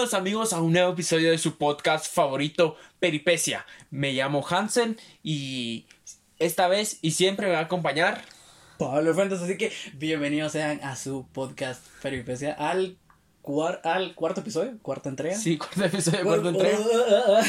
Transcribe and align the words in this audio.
Bienvenidos 0.00 0.18
amigos 0.18 0.52
a 0.54 0.62
un 0.62 0.72
nuevo 0.72 0.94
episodio 0.94 1.30
de 1.30 1.36
su 1.36 1.58
podcast 1.58 2.06
favorito, 2.10 2.74
Peripecia. 3.00 3.66
Me 3.90 4.14
llamo 4.14 4.42
Hansen 4.48 4.96
y 5.22 5.84
esta 6.38 6.68
vez 6.68 6.98
y 7.02 7.10
siempre 7.10 7.48
me 7.48 7.52
va 7.52 7.58
a 7.58 7.62
acompañar 7.64 8.24
Pablo 8.78 9.12
Fuentes, 9.12 9.42
así 9.42 9.58
que 9.58 9.70
bienvenidos 9.92 10.52
sean 10.52 10.80
a 10.82 10.96
su 10.96 11.26
podcast 11.34 11.86
Peripecia 12.00 12.54
al, 12.54 12.96
cuar- 13.42 13.82
al 13.84 14.14
cuarto 14.14 14.40
episodio, 14.40 14.78
cuarta 14.80 15.10
entrega. 15.10 15.36
Sí, 15.36 15.58
cuarto 15.58 15.84
episodio, 15.84 16.24
cuarta 16.24 16.48
entrega. 16.48 16.78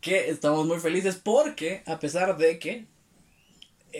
que 0.00 0.30
estamos 0.30 0.64
muy 0.68 0.78
felices 0.78 1.16
porque 1.20 1.82
a 1.84 1.98
pesar 1.98 2.36
de 2.36 2.60
que 2.60 2.86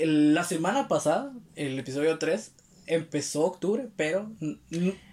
la 0.05 0.45
semana 0.45 0.86
pasada, 0.86 1.33
el 1.56 1.77
episodio 1.80 2.16
3, 2.16 2.52
empezó 2.87 3.45
octubre, 3.45 3.88
pero 3.97 4.30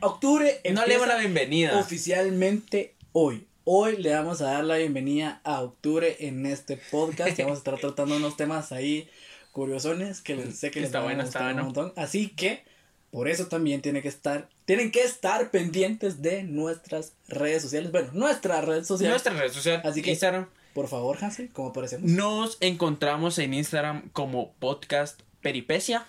octubre 0.02 0.62
No 0.72 0.86
le 0.86 0.94
damos 0.94 1.08
la 1.08 1.18
bienvenida. 1.18 1.78
oficialmente 1.80 2.96
hoy. 3.14 3.48
Hoy 3.64 3.98
le 3.98 4.12
vamos 4.14 4.42
a 4.42 4.46
dar 4.54 4.64
la 4.64 4.78
bienvenida 4.78 5.40
a 5.44 5.62
octubre 5.62 6.16
en 6.20 6.46
este 6.46 6.78
podcast. 6.78 7.38
y 7.38 7.44
vamos 7.44 7.58
a 7.58 7.60
estar 7.60 7.78
tratando 7.80 8.16
unos 8.18 8.36
temas 8.38 8.72
ahí 8.72 9.08
curiosones 9.52 10.22
que 10.22 10.36
les, 10.36 10.58
sé 10.58 10.72
que 10.72 10.80
les 10.80 10.88
Está 10.88 11.00
van 11.00 11.06
a 11.12 11.14
bueno, 11.14 11.24
está 11.28 11.40
un 11.40 11.46
bueno. 11.46 11.64
montón. 11.66 11.94
Así 11.96 12.30
que 12.30 12.64
por 13.12 13.28
eso 13.28 13.48
también 13.48 13.82
tiene 13.82 14.02
que 14.02 14.08
estar, 14.08 14.48
tienen 14.66 14.92
que 14.92 15.02
estar 15.04 15.52
pendientes 15.52 16.22
de 16.22 16.44
nuestras 16.44 17.14
redes 17.28 17.62
sociales. 17.62 17.92
Bueno, 17.92 18.10
nuestra 18.14 18.62
red 18.62 18.84
social. 18.84 19.12
Nuestra 19.12 19.34
red 19.34 19.52
social, 19.52 19.82
Así 19.84 20.02
que- 20.02 20.12
Instagram. 20.12 20.48
Por 20.74 20.88
favor, 20.88 21.18
Hansel, 21.22 21.50
¿cómo 21.52 21.68
aparecemos? 21.70 22.10
Nos 22.10 22.58
encontramos 22.62 23.38
en 23.40 23.54
Instagram 23.54 24.10
como 24.14 24.54
podcast 24.54 25.20
Peripecia. 25.42 26.08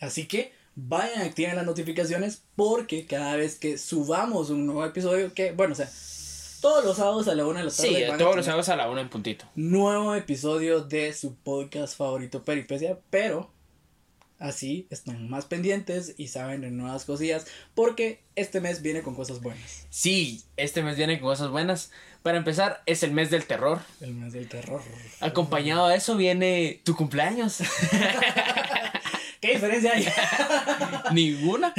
Así 0.00 0.26
que 0.26 0.52
vayan, 0.74 1.22
activen 1.22 1.56
las 1.56 1.66
notificaciones 1.66 2.42
porque 2.56 3.06
cada 3.06 3.36
vez 3.36 3.58
que 3.58 3.78
subamos 3.78 4.50
un 4.50 4.66
nuevo 4.66 4.84
episodio, 4.84 5.32
que 5.32 5.52
bueno, 5.52 5.72
o 5.72 5.76
sea, 5.76 5.88
todos 6.60 6.84
los 6.84 6.96
sábados 6.96 7.28
a 7.28 7.34
la 7.34 7.46
una 7.46 7.60
de 7.60 7.66
la 7.66 7.70
tarde. 7.70 7.88
Sí, 7.88 8.02
van 8.04 8.14
a 8.14 8.18
todos 8.18 8.36
los 8.36 8.44
sábados 8.46 8.68
a 8.70 8.76
la 8.76 8.88
una 8.88 9.02
en 9.02 9.10
puntito. 9.10 9.44
Nuevo 9.54 10.14
episodio 10.14 10.80
de 10.80 11.12
su 11.12 11.34
podcast 11.36 11.96
favorito 11.96 12.42
Peripecia, 12.42 12.98
pero 13.10 13.50
así 14.38 14.86
están 14.90 15.28
más 15.28 15.44
pendientes 15.44 16.14
y 16.16 16.28
saben 16.28 16.62
de 16.62 16.70
nuevas 16.70 17.04
cosillas 17.04 17.46
porque 17.74 18.22
este 18.34 18.60
mes 18.60 18.82
viene 18.82 19.02
con 19.02 19.14
cosas 19.14 19.42
buenas. 19.42 19.86
Sí, 19.90 20.42
este 20.56 20.82
mes 20.82 20.96
viene 20.96 21.20
con 21.20 21.28
cosas 21.28 21.50
buenas. 21.50 21.90
Para 22.22 22.38
empezar, 22.38 22.82
es 22.86 23.02
el 23.02 23.12
mes 23.12 23.30
del 23.30 23.44
terror. 23.44 23.80
El 24.00 24.14
mes 24.14 24.32
del 24.32 24.48
terror. 24.48 24.80
Acompañado 25.20 25.84
a 25.84 25.94
eso 25.94 26.16
viene 26.16 26.80
tu 26.82 26.96
cumpleaños. 26.96 27.58
¿Qué 29.44 29.52
diferencia 29.52 29.92
hay? 29.92 30.08
Ninguna. 31.12 31.74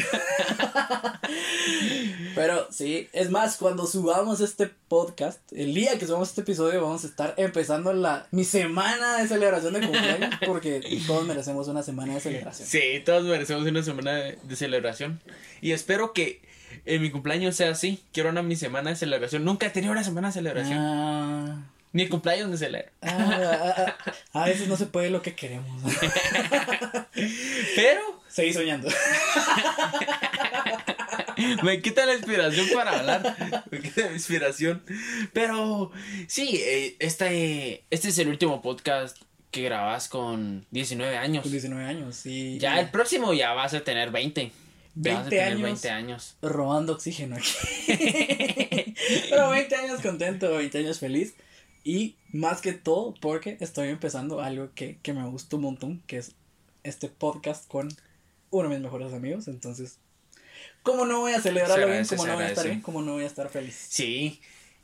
Pero 2.36 2.68
sí, 2.72 3.10
es 3.12 3.32
más, 3.32 3.58
cuando 3.58 3.88
subamos 3.88 4.40
este 4.40 4.68
podcast, 4.88 5.40
el 5.52 5.74
día 5.74 5.98
que 5.98 6.06
subamos 6.06 6.30
este 6.30 6.42
episodio, 6.42 6.82
vamos 6.84 7.04
a 7.06 7.08
estar 7.08 7.34
empezando 7.38 7.92
la 7.94 8.28
mi 8.30 8.44
semana 8.44 9.18
de 9.18 9.28
celebración 9.28 9.74
de 9.74 9.82
cumpleaños, 9.82 10.36
porque 10.46 10.82
todos 11.08 11.26
merecemos 11.26 11.68
una 11.68 11.82
semana 11.82 12.14
de 12.14 12.20
celebración. 12.20 12.68
Sí, 12.68 13.02
todos 13.04 13.24
merecemos 13.24 13.66
una 13.66 13.82
semana 13.82 14.14
de, 14.14 14.38
de 14.44 14.56
celebración. 14.56 15.20
Y 15.60 15.72
espero 15.72 16.14
que 16.14 16.42
en 16.86 17.02
mi 17.02 17.10
cumpleaños 17.10 17.56
sea 17.56 17.72
así. 17.72 18.04
Quiero 18.14 18.30
una 18.30 18.44
mi 18.44 18.56
semana 18.56 18.92
de 18.92 18.96
celebración. 18.96 19.44
Nunca 19.44 19.66
he 19.66 19.70
tenido 19.72 19.92
una 19.92 20.04
semana 20.04 20.28
de 20.28 20.34
celebración. 20.34 20.78
Ah, 20.78 21.64
Ni 21.96 22.04
el 22.04 22.10
cumpleaños 22.10 22.50
me 22.50 22.58
celebra. 22.58 22.92
ah, 23.04 23.08
ah, 23.08 23.96
ah, 24.34 24.44
a 24.44 24.46
veces 24.48 24.68
no 24.68 24.76
se 24.76 24.86
puede 24.86 25.10
lo 25.10 25.22
que 25.22 25.34
queremos. 25.34 25.82
Pero 27.78 28.02
Seguí 28.28 28.52
soñando. 28.52 28.90
me 31.64 31.82
quita 31.82 32.06
la 32.06 32.16
inspiración 32.16 32.68
para 32.74 33.00
hablar. 33.00 33.64
Me 33.72 33.80
quita 33.80 34.08
la 34.08 34.12
inspiración. 34.12 34.84
Pero 35.32 35.94
sí, 36.28 36.60
eh, 36.62 36.98
este, 37.00 37.86
este 37.90 38.10
es 38.10 38.18
el 38.18 38.28
último 38.28 38.62
podcast 38.62 39.18
que 39.52 39.62
grabas 39.62 40.10
con 40.10 40.66
19 40.72 41.16
años. 41.16 41.44
Con 41.44 41.52
19 41.54 41.86
años, 41.86 42.26
y 42.26 42.60
Ya 42.60 42.82
el 42.82 42.90
próximo 42.90 43.34
ya 43.34 43.54
vas 43.54 43.74
a 43.74 43.86
tener 43.86 44.12
20. 44.12 44.52
Ya 44.96 45.14
vas 45.14 45.28
a 45.28 45.30
20 45.30 45.32
tener 45.38 45.46
años. 45.46 45.62
20 45.64 45.90
años. 45.92 46.36
robando 46.42 46.92
oxígeno 46.92 47.38
aquí. 47.38 47.54
Pero 49.30 49.50
20 49.52 49.76
años 49.78 50.02
contento, 50.02 50.58
20 50.58 50.78
años 50.80 51.00
feliz. 51.00 51.36
Y 51.86 52.18
más 52.34 52.62
que 52.62 52.74
todo, 52.74 53.14
porque 53.22 53.58
estoy 53.62 53.90
empezando 53.90 54.42
algo 54.42 54.72
que, 54.74 54.98
que 55.04 55.14
me 55.14 55.24
gusta 55.28 55.56
un 55.56 55.62
montón, 55.62 56.02
que 56.08 56.18
es 56.18 56.32
este 56.84 57.10
podcast 57.10 57.68
con 57.68 57.90
uno 58.50 58.70
de 58.70 58.76
mis 58.76 58.84
mejores 58.84 59.14
amigos. 59.14 59.48
Entonces, 59.48 60.00
¿cómo 60.82 61.06
no 61.06 61.20
voy 61.20 61.34
a 61.34 61.42
celebrarlo 61.42 61.88
bien? 61.88 62.06
¿Cómo 62.08 62.26
no 62.26 62.34
voy 62.34 62.44
a 62.44 62.48
estar 62.50 62.66
bien? 62.66 62.82
¿Cómo 62.82 63.02
no 63.04 63.14
voy 63.14 63.24
a 63.24 63.28
estar 63.28 63.50
feliz? 63.50 63.76
Sí. 63.90 64.42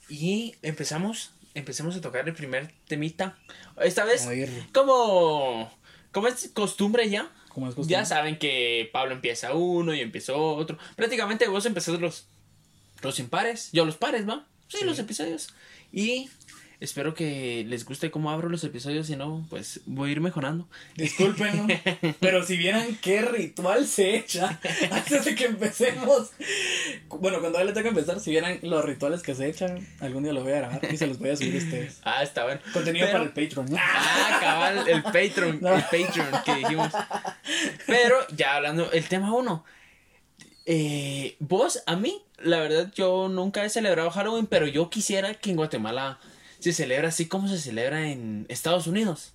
Y 0.10 0.54
empezamos, 0.62 1.34
empezamos 1.56 1.96
a 1.96 2.02
tocar 2.02 2.28
el 2.28 2.36
primer 2.36 2.72
temita. 2.88 3.36
Esta 3.82 4.06
vez, 4.06 4.28
como, 4.72 5.72
como 6.12 6.28
es 6.28 6.52
costumbre 6.54 7.10
ya, 7.10 7.32
¿cómo 7.50 7.68
es 7.68 7.74
costumbre? 7.74 7.94
ya 7.94 8.06
saben 8.06 8.38
que 8.38 8.92
Pablo 8.94 9.14
empieza 9.14 9.56
uno 9.56 9.96
y 9.96 10.02
empezó 10.02 10.38
otro. 10.56 10.78
Prácticamente 10.96 11.48
vos 11.48 11.66
empezás 11.66 12.00
los, 12.00 12.28
los 13.02 13.18
impares, 13.18 13.70
yo 13.72 13.86
los 13.86 13.98
pares, 13.98 14.30
¿va? 14.30 14.46
Sí, 14.68 14.78
Sí. 14.80 14.86
los 14.86 15.00
episodios. 15.00 15.50
Y 15.92 16.30
espero 16.82 17.14
que 17.14 17.64
les 17.68 17.86
guste 17.86 18.12
cómo 18.12 18.30
abro 18.32 18.50
los 18.50 18.64
episodios, 18.66 19.08
si 19.08 19.16
no, 19.16 19.46
pues 19.50 19.80
voy 19.86 20.10
a 20.10 20.12
ir 20.12 20.20
mejorando. 20.20 20.68
Discúlpenlo, 20.96 21.68
pero 22.20 22.44
si 22.44 22.58
vieran 22.58 22.98
qué 23.02 23.22
ritual 23.22 23.88
se 23.88 24.18
echa 24.18 24.60
antes 24.92 25.24
de 25.24 25.36
que 25.36 25.46
empecemos. 25.46 26.32
Bueno, 27.08 27.40
cuando 27.40 27.60
a 27.60 27.62
él 27.62 27.68
le 27.68 27.74
toca 27.74 27.88
empezar, 27.90 28.20
si 28.20 28.32
vieran 28.32 28.60
los 28.64 28.84
rituales 28.84 29.22
que 29.22 29.34
se 29.36 29.48
echan, 29.48 29.88
algún 30.02 30.24
día 30.24 30.34
los 30.34 30.44
voy 30.44 30.52
a 30.54 30.58
grabar 30.58 30.82
y 30.92 30.98
se 30.98 31.08
los 31.08 31.18
voy 31.20 31.30
a 31.30 31.38
subir 31.38 31.56
a 31.56 31.58
ustedes. 31.60 32.00
Ah, 32.04 32.24
está 32.24 32.44
bueno. 32.44 32.60
Contenido 32.74 33.06
Pero- 33.06 33.20
para 33.20 33.24
el 33.26 33.48
Patreon. 33.48 33.68
Ah, 33.80 34.38
cabal, 34.42 34.88
el 34.90 35.04
Patreon, 35.04 35.60
No. 35.62 35.76
el 35.76 35.84
Patreon 35.84 36.30
que 36.44 36.56
dijimos. 36.56 36.92
Pero 37.88 38.16
ya 38.36 38.56
hablando, 38.58 38.92
el 38.92 39.08
tema 39.08 39.34
uno. 39.34 39.64
Eh, 40.66 41.36
vos, 41.40 41.82
a 41.86 41.96
mí, 41.96 42.22
la 42.40 42.60
verdad, 42.60 42.92
yo 42.96 43.28
nunca 43.30 43.64
he 43.66 43.70
celebrado 43.70 44.10
Halloween, 44.12 44.46
pero 44.48 44.68
yo 44.68 44.90
quisiera 44.90 45.34
que 45.34 45.50
en 45.52 45.56
Guatemala 45.58 46.20
se 46.62 46.74
celebra 46.74 47.10
así 47.10 47.28
como 47.28 47.48
se 47.48 47.58
celebra 47.58 48.10
en 48.10 48.46
Estados 48.50 48.88
Unidos. 48.88 49.34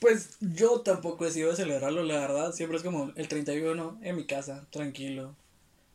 Pues 0.00 0.36
yo 0.40 0.80
tampoco 0.82 1.26
he 1.26 1.30
sido 1.30 1.50
de 1.50 1.56
celebrarlo, 1.56 2.02
la 2.04 2.20
verdad. 2.20 2.52
Siempre 2.52 2.76
es 2.76 2.84
como 2.84 3.12
el 3.16 3.28
31 3.28 3.98
en 4.02 4.16
mi 4.16 4.24
casa, 4.24 4.66
tranquilo. 4.70 5.34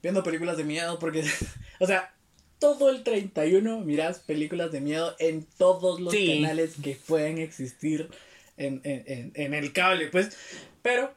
Viendo 0.02 0.24
películas 0.24 0.58
de 0.58 0.66
miedo, 0.66 1.00
porque, 1.00 1.24
o 1.80 1.88
sea, 1.88 2.14
todo 2.59 2.90
el 2.90 3.04
31 3.04 3.80
miras 3.80 4.20
películas 4.20 4.72
de 4.72 4.81
miedo 4.81 5.16
en 5.20 5.46
todos 5.58 6.02
los 6.02 6.12
Sí. 6.14 6.42
canales 6.42 6.74
que 6.84 6.98
pueden 7.08 7.38
existir 7.38 8.10
en, 8.58 8.81
en, 8.84 9.04
en, 9.08 9.31
en 9.36 9.54
el 9.54 9.72
cable, 9.72 10.08
pues. 10.08 10.36
Pero, 10.81 11.14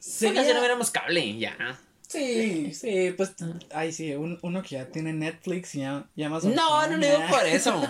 Sería... 0.00 0.44
si 0.44 0.52
no 0.52 0.90
cable, 0.92 1.38
ya. 1.38 1.80
Sí, 2.08 2.72
sí, 2.72 3.12
pues, 3.16 3.32
ay, 3.74 3.92
sí, 3.92 4.14
un- 4.14 4.38
uno 4.42 4.62
que 4.62 4.76
ya 4.76 4.86
tiene 4.86 5.12
Netflix 5.12 5.74
y 5.74 5.80
ya, 5.80 6.08
ya 6.14 6.28
más 6.28 6.44
o 6.44 6.48
No, 6.50 6.86
no 6.86 6.96
le 6.96 7.06
digo 7.10 7.22
por 7.28 7.44
eso. 7.46 7.82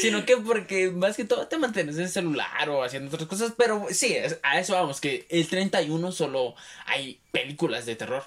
Sino 0.00 0.24
que 0.24 0.36
porque 0.38 0.90
más 0.90 1.16
que 1.16 1.24
todo 1.24 1.46
te 1.46 1.58
mantienes 1.58 1.96
en 1.96 2.02
el 2.04 2.08
celular 2.08 2.68
o 2.70 2.82
haciendo 2.82 3.10
otras 3.14 3.28
cosas. 3.28 3.52
Pero 3.56 3.86
sí, 3.90 4.16
a 4.42 4.58
eso 4.58 4.72
vamos, 4.72 5.00
que 5.00 5.26
el 5.28 5.46
31 5.46 6.10
solo 6.12 6.54
hay 6.86 7.20
películas 7.32 7.84
de 7.86 7.96
terror. 7.96 8.24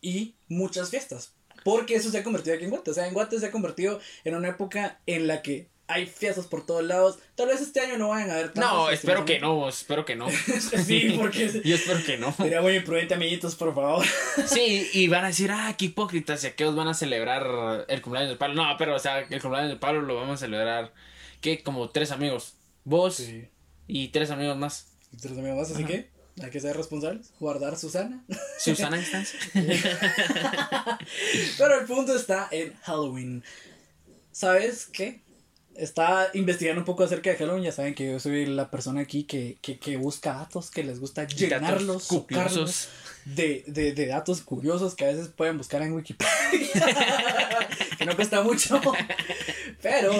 y 0.00 0.34
muchas 0.48 0.90
fiestas. 0.90 1.32
Porque 1.64 1.96
eso 1.96 2.10
se 2.10 2.18
ha 2.18 2.22
convertido 2.22 2.54
aquí 2.54 2.64
en 2.64 2.70
Guate. 2.70 2.92
O 2.92 2.94
sea, 2.94 3.08
en 3.08 3.14
Guate 3.14 3.40
se 3.40 3.46
ha 3.46 3.50
convertido 3.50 4.00
en 4.22 4.36
una 4.36 4.48
época 4.50 5.00
en 5.06 5.26
la 5.26 5.42
que 5.42 5.66
hay 5.88 6.06
fiestas 6.06 6.46
por 6.46 6.64
todos 6.66 6.84
lados. 6.84 7.18
Tal 7.34 7.48
vez 7.48 7.60
este 7.60 7.80
año 7.80 7.96
no 7.98 8.08
vayan 8.10 8.30
a 8.30 8.34
haber 8.34 8.52
No, 8.56 8.90
espero 8.90 9.24
que 9.24 9.38
no, 9.40 9.68
espero 9.68 10.04
que 10.04 10.14
no. 10.16 10.28
sí, 10.86 11.16
porque 11.18 11.62
Yo 11.64 11.74
espero 11.74 12.04
que 12.04 12.18
no. 12.18 12.32
sería 12.32 12.60
muy 12.60 12.76
imprudente, 12.76 13.14
amiguitos, 13.14 13.54
por 13.56 13.74
favor. 13.74 14.04
Sí, 14.46 14.88
y 14.92 15.08
van 15.08 15.24
a 15.24 15.28
decir, 15.28 15.50
ah, 15.50 15.74
qué 15.78 15.86
hipócritas, 15.86 16.44
y 16.44 16.48
aquellos 16.48 16.76
van 16.76 16.88
a 16.88 16.94
celebrar 16.94 17.86
el 17.88 18.02
cumpleaños 18.02 18.28
del 18.30 18.38
Pablo. 18.38 18.62
No, 18.62 18.76
pero, 18.78 18.94
o 18.94 18.98
sea, 18.98 19.20
el 19.20 19.40
cumpleaños 19.40 19.70
del 19.70 19.78
Pablo 19.78 20.02
lo 20.02 20.14
vamos 20.14 20.34
a 20.34 20.44
celebrar, 20.46 20.92
¿qué? 21.40 21.62
Como 21.62 21.88
tres 21.90 22.10
amigos. 22.12 22.54
Vos 22.84 23.16
Sí. 23.16 23.48
y 23.86 24.08
tres 24.08 24.30
amigos 24.30 24.56
más. 24.56 24.88
Y 25.12 25.16
tres 25.16 25.36
amigos 25.38 25.56
más, 25.58 25.70
así 25.70 25.82
Ajá. 25.84 25.92
que 25.92 26.10
hay 26.42 26.50
que 26.50 26.60
ser 26.60 26.76
responsables, 26.76 27.32
guardar 27.40 27.76
Susana. 27.78 28.22
Susana 28.60 28.98
Instancia. 28.98 29.40
Pero 31.58 31.80
el 31.80 31.86
punto 31.86 32.14
está 32.14 32.48
en 32.50 32.74
Halloween. 32.82 33.42
¿Sabes 34.32 34.86
qué? 34.86 35.20
Estaba 35.78 36.26
investigando 36.34 36.80
un 36.80 36.84
poco 36.84 37.04
acerca 37.04 37.30
de 37.30 37.36
Halloween. 37.36 37.62
Ya 37.64 37.72
saben 37.72 37.94
que 37.94 38.10
yo 38.10 38.18
soy 38.20 38.46
la 38.46 38.70
persona 38.70 39.00
aquí 39.00 39.24
que, 39.24 39.56
que, 39.62 39.78
que 39.78 39.96
busca 39.96 40.34
datos, 40.34 40.70
que 40.70 40.82
les 40.84 40.98
gusta 41.00 41.24
llenarlos, 41.26 42.08
curiosos. 42.08 42.88
de, 43.24 43.64
de, 43.66 43.92
de 43.92 44.06
datos 44.06 44.40
curiosos 44.42 44.94
que 44.94 45.04
a 45.04 45.08
veces 45.08 45.28
pueden 45.28 45.56
buscar 45.56 45.80
en 45.82 45.92
Wikipedia. 45.92 46.28
que 47.98 48.04
no 48.06 48.16
cuesta 48.16 48.42
mucho. 48.42 48.80
Pero 49.80 50.12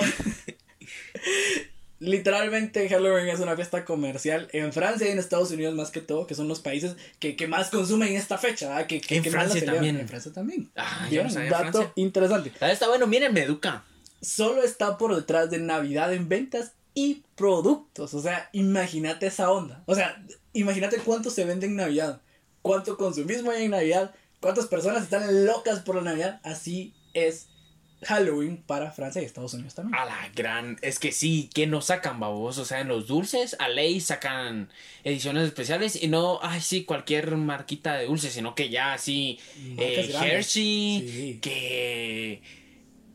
literalmente 2.00 2.88
Halloween 2.88 3.28
es 3.28 3.40
una 3.40 3.56
fiesta 3.56 3.84
comercial 3.84 4.48
en 4.52 4.72
Francia 4.72 5.08
y 5.08 5.10
en 5.10 5.18
Estados 5.18 5.50
Unidos 5.50 5.74
más 5.74 5.90
que 5.90 6.00
todo, 6.00 6.26
que 6.26 6.34
son 6.34 6.46
los 6.48 6.60
países 6.60 6.94
que, 7.18 7.34
que 7.36 7.48
más 7.48 7.70
consumen 7.70 8.14
esta 8.14 8.38
fecha, 8.38 8.86
que, 8.86 9.00
que, 9.00 9.16
En 9.16 9.22
que 9.22 9.30
más 9.30 9.46
la 9.46 9.50
Francia 9.50 9.72
también. 9.72 9.96
En 9.98 10.08
Francia 10.08 10.32
también. 10.32 10.70
Ah, 10.76 11.08
Dato 11.10 11.70
Francia. 11.72 11.92
interesante. 11.96 12.52
Ah, 12.60 12.70
Está 12.70 12.88
bueno, 12.88 13.06
miren, 13.06 13.32
me 13.32 13.42
educa. 13.42 13.84
Solo 14.20 14.62
está 14.62 14.98
por 14.98 15.14
detrás 15.14 15.50
de 15.50 15.58
Navidad 15.58 16.12
en 16.12 16.28
ventas 16.28 16.72
y 16.94 17.22
productos. 17.36 18.14
O 18.14 18.20
sea, 18.20 18.48
imagínate 18.52 19.26
esa 19.26 19.50
onda. 19.50 19.82
O 19.86 19.94
sea, 19.94 20.22
imagínate 20.52 20.98
cuánto 20.98 21.30
se 21.30 21.44
vende 21.44 21.66
en 21.66 21.76
Navidad, 21.76 22.20
cuánto 22.62 22.96
consumismo 22.96 23.50
hay 23.50 23.64
en 23.64 23.70
Navidad, 23.70 24.14
cuántas 24.40 24.66
personas 24.66 25.04
están 25.04 25.46
locas 25.46 25.80
por 25.80 25.94
la 25.96 26.02
Navidad. 26.02 26.40
Así 26.42 26.94
es 27.14 27.48
Halloween 28.02 28.62
para 28.64 28.92
Francia 28.92 29.20
y 29.20 29.24
Estados 29.24 29.54
Unidos 29.54 29.74
también. 29.74 30.00
A 30.00 30.04
la 30.04 30.28
gran. 30.34 30.78
Es 30.82 30.98
que 30.98 31.10
sí, 31.12 31.50
que 31.52 31.66
no 31.66 31.80
sacan 31.80 32.20
babos. 32.20 32.58
O 32.58 32.64
sea, 32.64 32.80
en 32.80 32.88
los 32.88 33.06
dulces, 33.08 33.56
a 33.58 33.68
ley 33.68 34.00
sacan 34.00 34.70
ediciones 35.04 35.44
especiales. 35.46 36.00
Y 36.00 36.08
no, 36.08 36.38
ay, 36.42 36.60
sí, 36.60 36.84
cualquier 36.84 37.36
marquita 37.36 37.94
de 37.94 38.06
dulce, 38.06 38.30
sino 38.30 38.54
que 38.54 38.68
ya 38.70 38.92
así. 38.92 39.38
Eh. 39.78 40.12
Hershey, 40.14 41.08
Sí. 41.08 41.38
que. 41.40 42.42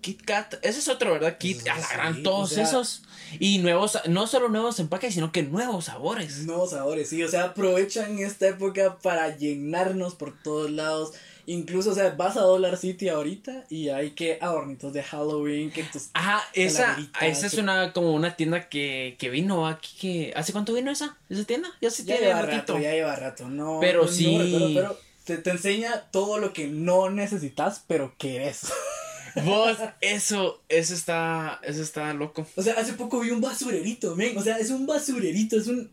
Kit 0.04 0.22
Kat, 0.24 0.54
ese 0.62 0.78
es 0.78 0.88
otro, 0.88 1.14
¿verdad? 1.14 1.40
Kit, 1.40 1.68
a 1.68 1.76
la 1.76 1.82
sí, 1.82 1.94
gran, 1.94 2.20
o 2.20 2.24
todos 2.24 2.50
sea- 2.52 2.64
esos. 2.66 3.02
Y 3.40 3.58
nuevos, 3.58 3.98
no 4.08 4.28
solo 4.28 4.48
nuevos 4.50 4.80
empaques, 4.80 5.16
sino 5.16 5.32
que 5.32 5.42
nuevos 5.42 5.86
sabores. 5.86 6.46
Nuevos 6.46 6.70
sabores, 6.70 7.10
sí, 7.10 7.24
o 7.24 7.28
sea, 7.28 7.46
aprovechan 7.46 8.20
esta 8.20 8.48
época 8.48 9.00
para 9.02 9.36
llenarnos 9.36 10.14
por 10.14 10.40
todos 10.44 10.70
lados. 10.70 11.14
Incluso, 11.46 11.90
o 11.92 11.94
sea, 11.96 12.12
vas 12.12 12.38
a 12.38 12.42
Dollar 12.42 12.78
City 12.78 13.10
ahorita 13.10 13.66
y 13.70 13.90
hay 13.90 14.12
que 14.12 14.38
adornitos 14.40 14.94
de 14.94 15.04
Halloween, 15.04 15.72
que 15.72 15.84
tus... 15.84 16.10
Ajá, 16.14 16.42
esa, 16.54 16.96
esa 17.22 17.48
es 17.48 17.56
una 17.56 17.92
como 17.92 18.14
una 18.14 18.36
tienda 18.38 18.70
que, 18.70 19.16
que 19.20 19.30
vino 19.30 19.68
aquí 19.68 19.90
que 20.00 20.34
¿hace 20.38 20.54
cuánto 20.54 20.74
vino 20.74 20.90
esa? 20.92 21.18
¿Esa 21.30 21.44
tienda? 21.44 21.70
Ya 21.82 21.90
se 21.90 22.04
Ya 22.06 22.16
tiene 22.16 22.28
lleva 22.28 22.42
ratito. 22.44 22.74
rato, 22.74 22.80
ya 22.80 22.92
lleva 22.92 23.16
rato, 23.18 23.50
no. 23.50 23.80
Pero 23.82 24.02
no- 24.04 24.06
no 24.06 24.12
sí. 24.14 24.72
pero 24.76 24.98
te, 25.26 25.38
te 25.38 25.50
enseña 25.50 26.04
todo 26.12 26.38
lo 26.38 26.54
que 26.54 26.68
no 26.68 27.10
necesitas, 27.10 27.84
pero 27.88 28.14
querés. 28.18 28.62
Vos, 29.44 29.78
eso, 30.02 30.62
eso 30.70 30.94
está, 30.94 31.60
eso 31.64 31.82
está 31.82 32.14
loco. 32.14 32.46
o 32.56 32.62
sea, 32.62 32.76
hace 32.76 32.94
poco 32.94 33.20
vi 33.20 33.32
un 33.32 33.42
basurerito, 33.42 34.16
men. 34.16 34.38
O 34.38 34.42
sea, 34.44 34.58
es 34.58 34.70
un 34.70 34.86
basurerito, 34.86 35.58
es 35.58 35.68
un. 35.68 35.90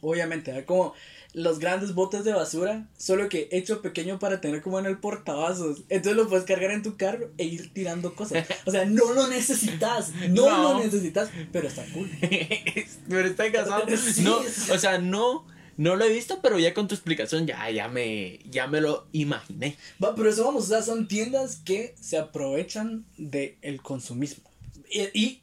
Obviamente, 0.00 0.52
¿verdad? 0.52 0.66
como 0.66 0.94
los 1.32 1.58
grandes 1.58 1.94
botes 1.94 2.24
de 2.24 2.32
basura, 2.32 2.86
solo 2.96 3.28
que 3.28 3.48
hecho 3.52 3.82
pequeño 3.82 4.18
para 4.18 4.40
tener 4.40 4.62
como 4.62 4.78
en 4.78 4.86
el 4.86 4.98
portavasos. 4.98 5.82
Entonces 5.90 6.16
lo 6.16 6.28
puedes 6.28 6.46
cargar 6.46 6.70
en 6.70 6.82
tu 6.82 6.96
carro 6.96 7.30
e 7.36 7.44
ir 7.44 7.74
tirando 7.74 8.14
cosas. 8.14 8.46
O 8.64 8.70
sea, 8.70 8.86
no 8.86 9.12
lo 9.12 9.26
necesitas, 9.26 10.12
no, 10.30 10.48
No. 10.48 10.72
lo 10.74 10.84
necesitas, 10.84 11.28
pero 11.52 11.68
está 11.68 11.84
cool. 11.92 12.08
pero 13.08 13.28
está 13.28 13.52
casado. 13.52 13.84
Sí, 13.96 14.22
no, 14.22 14.38
o 14.38 14.78
sea, 14.78 14.98
no, 14.98 15.46
no 15.76 15.96
lo 15.96 16.04
he 16.04 16.12
visto, 16.12 16.40
pero 16.42 16.58
ya 16.58 16.74
con 16.74 16.88
tu 16.88 16.94
explicación 16.94 17.46
ya, 17.46 17.70
ya 17.70 17.88
me, 17.88 18.40
ya 18.50 18.66
me 18.66 18.80
lo 18.80 19.06
imaginé. 19.12 19.76
Va, 20.02 20.14
pero 20.14 20.30
eso 20.30 20.44
vamos, 20.44 20.64
o 20.64 20.68
sea, 20.68 20.82
son 20.82 21.08
tiendas 21.08 21.56
que 21.56 21.94
se 22.00 22.18
aprovechan 22.18 23.04
del 23.16 23.80
consumismo. 23.82 24.48
Y, 24.90 25.18
y 25.18 25.42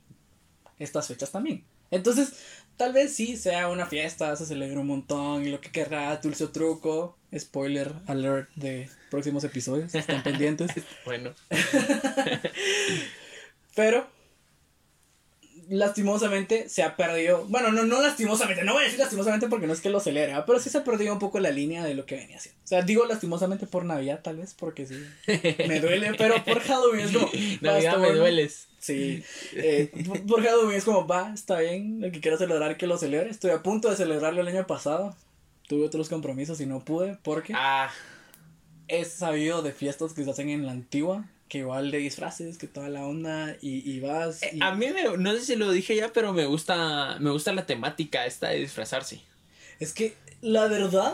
estas 0.80 1.08
fechas 1.08 1.32
también. 1.32 1.64
Entonces, 1.92 2.34
tal 2.78 2.94
vez 2.94 3.14
sí 3.14 3.38
sea 3.38 3.70
una 3.70 3.86
fiesta, 3.86 4.36
se 4.36 4.46
celebra 4.46 4.80
un 4.80 4.88
montón 4.88 5.46
y 5.46 5.50
lo 5.50 5.62
que 5.62 5.72
querrá, 5.72 6.16
dulce 6.18 6.46
o 6.46 6.50
truco. 6.50 7.18
Spoiler 7.38 7.94
alert 8.06 8.50
de 8.56 8.90
próximos 9.10 9.44
episodios, 9.44 9.94
están 9.96 10.22
pendientes. 10.24 10.72
Bueno, 11.06 11.34
Pero, 13.76 14.08
lastimosamente 15.74 16.70
se 16.70 16.84
ha 16.84 16.96
perdido. 16.96 17.46
Bueno, 17.48 17.72
no, 17.72 17.84
no 17.84 18.02
lastimosamente, 18.02 18.64
no 18.64 18.74
voy 18.74 18.84
a 18.84 18.86
decir 18.86 19.00
lastimosamente 19.00 19.48
porque 19.48 19.68
no 19.68 19.74
es 19.74 19.82
que 19.82 19.90
lo 19.90 20.00
celebra, 20.00 20.46
pero 20.46 20.60
sí 20.60 20.70
se 20.70 20.78
ha 20.78 20.84
perdido 20.84 21.14
un 21.14 21.20
poco 21.20 21.40
la 21.40 21.52
línea 21.52 21.84
de 21.84 21.96
lo 21.96 22.06
que 22.06 22.16
venía 22.16 22.38
haciendo. 22.38 22.60
O 22.64 22.68
sea, 22.68 22.82
digo 22.84 23.06
lastimosamente 23.06 23.66
por 23.66 23.84
Navidad, 23.84 24.22
tal 24.24 24.38
vez, 24.38 24.54
porque 24.54 24.86
sí. 24.86 25.04
Me 25.68 25.80
duele, 25.80 26.14
pero 26.18 26.44
por 26.44 26.60
Halloween 26.60 27.06
es 27.06 27.12
como. 27.12 27.30
Navidad 27.62 27.98
me 27.98 28.12
dueles. 28.12 28.68
Sí, 28.80 29.24
eh, 29.54 29.92
por, 30.06 30.22
por 30.26 30.44
Halloween 30.44 30.78
es 30.78 30.84
como, 30.84 31.08
va, 31.08 31.34
está 31.34 31.60
bien, 31.60 32.04
el 32.04 32.12
que 32.12 32.20
quiera 32.20 32.38
celebrar 32.38 32.78
que 32.78 32.86
lo 32.86 32.98
celebre. 32.98 33.30
Estoy 33.30 33.52
a 33.52 33.64
punto 33.64 33.90
de 33.90 33.96
celebrarlo 33.96 34.42
el 34.42 34.48
año 34.48 34.68
pasado. 34.68 35.16
Tuve 35.68 35.86
otros 35.86 36.10
compromisos 36.10 36.60
y 36.60 36.66
no 36.66 36.84
pude 36.84 37.18
porque 37.24 37.54
Ah, 37.56 37.90
he 38.90 39.06
sabido 39.06 39.62
de 39.62 39.72
fiestas 39.72 40.14
que 40.14 40.24
se 40.24 40.30
hacen 40.30 40.50
en 40.50 40.66
la 40.66 40.74
antigua, 40.74 41.26
que 41.54 41.60
igual 41.60 41.92
de 41.92 42.00
disfraces, 42.00 42.58
que 42.58 42.66
toda 42.66 42.90
la 42.90 43.06
onda 43.06 43.56
y, 43.62 43.88
y 43.88 44.00
vas. 44.00 44.42
eh, 44.42 44.50
y- 44.54 44.64
a 44.64 44.74
mí 44.74 44.88
me, 44.88 45.18
no 45.20 45.34
sé 45.34 45.42
si 45.46 45.56
lo 45.56 45.70
dije 45.72 45.96
ya, 45.96 46.12
pero 46.12 46.34
me 46.34 46.48
gusta, 46.48 47.18
me 47.20 47.30
gusta 47.30 47.54
la 47.54 47.68
temática 47.68 48.26
esta 48.26 48.50
de 48.50 48.60
disfrazarse. 48.62 49.22
Es 49.80 49.94
que 49.94 50.16
la 50.42 50.66
verdad, 50.68 51.14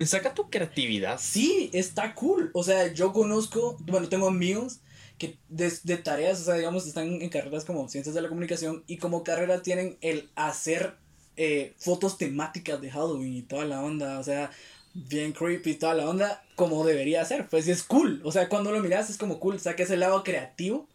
Saca 0.00 0.32
tu 0.32 0.48
creatividad. 0.48 1.20
sí, 1.20 1.68
está 1.74 2.14
cool. 2.14 2.50
O 2.54 2.64
sea, 2.64 2.94
yo 2.94 3.12
conozco, 3.12 3.76
bueno, 3.80 4.08
tengo 4.08 4.26
amigos 4.28 4.80
que 5.18 5.36
de, 5.50 5.70
de 5.82 5.96
tareas, 5.98 6.40
o 6.40 6.44
sea, 6.44 6.54
digamos, 6.54 6.86
están 6.86 7.20
en 7.20 7.28
carreras 7.28 7.66
como 7.66 7.86
ciencias 7.90 8.14
de 8.14 8.22
la 8.22 8.28
comunicación 8.30 8.84
y 8.86 8.96
como 8.96 9.22
carrera 9.22 9.60
tienen 9.62 9.98
el 10.00 10.30
hacer 10.34 10.94
eh, 11.36 11.74
fotos 11.76 12.16
temáticas 12.16 12.80
de 12.80 12.90
Halloween 12.90 13.36
y 13.36 13.42
toda 13.42 13.66
la 13.66 13.82
onda, 13.82 14.18
o 14.18 14.24
sea, 14.24 14.50
bien 14.94 15.32
creepy, 15.32 15.74
toda 15.74 15.94
la 15.94 16.08
onda, 16.08 16.44
como 16.54 16.84
debería 16.84 17.24
ser. 17.24 17.48
Pues 17.48 17.68
es 17.68 17.82
cool. 17.82 18.20
O 18.24 18.32
sea, 18.32 18.48
cuando 18.48 18.72
lo 18.72 18.80
miras 18.80 19.10
es 19.10 19.18
como 19.18 19.40
cool, 19.40 19.60
saca 19.60 19.82
ese 19.82 19.96
lado 19.96 20.22
creativo, 20.24 20.88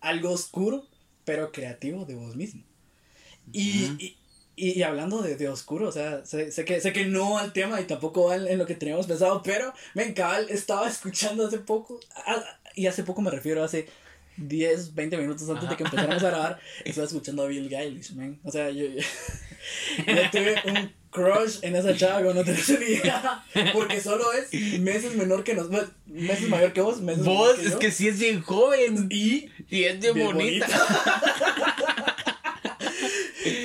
algo 0.00 0.30
oscuro, 0.30 0.86
pero 1.24 1.52
creativo 1.52 2.04
de 2.04 2.14
vos 2.14 2.34
mismo. 2.36 2.62
Y, 3.52 3.84
Ujú. 3.84 3.96
y, 3.98 4.16
y, 4.56 4.78
y 4.78 4.82
hablando 4.82 5.20
de, 5.22 5.36
de 5.36 5.48
oscuro, 5.48 5.88
o 5.88 5.92
sea, 5.92 6.24
sé, 6.24 6.50
sé 6.50 6.64
que, 6.64 6.80
sé 6.80 6.92
que 6.92 7.04
no 7.06 7.38
al 7.38 7.52
tema 7.52 7.80
y 7.80 7.84
tampoco 7.84 8.26
va 8.26 8.36
en, 8.36 8.48
en 8.48 8.58
lo 8.58 8.66
que 8.66 8.74
teníamos 8.74 9.06
pensado, 9.06 9.42
pero, 9.42 9.72
men, 9.94 10.14
cabal, 10.14 10.46
estaba 10.48 10.88
escuchando 10.90 11.46
hace 11.46 11.58
poco, 11.58 12.00
ah, 12.26 12.42
y 12.74 12.86
hace 12.86 13.04
poco 13.04 13.20
me 13.20 13.30
refiero 13.30 13.62
a 13.62 13.66
hace 13.66 13.86
10, 14.36 14.94
20 14.94 15.16
minutos 15.18 15.48
antes 15.48 15.68
de 15.68 15.76
que 15.76 15.84
empezáramos 15.84 16.22
a 16.22 16.30
grabar, 16.30 16.60
estaba 16.84 17.06
escuchando 17.06 17.42
a 17.42 17.46
Bill 17.46 17.72
Eilish, 17.72 18.12
man. 18.14 18.40
O 18.42 18.50
sea, 18.50 18.70
yo, 18.70 18.86
yo, 18.86 19.00
yo 20.06 20.30
tuve 20.30 20.56
un 20.66 20.92
crush 21.14 21.58
en 21.62 21.76
esa 21.76 21.96
chava, 21.96 22.18
como 22.22 22.34
no 22.34 22.44
tenés 22.44 22.68
ni 22.68 22.86
idea, 22.86 23.44
porque 23.72 24.00
solo 24.00 24.24
es 24.32 24.52
meses 24.80 25.14
menor 25.14 25.44
que 25.44 25.54
nos, 25.54 25.68
meses 26.06 26.48
mayor 26.48 26.72
que 26.72 26.80
vos, 26.80 27.00
meses 27.00 27.24
Vos, 27.24 27.56
menor 27.56 27.60
que 27.60 27.66
es 27.66 27.72
yo. 27.72 27.78
que 27.78 27.90
sí 27.92 28.08
es 28.08 28.18
bien 28.18 28.42
joven. 28.42 29.06
Y 29.10 29.48
Y 29.70 29.84
es 29.84 30.00
bien, 30.00 30.14
bien 30.14 30.26
bonita. 30.26 30.66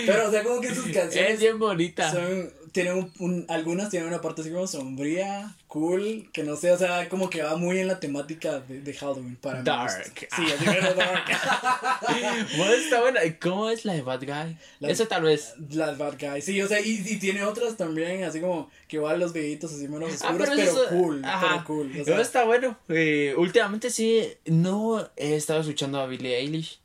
Pero, 0.06 0.27
o 0.27 0.32
sea, 0.32 0.44
como 0.44 0.60
que 0.62 0.74
sus 0.75 0.88
Es 0.88 0.96
canciones 0.96 1.39
bien 1.39 1.58
bonita. 1.60 2.12
son, 2.12 2.51
tienen 2.72 2.94
un, 2.98 3.12
un- 3.20 3.46
algunas 3.50 3.90
tienen 3.90 4.08
una 4.10 4.22
parte 4.22 4.42
así 4.42 4.52
como 4.52 4.68
sombría, 4.68 5.56
cool, 5.68 6.30
que 6.34 6.44
no 6.44 6.56
sé, 6.56 6.72
o 6.72 6.78
sea, 6.78 7.08
como 7.10 7.30
que 7.30 7.42
va 7.44 7.56
muy 7.58 7.80
en 7.80 7.88
la 7.88 8.00
temática 8.00 8.60
de, 8.62 8.82
de 8.82 8.94
Halloween 8.94 9.36
para 9.36 9.60
mí. 9.60 9.64
Dark. 9.66 10.14
Sí, 10.16 10.44
así 10.54 10.66
que 10.66 10.82
dark. 10.96 11.26
Vos 12.58 12.70
está 12.70 13.02
buena. 13.02 13.20
¿Cómo 13.42 13.70
es 13.70 13.86
la 13.86 13.94
de 13.94 14.02
Bad 14.02 14.22
Guy? 14.22 14.58
La- 14.80 14.90
Esa 14.90 15.06
tal 15.08 15.24
vez. 15.24 15.54
Las 15.72 15.98
Bad 15.98 16.16
Guys, 16.20 16.46
sí, 16.46 16.62
o 16.62 16.68
sea, 16.68 16.80
y, 16.82 17.04
y 17.06 17.18
tiene 17.18 17.44
otras 17.44 17.78
también, 17.78 18.24
así 18.24 18.40
como 18.42 18.70
que 18.88 18.98
igual 18.98 19.20
los 19.20 19.34
videitos 19.34 19.74
así 19.74 19.88
menos 19.88 20.10
Ah, 20.24 20.30
oscuros, 20.32 20.50
pero, 20.50 20.62
eso- 20.62 20.90
cool, 20.90 21.22
ajá. 21.26 21.48
pero 21.52 21.64
cool. 21.66 21.90
Pero 21.94 22.06
sea, 22.06 22.22
está 22.22 22.44
bueno. 22.46 22.78
Eh, 22.90 23.34
últimamente 23.38 23.90
sí, 23.90 24.24
no 24.46 25.08
he 25.16 25.36
estado 25.36 25.62
escuchando 25.62 26.00
a 26.00 26.08
Billie 26.08 26.38
Eilish. 26.38 26.80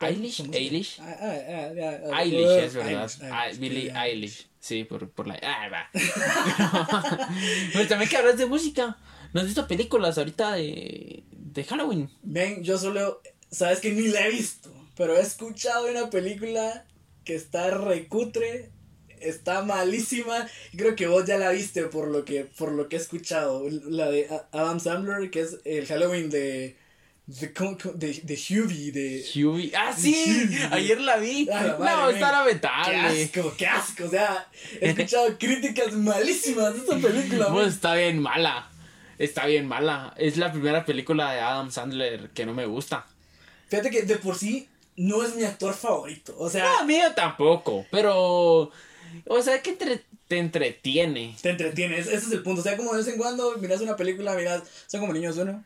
¿Eilish? 0.00 0.42
¿Eilish? 0.52 1.00
Ah, 1.00 1.16
ah, 1.20 1.70
ah, 2.12 2.22
Eilish, 2.22 2.64
es 2.64 2.74
verdad. 2.74 3.10
Eilish, 3.10 3.32
Eilish, 3.32 3.58
Billie 3.58 3.92
Eilish. 3.94 4.46
Sí, 4.60 4.84
por, 4.84 5.08
por 5.10 5.26
la. 5.26 5.38
Ah, 5.42 5.68
va. 5.68 5.90
Pero 7.72 7.88
también 7.88 8.10
que 8.10 8.16
hablas 8.16 8.36
de 8.36 8.46
música. 8.46 8.98
¿No 9.32 9.40
has 9.40 9.46
visto 9.46 9.66
películas 9.66 10.18
ahorita 10.18 10.54
de, 10.54 11.24
de 11.30 11.64
Halloween? 11.64 12.10
Ven, 12.22 12.62
yo 12.62 12.78
solo, 12.78 13.20
sabes 13.50 13.80
que 13.80 13.92
ni 13.92 14.08
la 14.08 14.26
he 14.26 14.30
visto, 14.30 14.72
pero 14.96 15.16
he 15.16 15.20
escuchado 15.20 15.90
una 15.90 16.08
película 16.10 16.86
que 17.24 17.34
está 17.34 17.70
recutre, 17.70 18.70
está 19.20 19.62
malísima, 19.62 20.48
creo 20.76 20.96
que 20.96 21.06
vos 21.06 21.26
ya 21.26 21.36
la 21.36 21.50
viste 21.50 21.82
por 21.84 22.08
lo 22.08 22.24
que, 22.24 22.44
por 22.44 22.72
lo 22.72 22.88
que 22.88 22.96
he 22.96 22.98
escuchado, 22.98 23.68
la 23.68 24.10
de 24.10 24.28
Adam 24.52 24.80
Sandler, 24.80 25.30
que 25.30 25.40
es 25.40 25.58
el 25.64 25.86
Halloween 25.86 26.30
de, 26.30 26.76
de, 27.26 27.48
de, 27.94 28.20
de 28.22 28.34
Hubie, 28.34 28.92
de... 28.92 29.24
Huey. 29.34 29.72
Ah, 29.76 29.92
sí. 29.96 30.48
Ayer 30.70 31.00
la 31.00 31.16
vi. 31.16 31.48
Ah, 31.52 31.74
no, 31.78 31.78
madre, 31.84 32.14
está 32.14 32.44
ven. 32.44 32.60
Qué 32.60 32.66
lamentable. 32.66 33.22
asco, 33.24 33.54
qué 33.56 33.66
asco, 33.66 34.04
o 34.04 34.10
sea, 34.10 34.48
he 34.80 34.90
escuchado 34.90 35.36
críticas 35.38 35.92
malísimas 35.92 36.74
de 36.74 36.80
esta 36.80 36.96
película. 36.96 37.48
Pues 37.48 37.74
está 37.74 37.94
bien 37.94 38.20
mala. 38.20 38.70
Está 39.18 39.46
bien 39.46 39.66
mala. 39.66 40.14
Es 40.16 40.36
la 40.36 40.52
primera 40.52 40.84
película 40.84 41.32
de 41.32 41.40
Adam 41.40 41.70
Sandler 41.72 42.30
que 42.30 42.46
no 42.46 42.54
me 42.54 42.66
gusta. 42.66 43.06
Fíjate 43.68 43.90
que 43.90 44.02
de 44.02 44.16
por 44.16 44.36
sí 44.36 44.68
no 44.96 45.24
es 45.24 45.34
mi 45.34 45.42
actor 45.44 45.74
favorito, 45.74 46.34
o 46.38 46.48
sea... 46.48 46.64
No, 46.64 46.78
a 46.78 46.84
mí 46.84 46.98
tampoco. 47.14 47.84
Pero. 47.90 48.70
O 49.26 49.42
sea, 49.42 49.60
que 49.62 49.70
entre- 49.70 50.04
te 50.28 50.38
entretiene. 50.38 51.36
Te 51.40 51.50
entretienes, 51.50 52.06
ese 52.06 52.16
es 52.16 52.32
el 52.32 52.42
punto. 52.42 52.60
O 52.60 52.64
sea, 52.64 52.76
como 52.76 52.92
de 52.92 52.98
vez 52.98 53.08
en 53.08 53.18
cuando 53.18 53.56
miras 53.58 53.80
una 53.80 53.96
película, 53.96 54.34
miras, 54.34 54.62
son 54.86 55.00
como 55.00 55.12
niños 55.12 55.36
uno. 55.38 55.64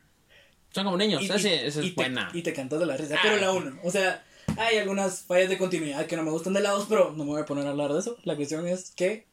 Son 0.73 0.85
como 0.85 0.97
niños. 0.97 1.23
y, 1.23 1.25
esa 1.27 1.37
y- 1.39 1.53
esa 1.55 1.83
y 1.83 1.89
es 1.89 1.95
te, 1.95 2.00
buena. 2.03 2.31
y 2.33 2.43
te 2.43 2.53
cantas 2.53 2.79
de 2.81 2.87
la 2.87 2.97
risa. 2.97 3.17
Ah. 3.17 3.21
Pero 3.23 3.37
la 3.39 3.53
uno, 3.53 3.77
o 3.83 3.91
sea, 3.91 4.25
hay 4.57 4.79
algunas 4.79 5.23
fallas 5.23 5.49
de 5.49 5.59
continuidad 5.59 6.07
que 6.07 6.17
no 6.17 6.23
me 6.23 6.31
gustan 6.31 6.53
de 6.53 6.61
lados, 6.61 6.87
pero 6.89 7.12
no 7.12 7.25
me 7.25 7.31
voy 7.31 7.41
a 7.43 7.47
poner 7.47 7.67
a 7.67 7.71
hablar 7.71 7.93
de 7.93 8.00
eso. 8.00 8.17
La 8.25 8.37
cuestión 8.37 8.67
es 8.69 8.91
que, 8.93 9.27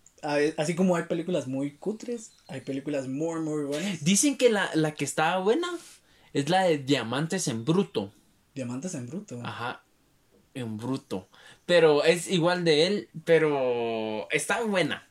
así 0.58 0.76
como 0.76 0.96
hay 0.96 1.04
películas 1.04 1.48
muy 1.48 1.72
cutres, 1.78 2.32
hay 2.48 2.62
películas 2.62 3.08
muy, 3.08 3.40
muy 3.42 3.64
buenas. 3.66 4.04
Dicen 4.04 4.38
que 4.38 4.50
la, 4.50 4.70
la 4.74 4.94
que 4.94 5.06
estaba 5.06 5.40
buena 5.42 5.68
es 6.34 6.50
la 6.50 6.64
de 6.64 6.78
Diamantes 6.78 7.48
en 7.48 7.66
Bruto. 7.66 8.12
Diamantes 8.56 8.94
en 8.96 9.08
Bruto. 9.08 9.40
Ajá, 9.44 9.84
en 10.54 10.78
Bruto. 10.78 11.28
Pero 11.66 12.04
es 12.04 12.30
igual 12.30 12.64
de 12.64 12.88
él, 12.88 13.10
pero 13.26 14.28
está 14.32 14.64
buena. 14.64 15.08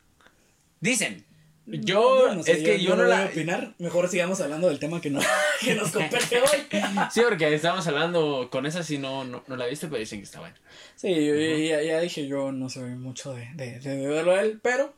Dicen. 0.81 1.26
Yo, 1.67 2.33
no 2.35 2.43
sé, 2.45 2.53
es 2.53 2.59
que 2.63 2.81
yo, 2.81 2.91
no 2.91 2.97
no 2.97 3.03
voy 3.03 3.11
la... 3.11 3.23
a 3.25 3.27
opinar. 3.27 3.75
Mejor 3.79 4.09
sigamos 4.09 4.41
hablando 4.41 4.69
del 4.69 4.79
tema 4.79 5.01
que, 5.01 5.11
no, 5.11 5.21
que 5.61 5.75
nos 5.75 5.91
compete 5.91 6.39
hoy. 6.41 6.67
Sí, 7.13 7.21
porque 7.29 7.53
estábamos 7.55 7.87
hablando 7.89 8.49
con 8.51 8.67
esa, 8.67 8.83
si 8.85 8.99
no, 8.99 9.25
no, 9.25 9.43
no 9.47 9.57
la 9.57 9.67
viste, 9.67 9.89
pero 9.89 9.99
dicen 9.99 10.21
que 10.21 10.25
está 10.25 10.41
buena. 10.41 10.57
Sí, 10.95 11.09
yo 11.27 11.35
ya, 11.35 11.83
ya 11.83 12.01
dije, 12.01 12.27
yo 12.29 12.53
no 12.53 12.71
soy 12.71 12.91
mucho 12.95 13.35
de, 13.35 13.49
de, 13.55 13.81
de 13.81 14.07
verlo 14.07 14.33
a 14.33 14.43
él, 14.43 14.61
pero 14.63 14.95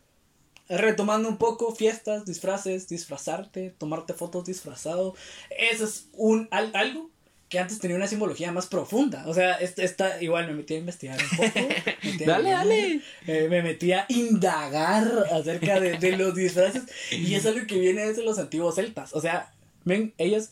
retomando 0.69 1.29
un 1.31 1.39
poco, 1.39 1.75
fiestas, 1.75 2.27
disfraces, 2.27 2.89
disfrazarte, 2.89 3.75
tomarte 3.79 4.13
fotos 4.13 4.45
disfrazado, 4.45 5.15
eso 5.59 5.85
es 5.87 6.09
un, 6.13 6.47
al- 6.51 6.73
algo 6.75 7.11
que 7.49 7.59
antes 7.59 7.79
tenía 7.79 7.97
una 7.97 8.07
simbología 8.07 8.53
más 8.53 8.67
profunda. 8.67 9.25
O 9.27 9.35
sea, 9.35 9.55
esta, 9.55 9.83
esta 9.83 10.23
igual 10.23 10.47
me 10.49 10.55
metí 10.55 10.75
a 10.75 10.79
investigar 10.79 11.19
un 11.23 11.37
poco. 11.37 11.59
a 11.59 12.25
Dale, 12.27 12.51
dale. 12.51 13.01
eh, 13.27 13.47
me 13.49 13.63
metí 13.63 13.93
a 13.93 14.05
indagar 14.09 15.27
acerca 15.33 15.81
de, 15.81 15.99
de 15.99 16.17
los 16.17 16.35
disfraces 16.35 16.83
y 17.11 17.35
es 17.35 17.47
algo 17.47 17.67
que 17.67 17.79
viene 17.79 18.07
desde 18.07 18.23
los 18.23 18.39
antiguos 18.39 18.75
celtas. 18.75 19.15
O 19.15 19.21
sea, 19.21 19.53
ven, 19.85 20.13
ellos 20.19 20.51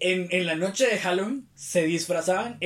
en, 0.00 0.28
en 0.30 0.46
la 0.46 0.54
noche 0.54 0.86
de 0.86 0.98
Halloween 0.98 1.46
se 1.54 1.84
disfrazaban 1.84 2.58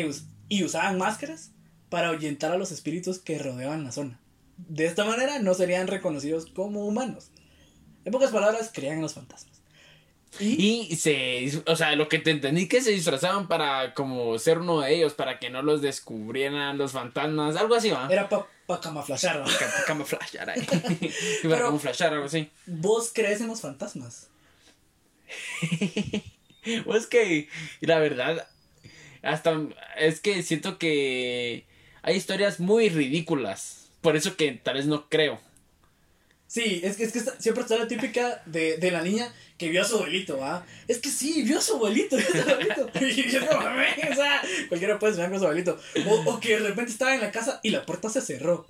y 0.49 0.65
usaban 0.65 0.99
máscaras 0.99 1.51
para 1.89 2.09
ahuyentar 2.09 2.53
a 2.53 2.59
los 2.59 2.73
espíritus 2.73 3.19
que 3.19 3.39
rodeaban 3.39 3.85
la 3.85 3.93
zona. 3.93 4.21
De 4.57 4.87
esta 4.87 5.05
manera 5.05 5.39
no 5.39 5.55
serían 5.55 5.87
reconocidos 5.87 6.47
como 6.47 6.87
humanos. 6.87 7.31
En 8.05 8.13
pocas 8.13 8.31
palabras, 8.31 8.71
creían 8.73 8.97
en 8.97 9.03
los 9.03 9.15
fantasmas. 9.15 9.56
Y, 10.41 10.89
Y 10.91 10.97
se, 10.97 11.63
o 11.67 11.77
sea, 11.77 11.95
lo 11.97 12.09
que 12.09 12.19
te 12.19 12.31
entendí 12.31 12.69
que 12.69 12.81
se 12.81 12.91
disfrazaban 12.91 13.49
para 13.49 13.95
como 13.95 14.39
ser 14.39 14.59
uno 14.59 14.81
de 14.81 14.95
ellos, 14.95 15.15
para 15.15 15.39
que 15.39 15.51
no 15.51 15.63
los 15.63 15.83
descubrieran 15.83 16.79
los 16.79 16.93
fantasmas, 16.93 17.57
algo 17.57 17.75
así, 17.75 17.91
¿va? 17.91 18.09
era 18.11 18.29
para 18.29 18.47
pa 18.67 18.81
camuflajear, 18.81 19.41
¿va? 19.41 19.45
Para 19.45 19.85
camuflajear 19.87 20.51
ahí. 20.51 20.63
Para 21.43 21.63
camuflajear, 21.63 22.15
algo 22.15 22.27
así. 22.27 22.51
¿Vos 22.67 23.11
crees 23.15 23.41
en 23.41 23.49
los 23.49 23.61
fantasmas? 23.61 24.29
Pues 26.85 27.07
que, 27.07 27.49
la 27.81 28.01
verdad, 28.01 28.49
hasta 29.23 29.57
es 29.97 30.21
que 30.21 30.43
siento 30.43 30.79
que 30.79 31.65
hay 32.03 32.17
historias 32.17 32.59
muy 32.59 32.89
ridículas. 32.89 33.89
Por 34.01 34.17
eso 34.17 34.37
que 34.37 34.51
tal 34.53 34.75
vez 34.75 34.87
no 34.87 35.09
creo. 35.09 35.41
Sí, 36.57 36.81
es 36.83 36.97
que, 36.97 37.05
es 37.05 37.13
que 37.13 37.19
está- 37.19 37.39
siempre 37.39 37.63
está 37.65 37.77
la 37.77 37.87
típica 37.87 38.41
de, 38.47 38.79
de 38.79 38.91
la 38.91 39.03
niña 39.03 39.31
que 39.59 39.69
vio 39.69 39.83
a 39.83 39.85
su 39.85 39.97
abuelito, 39.97 40.39
¿va? 40.39 40.65
Es 40.89 40.99
que 40.99 41.11
sí, 41.11 41.43
vio 41.43 41.59
a 41.59 41.61
su 41.61 41.75
abuelito, 41.77 42.17
vio 42.17 42.27
a 42.27 42.45
su 42.45 42.51
abuelito. 42.51 42.91
Y 43.01 43.31
yo 43.31 43.47
como, 43.47 43.61
o 43.61 44.15
sea, 44.15 44.43
cualquiera 44.69 44.99
puede 44.99 45.13
soñar 45.15 45.29
con 45.31 45.39
su 45.39 45.45
abuelito. 45.45 45.79
O, 46.07 46.33
o 46.33 46.41
que 46.41 46.59
de 46.59 46.69
repente 46.69 46.93
estaba 46.93 47.15
en 47.15 47.21
la 47.21 47.31
casa 47.31 47.61
y 47.63 47.69
la 47.71 47.85
puerta 47.85 48.09
se 48.09 48.23
cerró. 48.23 48.67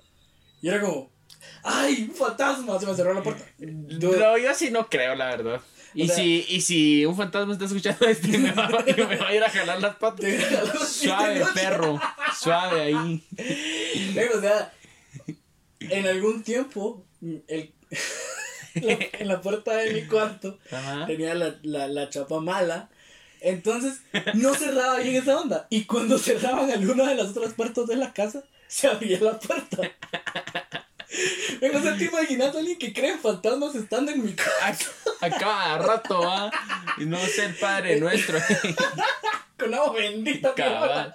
Y 0.61 0.67
era 0.67 0.81
como, 0.81 1.09
¡ay, 1.63 2.07
un 2.09 2.15
fantasma! 2.15 2.77
Se 2.79 2.85
me 2.87 2.93
cerró 2.93 3.13
la 3.13 3.23
puerta. 3.23 3.45
Dude, 3.57 4.17
No, 4.19 4.37
yo 4.37 4.53
sí 4.53 4.69
no 4.69 4.89
creo, 4.89 5.15
la 5.15 5.27
verdad. 5.27 5.61
Y, 5.93 6.03
O 6.03 6.07
sea- 6.07 6.15
si, 6.17 6.45
y 6.49 6.59
si 6.61 7.05
un 7.05 7.15
fantasma 7.15 7.53
está 7.53 7.65
escuchando 7.65 8.05
este, 8.05 8.27
me 8.37 8.51
va, 8.51 8.67
me 8.85 9.15
va 9.17 9.27
a 9.29 9.33
ir 9.33 9.43
a 9.43 9.49
jalar 9.49 9.81
las 9.81 9.95
patas. 9.95 10.25
Suave, 10.89 11.41
perro. 11.53 11.99
Suave 12.37 12.81
ahí. 12.81 13.23
O 14.35 14.41
sea, 14.41 14.73
en 15.79 16.05
algún 16.07 16.43
tiempo, 16.43 17.05
el, 17.47 17.71
la- 18.75 18.97
en 19.19 19.27
la 19.27 19.41
puerta 19.41 19.75
de 19.75 19.91
mi 19.93 20.03
cuarto 20.03 20.59
Ajá. 20.71 21.05
tenía 21.05 21.33
la, 21.35 21.55
la, 21.63 21.87
la 21.87 22.09
chapa 22.09 22.39
mala. 22.39 22.89
Entonces, 23.41 24.01
no 24.33 24.53
cerraba 24.55 24.97
bien 24.97 25.15
esa 25.15 25.39
onda. 25.39 25.67
Y 25.69 25.83
cuando 25.85 26.17
cerraban 26.17 26.71
alguna 26.71 27.07
de 27.07 27.15
las 27.15 27.27
otras 27.29 27.53
puertas 27.53 27.85
de 27.87 27.95
la 27.95 28.11
casa, 28.13 28.43
se 28.67 28.87
abría 28.87 29.19
la 29.19 29.39
puerta. 29.39 29.91
O 31.09 31.81
sea, 31.81 31.97
¿te 31.97 32.05
imaginas 32.05 32.53
a 32.55 32.59
alguien 32.59 32.77
que 32.77 32.93
cree 32.93 33.11
en 33.11 33.19
fantasmas 33.19 33.75
estando 33.75 34.11
en 34.11 34.23
mi 34.25 34.33
casa 34.33 34.91
A, 35.21 35.29
cada 35.29 35.77
rato, 35.79 36.19
¿va? 36.19 36.51
Y 36.97 37.05
no 37.05 37.17
ser 37.19 37.57
padre 37.59 37.99
nuestro. 37.99 38.37
con 39.57 39.73
agua 39.73 39.93
bendita? 39.93 40.53
Cabal. 40.53 41.13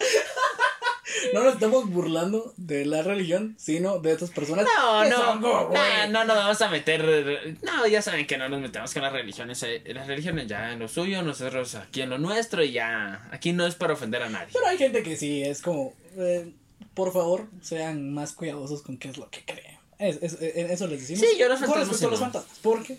No 1.35 1.45
nos 1.45 1.55
estamos 1.55 1.89
burlando 1.91 2.55
de 2.57 2.87
la 2.87 3.03
religión, 3.03 3.55
sino 3.59 3.99
de 3.99 4.13
estas 4.13 4.31
personas 4.31 4.65
No, 4.77 5.05
no, 5.05 5.35
no, 5.37 5.71
no 6.09 6.25
nos 6.25 6.37
vamos 6.37 6.63
a 6.63 6.69
meter. 6.71 7.59
No, 7.63 7.87
ya 7.87 8.01
saben 8.01 8.27
que 8.27 8.39
no 8.39 8.49
nos 8.49 8.61
metemos 8.61 8.93
con 8.95 9.03
las 9.03 9.13
religiones. 9.13 9.63
eh, 9.63 9.83
Las 9.89 10.07
religiones 10.07 10.47
ya 10.47 10.73
en 10.73 10.79
lo 10.79 10.89
suyo, 10.89 11.23
nosotros 11.23 11.75
aquí 11.75 12.01
en 12.01 12.11
lo 12.11 12.19
nuestro 12.19 12.65
y 12.65 12.73
ya. 12.73 13.29
Aquí 13.31 13.53
no 13.53 13.67
es 13.67 13.75
para 13.75 13.93
ofender 13.93 14.23
a 14.23 14.31
nadie. 14.31 14.49
Pero 14.53 14.67
hay 14.67 14.79
gente 14.79 15.03
que 15.03 15.17
sí, 15.17 15.43
es 15.43 15.61
como, 15.61 15.93
eh, 16.17 16.51
por 16.95 17.13
favor, 17.13 17.47
sean 17.61 18.13
más 18.15 18.33
cuidadosos 18.33 18.83
con 18.83 18.97
qué 18.97 19.09
es 19.09 19.19
lo 19.19 19.29
que 19.29 19.45
creen. 19.45 19.79
Es, 20.03 20.19
es- 20.23 20.39
en 20.41 20.71
eso 20.71 20.87
les 20.87 21.01
decimos. 21.01 21.21
Sí, 21.21 21.39
yo 21.39 21.49
los 21.49 21.59
Con 21.61 21.69
fantasmas 21.69 21.89
respecto 21.89 22.09
a 22.09 22.11
los 22.11 22.21
fantasmas. 22.21 22.59
¿Por 22.59 22.83
qué? 22.83 22.99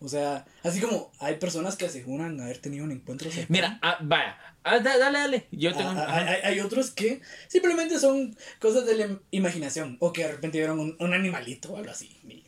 O 0.00 0.08
sea, 0.08 0.44
así 0.62 0.80
como 0.80 1.10
hay 1.20 1.36
personas 1.36 1.76
que 1.76 1.86
aseguran 1.86 2.38
haber 2.40 2.58
tenido 2.58 2.84
un 2.84 2.92
encuentro 2.92 3.30
cercano. 3.30 3.46
Mira, 3.48 3.78
ah, 3.82 3.98
vaya. 4.02 4.38
Ah, 4.62 4.78
da- 4.80 4.98
dale, 4.98 5.18
dale. 5.18 5.46
Yo 5.52 5.74
tengo. 5.74 5.90
Ah, 5.90 6.06
hay, 6.18 6.26
hay- 6.34 6.40
hay 6.52 6.60
otros 6.60 6.90
que 6.90 7.20
simplemente 7.48 7.98
son 7.98 8.36
cosas 8.60 8.84
de 8.84 8.96
la 8.96 9.06
im- 9.06 9.20
imaginación 9.30 9.96
o 10.00 10.12
que 10.12 10.24
de 10.24 10.32
repente 10.32 10.58
vieron 10.58 10.80
un, 10.80 10.96
un 10.98 11.14
animalito 11.14 11.72
o 11.72 11.76
algo 11.78 11.90
así. 11.90 12.06
y 12.28 12.44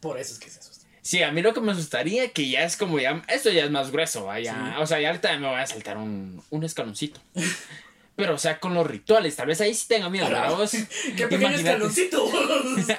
por 0.00 0.18
eso 0.18 0.34
es 0.34 0.38
que 0.38 0.50
se 0.50 0.58
asustan. 0.60 0.86
Sí, 1.00 1.22
a 1.22 1.30
mí 1.32 1.40
lo 1.40 1.54
que 1.54 1.60
me 1.60 1.72
asustaría 1.72 2.30
que 2.32 2.48
ya 2.50 2.64
es 2.64 2.76
como 2.76 2.98
ya. 2.98 3.22
Esto 3.28 3.50
ya 3.50 3.64
es 3.64 3.70
más 3.70 3.90
grueso, 3.92 4.24
vaya. 4.26 4.52
Sí. 4.74 4.82
O 4.82 4.86
sea, 4.86 5.00
ya 5.00 5.08
ahorita 5.08 5.38
me 5.38 5.46
voy 5.48 5.60
a 5.60 5.66
saltar 5.66 5.96
un, 5.96 6.42
un 6.50 6.64
escaloncito. 6.64 7.20
Pero, 8.16 8.34
o 8.34 8.38
sea, 8.38 8.58
con 8.58 8.72
los 8.72 8.86
rituales, 8.86 9.36
tal 9.36 9.46
vez 9.46 9.60
ahí 9.60 9.74
sí 9.74 9.86
tenga 9.88 10.08
miedo, 10.08 10.26
¿verdad 10.26 10.56
vos? 10.56 10.70
¡Qué 11.16 11.26
pequeño 11.28 11.48
Imagínate. 11.58 11.60
escaloncito! 11.60 12.24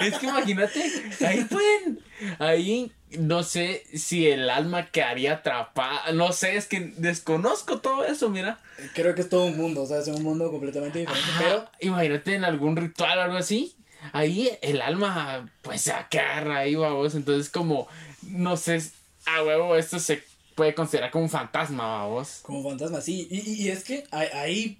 Es 0.00 0.18
que 0.18 0.26
imagínate, 0.26 0.92
ahí 1.24 1.44
pueden, 1.44 2.00
ahí 2.38 2.92
no 3.18 3.42
sé 3.42 3.84
si 3.94 4.26
el 4.26 4.50
alma 4.50 4.86
quedaría 4.86 5.34
atrapada, 5.34 6.12
no 6.12 6.32
sé, 6.32 6.56
es 6.56 6.66
que 6.66 6.92
desconozco 6.96 7.78
todo 7.78 8.04
eso, 8.04 8.28
mira. 8.28 8.58
Creo 8.94 9.14
que 9.14 9.20
es 9.22 9.28
todo 9.28 9.44
un 9.44 9.56
mundo, 9.56 9.82
o 9.82 9.86
sea, 9.86 10.00
es 10.00 10.08
un 10.08 10.22
mundo 10.22 10.50
completamente 10.50 10.98
diferente. 10.98 11.30
Ajá, 11.30 11.42
Pero 11.42 11.70
imagínate 11.80 12.34
en 12.34 12.44
algún 12.44 12.76
ritual 12.76 13.18
o 13.18 13.22
algo 13.22 13.36
así, 13.36 13.76
ahí 14.12 14.50
el 14.62 14.82
alma 14.82 15.48
pues 15.62 15.82
se 15.82 15.92
agarra 15.92 16.58
ahí, 16.58 16.74
vamos, 16.74 17.14
entonces 17.14 17.50
como, 17.50 17.86
no 18.22 18.56
sé, 18.56 18.82
a 19.26 19.42
huevo 19.42 19.76
esto 19.76 20.00
se 20.00 20.22
puede 20.54 20.74
considerar 20.74 21.10
como 21.10 21.24
un 21.24 21.30
fantasma, 21.30 21.84
vamos. 22.06 22.40
Como 22.42 22.62
fantasmas, 22.62 23.04
sí. 23.04 23.26
Y, 23.30 23.38
y, 23.50 23.62
y 23.64 23.68
es 23.70 23.84
que 23.84 24.04
hay, 24.10 24.28
hay 24.32 24.78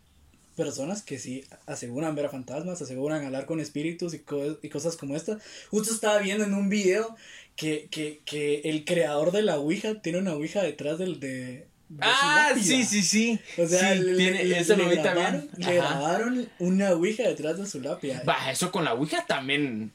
personas 0.57 1.03
que 1.03 1.19
sí 1.19 1.45
aseguran 1.67 2.15
ver 2.15 2.27
a 2.27 2.31
fantasmas, 2.31 2.81
aseguran 2.81 3.25
hablar 3.25 3.45
con 3.47 3.61
espíritus 3.61 4.15
y, 4.15 4.21
co- 4.21 4.59
y 4.63 4.69
cosas 4.69 4.97
como 4.97 5.17
esta. 5.17 5.39
Justo 5.71 5.93
estaba 5.93 6.19
viendo 6.19 6.45
en 6.45 6.55
un 6.55 6.69
video 6.69 7.17
que, 7.57 7.89
que, 7.91 8.21
que 8.25 8.61
el 8.65 8.85
creador 8.85 9.33
de 9.33 9.43
la 9.43 9.59
Ouija 9.59 10.01
tiene 10.01 10.19
una 10.19 10.35
Ouija 10.35 10.63
detrás 10.63 10.99
del 10.99 11.19
de... 11.21 11.67
de 11.89 11.99
Ah, 12.01 12.53
sí, 12.61 12.85
sí, 12.85 13.03
sí. 13.03 13.39
O 13.59 13.67
sea, 13.67 13.95
Sí, 13.95 14.01
le, 14.01 14.17
tiene- 14.17 14.45
le- 14.45 14.59
eso 14.61 14.77
lo 14.77 14.89
vi 14.89 14.97
grabaron, 14.97 15.49
también. 15.49 15.69
le 15.71 15.75
grabaron 15.77 16.49
una 16.61 16.93
Ouija 16.93 17.25
detrás 17.25 17.59
de 17.59 17.67
su 17.67 17.81
lápida. 17.81 18.23
Va, 18.29 18.51
eso 18.51 18.71
con 18.71 18.85
la 18.85 18.95
Ouija 18.95 19.25
también. 19.27 19.93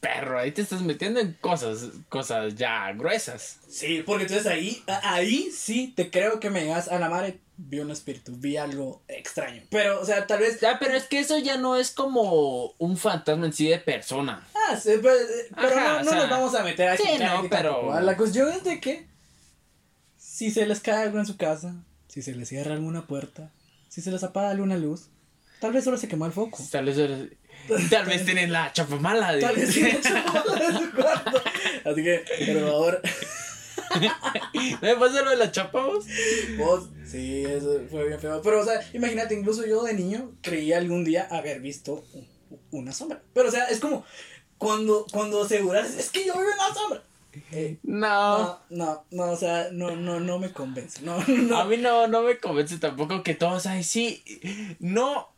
Perro, 0.00 0.38
ahí 0.38 0.50
te 0.52 0.62
estás 0.62 0.80
metiendo 0.80 1.20
en 1.20 1.34
cosas, 1.40 1.90
cosas 2.08 2.54
ya 2.54 2.90
gruesas. 2.92 3.58
Sí, 3.68 4.02
porque 4.04 4.24
entonces 4.24 4.46
ahí, 4.46 4.82
ahí 5.02 5.50
sí 5.50 5.92
te 5.94 6.10
creo 6.10 6.40
que 6.40 6.48
me 6.48 6.62
digas 6.62 6.88
a 6.88 6.98
la 6.98 7.10
madre, 7.10 7.38
vi 7.58 7.80
un 7.80 7.90
espíritu, 7.90 8.34
vi 8.36 8.56
algo 8.56 9.02
extraño. 9.08 9.62
Pero, 9.70 10.00
o 10.00 10.04
sea, 10.04 10.26
tal 10.26 10.40
vez 10.40 10.58
Ya, 10.60 10.78
pero 10.78 10.94
es 10.94 11.04
que 11.04 11.18
eso 11.18 11.38
ya 11.38 11.58
no 11.58 11.76
es 11.76 11.90
como 11.90 12.72
un 12.78 12.96
fantasma 12.96 13.44
en 13.44 13.52
sí 13.52 13.68
de 13.68 13.78
persona. 13.78 14.48
Ah, 14.54 14.76
sí, 14.76 14.92
pero, 15.02 15.14
pero 15.54 15.68
Ajá, 15.68 15.92
no, 15.92 15.96
o 15.96 16.02
no 16.04 16.10
sea, 16.10 16.20
nos 16.20 16.30
vamos 16.30 16.54
a 16.54 16.64
meter 16.64 16.88
a 16.88 16.96
sí, 16.96 17.04
no, 17.18 17.38
aquí 17.38 17.48
pero-. 17.50 18.00
La 18.00 18.16
cuestión 18.16 18.48
es 18.48 18.64
de 18.64 18.80
que 18.80 19.06
si 20.16 20.50
se 20.50 20.66
les 20.66 20.80
cae 20.80 21.02
algo 21.02 21.18
en 21.18 21.26
su 21.26 21.36
casa, 21.36 21.74
si 22.08 22.22
se 22.22 22.34
les 22.34 22.48
cierra 22.48 22.72
alguna 22.72 23.06
puerta, 23.06 23.52
si 23.90 24.00
se 24.00 24.10
les 24.10 24.22
apaga 24.24 24.50
alguna 24.50 24.78
luz, 24.78 25.10
tal 25.60 25.72
vez 25.72 25.84
solo 25.84 25.98
se 25.98 26.08
quemó 26.08 26.24
el 26.24 26.32
foco. 26.32 26.58
Tal 26.70 26.86
vez, 26.86 26.96
tal 27.90 28.06
vez 28.06 28.24
tienen 28.24 28.52
la 28.52 28.72
chapa 28.72 28.96
mala. 28.96 29.32
de- 29.32 29.40
Tal 29.40 29.56
vez 29.56 29.72
sí 29.72 29.82
le 29.82 30.00
chapó 30.00 30.38
en 30.56 30.78
su 30.78 30.90
cuarto. 30.92 31.42
Así 31.84 32.02
que, 32.02 32.24
por 32.52 32.60
favor, 32.62 33.02
¿Me 34.82 34.94
pasa 34.96 35.22
lo 35.22 35.30
de 35.30 35.36
la 35.36 35.50
chapa 35.50 35.82
vos? 35.84 36.04
vos, 36.58 36.88
sí, 37.04 37.44
eso 37.44 37.80
fue 37.90 38.06
bien 38.06 38.20
feo. 38.20 38.40
Pero, 38.42 38.60
o 38.60 38.64
sea, 38.64 38.80
imagínate, 38.92 39.34
incluso 39.34 39.66
yo 39.66 39.82
de 39.82 39.94
niño 39.94 40.32
creía 40.42 40.78
algún 40.78 41.04
día 41.04 41.26
haber 41.30 41.60
visto 41.60 42.04
una 42.70 42.92
sombra. 42.92 43.20
Pero, 43.34 43.48
o 43.48 43.52
sea, 43.52 43.64
es 43.64 43.80
como 43.80 44.04
cuando, 44.58 45.06
cuando 45.12 45.42
aseguras, 45.42 45.94
es 45.96 46.10
que 46.10 46.24
yo 46.24 46.34
vi 46.34 46.40
una 46.40 46.74
sombra. 46.74 47.02
Eh, 47.52 47.78
No. 47.82 48.38
no, 48.38 48.60
no, 48.70 49.04
no, 49.10 49.24
o 49.32 49.36
sea, 49.36 49.68
no, 49.72 49.96
no, 49.96 50.20
no 50.20 50.38
me 50.38 50.52
convence. 50.52 51.02
No, 51.02 51.18
no. 51.28 51.58
A 51.58 51.64
mí 51.64 51.76
no, 51.76 52.06
no 52.06 52.22
me 52.22 52.38
convence 52.38 52.78
tampoco 52.78 53.22
que 53.24 53.34
todos, 53.34 53.66
ay, 53.66 53.82
sí, 53.82 54.22
no, 54.78 55.28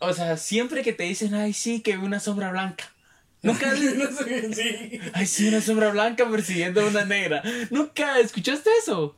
o 0.00 0.12
sea, 0.12 0.36
siempre 0.36 0.82
que 0.82 0.92
te 0.92 1.04
dicen, 1.04 1.34
ay, 1.34 1.52
sí, 1.52 1.80
que 1.80 1.98
una 1.98 2.20
sombra 2.20 2.50
blanca. 2.50 2.84
Nunca, 3.42 3.74
sí. 3.76 5.00
ay, 5.14 5.26
sí, 5.26 5.48
una 5.48 5.60
sombra 5.60 5.90
blanca 5.90 6.28
persiguiendo 6.30 6.80
a 6.80 6.86
una 6.86 7.04
negra. 7.04 7.42
Nunca 7.70 8.20
escuchaste 8.20 8.70
eso. 8.80 9.16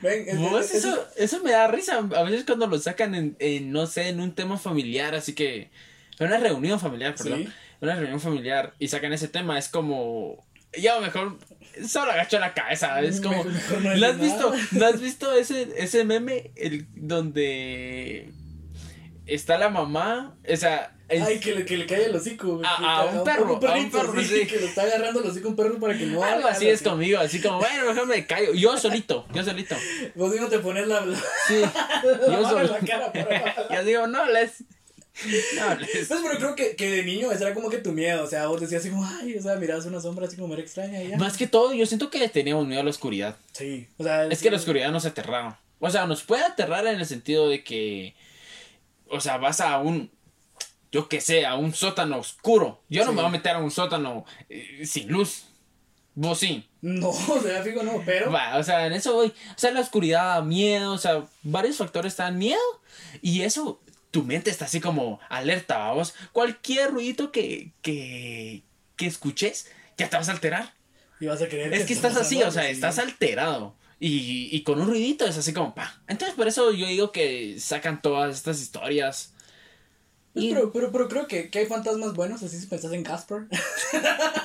Ven, 0.00 0.24
es- 0.28 0.38
Vos, 0.38 0.64
es- 0.64 0.70
es- 0.76 0.84
eso, 0.84 1.06
eso 1.18 1.42
me 1.42 1.50
da 1.52 1.66
risa. 1.68 1.98
A 1.98 2.22
veces 2.22 2.44
cuando 2.46 2.66
lo 2.66 2.78
sacan 2.78 3.14
en, 3.14 3.36
en, 3.38 3.70
no 3.72 3.86
sé, 3.86 4.08
en 4.08 4.20
un 4.20 4.34
tema 4.34 4.56
familiar, 4.58 5.14
así 5.14 5.34
que. 5.34 5.70
En 6.18 6.26
una 6.28 6.38
reunión 6.38 6.80
familiar, 6.80 7.14
perdón. 7.14 7.44
Sí. 7.44 7.52
Una 7.82 7.96
reunión 7.96 8.20
familiar 8.20 8.74
y 8.78 8.88
sacan 8.88 9.12
ese 9.12 9.28
tema, 9.28 9.58
es 9.58 9.68
como. 9.68 10.42
Ya 10.78 10.98
mejor. 11.00 11.38
Solo 11.86 12.12
agacho 12.12 12.38
la 12.38 12.54
cabeza. 12.54 12.98
Es 13.02 13.20
como. 13.20 13.44
Mejor- 13.44 13.52
mejor 13.52 13.82
no 13.82 13.96
¿No 13.96 14.06
has 14.06 14.18
visto, 14.20 14.50
nada. 14.50 14.66
¿no 14.72 14.86
has 14.86 15.00
visto 15.02 15.32
ese, 15.34 15.68
ese 15.76 16.04
meme 16.04 16.50
el, 16.56 16.86
donde 16.94 18.30
está 19.34 19.58
la 19.58 19.68
mamá? 19.68 20.36
O 20.50 20.56
sea. 20.56 20.94
Ay, 21.08 21.40
que 21.40 21.54
le, 21.56 21.64
que 21.64 21.76
le 21.76 21.86
cae 21.86 22.04
el 22.04 22.14
hocico. 22.14 22.60
A- 22.64 22.76
que- 22.78 22.84
a 22.86 23.18
un 23.18 23.24
perro, 23.24 23.48
a 23.48 23.52
un 23.54 23.60
perrito, 23.60 23.98
perro, 23.98 24.22
sí. 24.22 24.46
Que 24.46 24.58
le 24.58 24.66
está 24.66 24.82
agarrando 24.82 25.20
el 25.20 25.26
hocico 25.30 25.48
a 25.48 25.50
un 25.50 25.56
perro 25.56 25.80
para 25.80 25.98
que 25.98 26.06
no 26.06 26.22
algo 26.22 26.46
así 26.46 26.68
es 26.68 26.82
conmigo, 26.82 27.18
así 27.18 27.40
como, 27.40 27.58
bueno, 27.58 27.86
mejor 27.86 28.06
me 28.06 28.24
callo. 28.26 28.52
Yo 28.54 28.76
solito, 28.78 29.26
yo 29.34 29.42
solito. 29.42 29.74
Vos 30.14 30.30
mismo 30.30 30.46
te 30.48 30.60
pones 30.60 30.86
la, 30.86 31.04
Sí. 31.48 31.60
la 32.04 32.26
Yo 32.26 32.48
solo. 32.48 32.62
la 32.64 32.78
cara 32.78 33.12
para... 33.12 33.74
Yo 33.74 33.84
digo, 33.84 34.06
no 34.06 34.24
les. 34.26 34.62
No 35.56 35.74
les. 35.74 36.06
Pues, 36.08 36.20
pero 36.22 36.38
creo 36.38 36.54
que, 36.54 36.76
que 36.76 36.88
de 36.90 37.02
niño 37.02 37.30
ese 37.32 37.42
era 37.44 37.54
como 37.54 37.68
que 37.68 37.78
tu 37.78 37.90
miedo, 37.92 38.22
o 38.22 38.26
sea, 38.28 38.46
vos 38.46 38.60
decías 38.60 38.80
así 38.80 38.90
como, 38.90 39.04
ay, 39.04 39.36
o 39.36 39.42
sea, 39.42 39.56
mirabas 39.56 39.84
una 39.86 40.00
sombra 40.00 40.26
así 40.26 40.36
como 40.36 40.48
muy 40.48 40.60
extraña 40.60 41.02
y 41.02 41.08
ya. 41.08 41.16
Más 41.18 41.36
que 41.36 41.46
todo, 41.48 41.74
yo 41.74 41.84
siento 41.86 42.08
que 42.08 42.26
teníamos 42.28 42.66
miedo 42.68 42.80
a 42.80 42.84
la 42.84 42.90
oscuridad. 42.90 43.36
Sí, 43.52 43.88
o 43.98 44.04
sea, 44.04 44.26
Es 44.26 44.40
que 44.40 44.50
la 44.50 44.56
oscuridad 44.58 44.92
nos 44.92 45.04
aterraba. 45.06 45.58
O 45.80 45.90
sea, 45.90 46.06
nos 46.06 46.22
puede 46.22 46.44
aterrar 46.44 46.86
en 46.86 47.00
el 47.00 47.06
sentido 47.06 47.48
de 47.48 47.64
que. 47.64 48.14
O 49.10 49.20
sea, 49.20 49.36
vas 49.36 49.60
a 49.60 49.78
un. 49.78 50.10
Yo 50.92 51.08
que 51.08 51.20
sé, 51.20 51.46
a 51.46 51.54
un 51.54 51.72
sótano 51.74 52.18
oscuro. 52.18 52.82
Yo 52.88 53.04
no 53.04 53.12
me 53.12 53.20
voy 53.20 53.26
a 53.26 53.32
meter 53.32 53.56
a 53.56 53.58
un 53.58 53.70
sótano 53.70 54.24
eh, 54.48 54.84
sin 54.84 55.08
luz. 55.08 55.44
Vos 56.14 56.38
sí. 56.38 56.68
No, 56.80 57.12
sea, 57.42 57.62
fijo, 57.62 57.82
no, 57.82 58.02
pero... 58.04 58.32
Va, 58.32 58.56
o 58.56 58.62
sea, 58.62 58.86
en 58.86 58.94
eso 58.94 59.14
voy. 59.14 59.28
O 59.28 59.58
sea, 59.58 59.70
la 59.70 59.80
oscuridad 59.80 60.34
da 60.34 60.42
miedo. 60.42 60.92
O 60.92 60.98
sea, 60.98 61.24
varios 61.42 61.76
factores 61.76 62.16
te 62.16 62.22
dan 62.22 62.38
miedo. 62.38 62.60
Y 63.22 63.42
eso, 63.42 63.80
tu 64.10 64.24
mente 64.24 64.50
está 64.50 64.64
así 64.64 64.80
como 64.80 65.20
alerta, 65.28 65.78
vamos. 65.78 66.14
Cualquier 66.32 66.90
ruidito 66.90 67.30
que, 67.30 67.72
que, 67.82 68.64
que 68.96 69.06
escuches, 69.06 69.70
ya 69.96 70.08
te 70.08 70.16
vas 70.16 70.28
a 70.28 70.32
alterar. 70.32 70.74
Y 71.20 71.26
vas 71.26 71.42
a 71.42 71.48
creer 71.48 71.72
Es 71.72 71.84
que 71.84 71.92
está 71.92 72.08
estás 72.08 72.26
así, 72.26 72.42
o 72.42 72.50
sea, 72.50 72.68
estás 72.68 72.98
alterado. 72.98 73.76
Y, 74.02 74.48
y 74.50 74.62
con 74.62 74.80
un 74.80 74.88
ruidito 74.88 75.26
es 75.26 75.36
así 75.36 75.52
como 75.52 75.74
pa. 75.74 76.00
Entonces 76.08 76.34
por 76.34 76.48
eso 76.48 76.72
yo 76.72 76.86
digo 76.86 77.12
que 77.12 77.60
sacan 77.60 78.00
todas 78.00 78.34
estas 78.34 78.58
historias. 78.60 79.34
Pues, 80.32 80.46
Y- 80.46 80.54
pero, 80.54 80.72
pero, 80.72 80.90
pero 80.90 81.06
creo 81.08 81.26
que, 81.26 81.50
que 81.50 81.58
hay 81.60 81.66
fantasmas 81.66 82.14
buenos, 82.14 82.42
así 82.42 82.58
si 82.58 82.66
pensás 82.66 82.92
en 82.92 83.04
Casper. 83.04 83.42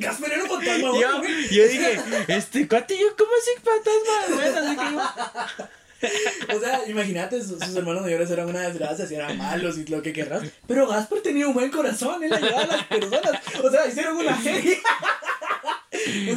Casper 0.00 0.32
era 0.32 0.42
un 0.44 0.48
fantasma 0.48 0.78
Yo, 0.78 0.92
bueno, 0.92 1.18
güey. 1.18 1.48
yo 1.50 1.68
dije, 1.68 2.00
este 2.28 2.66
cuate, 2.68 2.96
yo, 2.98 3.14
¿cómo 3.16 3.30
así 3.40 3.50
fantasma? 3.62 4.26
Bueno, 4.36 4.58
así 4.58 4.76
que 4.76 4.84
yo- 4.94 5.02
O 6.56 6.60
sea, 6.60 6.86
imagínate, 6.88 7.42
sus, 7.42 7.58
sus 7.58 7.74
hermanos 7.74 8.02
mayores 8.02 8.30
eran 8.30 8.48
una 8.48 8.60
desgracia, 8.68 9.04
y 9.10 9.14
eran 9.14 9.36
malos 9.36 9.76
y 9.78 9.84
lo 9.86 10.00
que 10.00 10.12
querrás. 10.12 10.44
Pero 10.68 10.86
Gasper 10.86 11.22
tenía 11.22 11.48
un 11.48 11.54
buen 11.54 11.70
corazón, 11.72 12.22
él 12.22 12.32
ayudaba 12.32 12.62
a 12.62 12.66
las 12.68 12.84
personas. 12.84 13.32
O 13.64 13.68
sea, 13.70 13.84
hicieron 13.88 14.16
una 14.16 14.36
serie. 14.42 14.80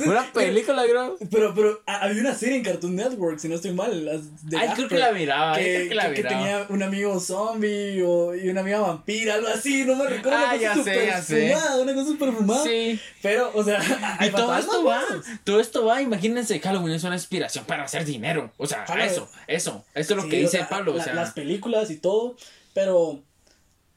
Una 0.06 0.32
película, 0.34 0.84
creo. 0.84 1.18
Pero, 1.30 1.54
pero 1.54 1.82
había 1.86 2.22
una 2.22 2.34
serie 2.36 2.58
en 2.58 2.64
Cartoon 2.64 2.96
Network, 2.96 3.40
si 3.40 3.48
no 3.48 3.56
estoy 3.56 3.72
mal. 3.74 4.06
las 4.06 4.46
de 4.50 4.58
Ay, 4.58 4.70
creo 4.76 4.88
que 4.88 4.98
la 4.98 5.12
miraba, 5.12 5.56
Que, 5.58 5.64
creo 5.64 5.90
que 5.90 5.96
la 5.96 6.10
que- 6.10 6.14
que 6.16 6.24
miraba. 6.24 6.38
tenía 6.42 6.66
un 6.70 6.84
amigo 6.84 7.20
zombie 7.20 8.04
o, 8.04 8.36
y 8.36 8.50
una 8.50 8.62
amiga 8.62 8.80
vampira, 8.80 9.36
algo 9.36 9.48
así, 9.48 9.84
no 9.86 9.96
me 9.96 10.06
recuerdo. 10.08 10.38
Ah, 10.38 10.52
una 10.54 10.58
ya 10.62 10.74
cosa 10.76 10.94
ya 10.96 11.22
sé. 11.22 11.50
fumada, 11.50 11.82
una 11.82 11.94
cosa 11.94 12.08
súper 12.08 12.32
fumada. 12.34 12.64
Sí. 12.64 13.00
Pero, 13.22 13.52
o 13.54 13.64
sea, 13.64 13.80
Y 14.22 14.30
todo 14.30 14.58
esto 14.58 14.84
va, 14.84 15.04
todo 15.44 15.60
esto 15.60 15.86
va, 15.86 16.02
imagínense, 16.02 16.60
Halloween 16.60 16.94
es 16.96 17.04
una 17.04 17.16
inspiración 17.16 17.66
para 17.66 17.84
hacer 17.84 18.06
dinero. 18.06 18.52
O 18.58 18.68
sea, 18.68 18.86
eso, 19.00 19.30
eso, 19.48 19.84
eso 19.94 20.14
es 20.14 20.18
lo 20.18 20.24
Sí, 20.24 20.30
que 20.30 20.38
o 20.38 20.40
dice 20.42 20.58
sea, 20.58 20.70
Pablo. 20.70 20.94
la- 20.94 21.02
o 21.02 21.04
sea, 21.04 21.14
las 21.14 21.32
películas 21.32 21.90
y 21.92 21.98
todo, 21.98 22.36
pero 22.74 23.22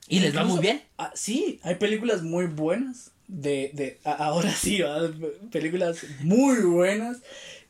y 0.08 0.20
les 0.20 0.36
va 0.36 0.44
muy 0.44 0.60
bien. 0.60 0.82
Ah, 0.98 1.10
sí, 1.14 1.60
hay 1.62 1.76
películas 1.76 2.22
muy 2.22 2.44
buenas. 2.46 3.10
De, 3.26 3.70
de, 3.72 3.98
a- 4.04 4.12
ahora 4.12 4.52
sí, 4.54 4.82
¿verdad? 4.82 5.10
películas 5.50 6.04
muy 6.20 6.60
buenas 6.60 7.18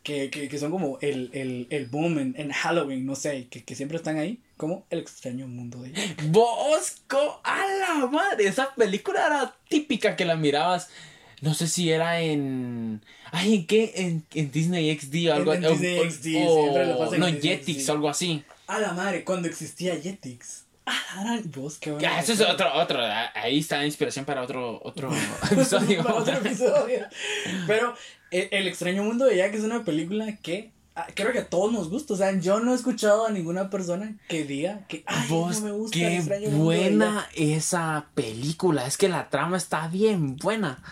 que, 0.02 0.28
que, 0.30 0.48
que 0.48 0.58
son 0.58 0.70
como 0.70 0.98
el, 1.00 1.30
el, 1.32 1.66
el 1.70 1.86
boom 1.86 2.18
en, 2.18 2.34
en 2.36 2.50
Halloween, 2.50 3.06
no 3.06 3.14
sé, 3.14 3.46
que, 3.48 3.62
que 3.64 3.74
siempre 3.74 3.96
están 3.96 4.18
ahí, 4.18 4.40
como 4.56 4.84
El 4.90 4.98
extraño 4.98 5.46
mundo 5.48 5.80
de 5.80 5.92
Bosco, 6.28 7.40
a 7.44 7.64
la 7.80 8.06
madre. 8.06 8.46
Esa 8.48 8.74
película 8.74 9.26
era 9.26 9.56
típica 9.68 10.16
que 10.16 10.24
la 10.24 10.36
mirabas. 10.36 10.88
No 11.40 11.54
sé 11.54 11.68
si 11.68 11.90
era 11.90 12.20
en. 12.20 13.02
Ay, 13.30 13.54
¿en 13.56 13.66
qué? 13.66 13.92
En, 13.96 14.24
en 14.34 14.50
Disney 14.50 14.96
XD 14.98 15.30
o 15.30 15.34
algo 15.34 15.50
o- 15.52 15.56
Disney 15.56 15.98
o- 15.98 16.10
XD, 16.10 16.22
siempre 16.22 16.86
lo 16.86 16.98
pasan 16.98 17.20
No, 17.20 17.28
en 17.28 17.40
Jetix 17.40 17.88
o 17.88 17.92
algo 17.92 18.08
así. 18.08 18.42
A 18.66 18.78
la 18.78 18.92
madre, 18.92 19.24
cuando 19.24 19.46
existía 19.48 19.94
Jetix. 20.00 20.63
Ah, 20.86 21.38
vos, 21.56 21.78
qué 21.78 21.92
bueno. 21.92 22.06
Ah, 22.10 22.20
eso 22.20 22.32
es 22.34 22.40
otro, 22.42 22.66
otro. 22.74 22.98
ah, 23.02 23.30
Ahí 23.34 23.60
está 23.60 23.78
la 23.78 23.86
inspiración 23.86 24.24
para 24.24 24.42
otro, 24.42 24.80
otro 24.84 25.10
episodio. 25.50 26.02
Para 26.04 26.16
otro 26.16 26.34
episodio. 26.36 27.06
Pero 27.66 27.94
eh, 28.30 28.48
El 28.52 28.66
extraño 28.68 29.02
mundo 29.02 29.24
de 29.24 29.36
Jack 29.38 29.54
es 29.54 29.64
una 29.64 29.82
película 29.84 30.36
que 30.42 30.72
ah, 30.94 31.06
creo 31.14 31.32
que 31.32 31.38
a 31.38 31.48
todos 31.48 31.72
nos 31.72 31.88
gusta. 31.88 32.12
O 32.14 32.16
sea, 32.18 32.38
yo 32.38 32.60
no 32.60 32.72
he 32.72 32.74
escuchado 32.74 33.26
a 33.26 33.30
ninguna 33.30 33.70
persona 33.70 34.16
que 34.28 34.44
diga 34.44 34.80
que 34.88 35.04
Ay, 35.06 35.26
Vos, 35.30 35.60
no 35.60 35.66
me 35.68 35.72
gusta 35.72 35.96
El 35.98 36.04
qué 36.04 36.16
extraño 36.18 36.50
mundo 36.50 36.70
de 36.70 36.78
buena 36.90 37.28
esa 37.34 38.06
película. 38.14 38.86
Es 38.86 38.98
que 38.98 39.08
la 39.08 39.30
trama 39.30 39.56
está 39.56 39.88
bien 39.88 40.36
buena. 40.36 40.82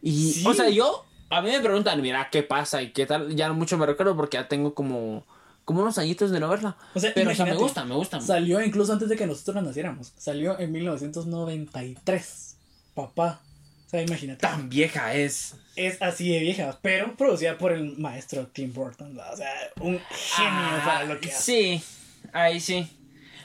Y, 0.00 0.32
Sí. 0.32 0.44
o 0.46 0.54
sea, 0.54 0.70
yo, 0.70 1.04
a 1.28 1.42
mí 1.42 1.50
me 1.50 1.60
preguntan, 1.60 2.00
mira, 2.00 2.28
¿qué 2.30 2.42
pasa 2.42 2.80
y 2.82 2.92
qué 2.92 3.04
tal? 3.04 3.36
Ya 3.36 3.52
mucho 3.52 3.76
me 3.76 3.84
recuerdo 3.86 4.16
porque 4.16 4.38
ya 4.38 4.48
tengo 4.48 4.74
como, 4.74 5.26
como 5.64 5.82
unos 5.82 5.98
añitos 5.98 6.30
de 6.30 6.40
no 6.40 6.48
verla. 6.48 6.76
O 6.94 7.00
sea, 7.00 7.12
Pero, 7.14 7.30
o 7.30 7.34
sea, 7.34 7.44
me 7.46 7.54
gusta, 7.54 7.84
me 7.84 7.94
gusta. 7.94 8.20
Salió 8.20 8.60
incluso 8.62 8.92
antes 8.92 9.08
de 9.08 9.16
que 9.16 9.26
nosotros 9.26 9.62
naciéramos. 9.62 10.12
Salió 10.16 10.58
en 10.58 10.72
1993. 10.72 12.56
Papá. 12.94 13.40
O 13.86 13.90
sea, 13.90 14.02
imagínate. 14.02 14.40
Tan 14.40 14.68
vieja 14.68 15.14
es. 15.14 15.54
Es 15.76 16.00
así 16.02 16.30
de 16.30 16.40
vieja, 16.40 16.78
pero 16.82 17.16
producida 17.16 17.56
por 17.58 17.72
el 17.72 17.96
maestro 17.98 18.46
Tim 18.46 18.72
Burton. 18.72 19.14
¿no? 19.14 19.22
O 19.32 19.36
sea, 19.36 19.50
un 19.80 19.98
genio 20.10 20.50
Ah, 20.50 20.82
para 20.84 21.04
lo 21.04 21.20
que 21.20 21.30
hace. 21.30 21.42
Sí, 21.42 21.82
ahí 22.32 22.60
sí. 22.60 22.88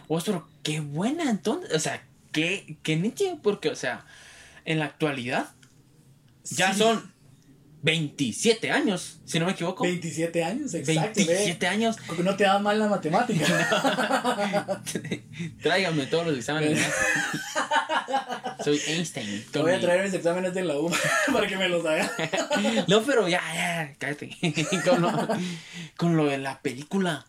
Vos, 0.08 0.24
pero 0.26 0.48
qué 0.64 0.80
buena 0.80 1.30
entonces. 1.30 1.74
O 1.74 1.80
sea, 1.80 2.06
qué, 2.32 2.78
qué 2.84 2.96
nítido, 2.98 3.38
porque, 3.42 3.70
o 3.70 3.76
sea, 3.76 4.06
en 4.66 4.80
la 4.80 4.86
actualidad 4.86 5.50
ya 6.44 6.74
Sí. 6.74 6.80
son 6.80 7.14
27 7.88 8.70
años, 8.70 9.22
si 9.24 9.40
no 9.40 9.46
me 9.46 9.54
equivoco. 9.54 9.86
27 9.86 10.44
años, 10.44 10.74
exacto. 10.74 11.24
27 11.26 11.68
años. 11.68 11.96
ve. 12.18 12.22
No 12.22 12.36
te 12.36 12.44
da 12.44 12.60
mal 12.60 12.78
la 12.78 12.90
matemática. 12.90 13.46
Tráigame 15.64 16.06
todos 16.08 16.28
los 16.28 16.38
exámenes. 16.38 16.86
Soy 18.66 18.82
Einstein. 18.88 19.46
Te 19.52 19.60
voy 19.60 19.72
a 19.72 19.80
traer 19.80 20.04
mis 20.04 20.14
exámenes 20.14 20.54
de 20.54 20.66
la 20.66 20.78
U 20.78 20.92
para 21.32 21.48
que 21.48 21.56
me 21.56 21.70
los 21.70 21.86
haga. 21.86 22.12
No, 22.90 23.04
pero 23.04 23.30
ya, 23.30 23.42
ya, 23.56 23.96
cállate. 23.98 24.36
con, 24.84 25.02
lo, 25.02 25.28
con 25.96 26.18
lo 26.18 26.26
de 26.26 26.40
la 26.40 26.62
película. 26.62 27.26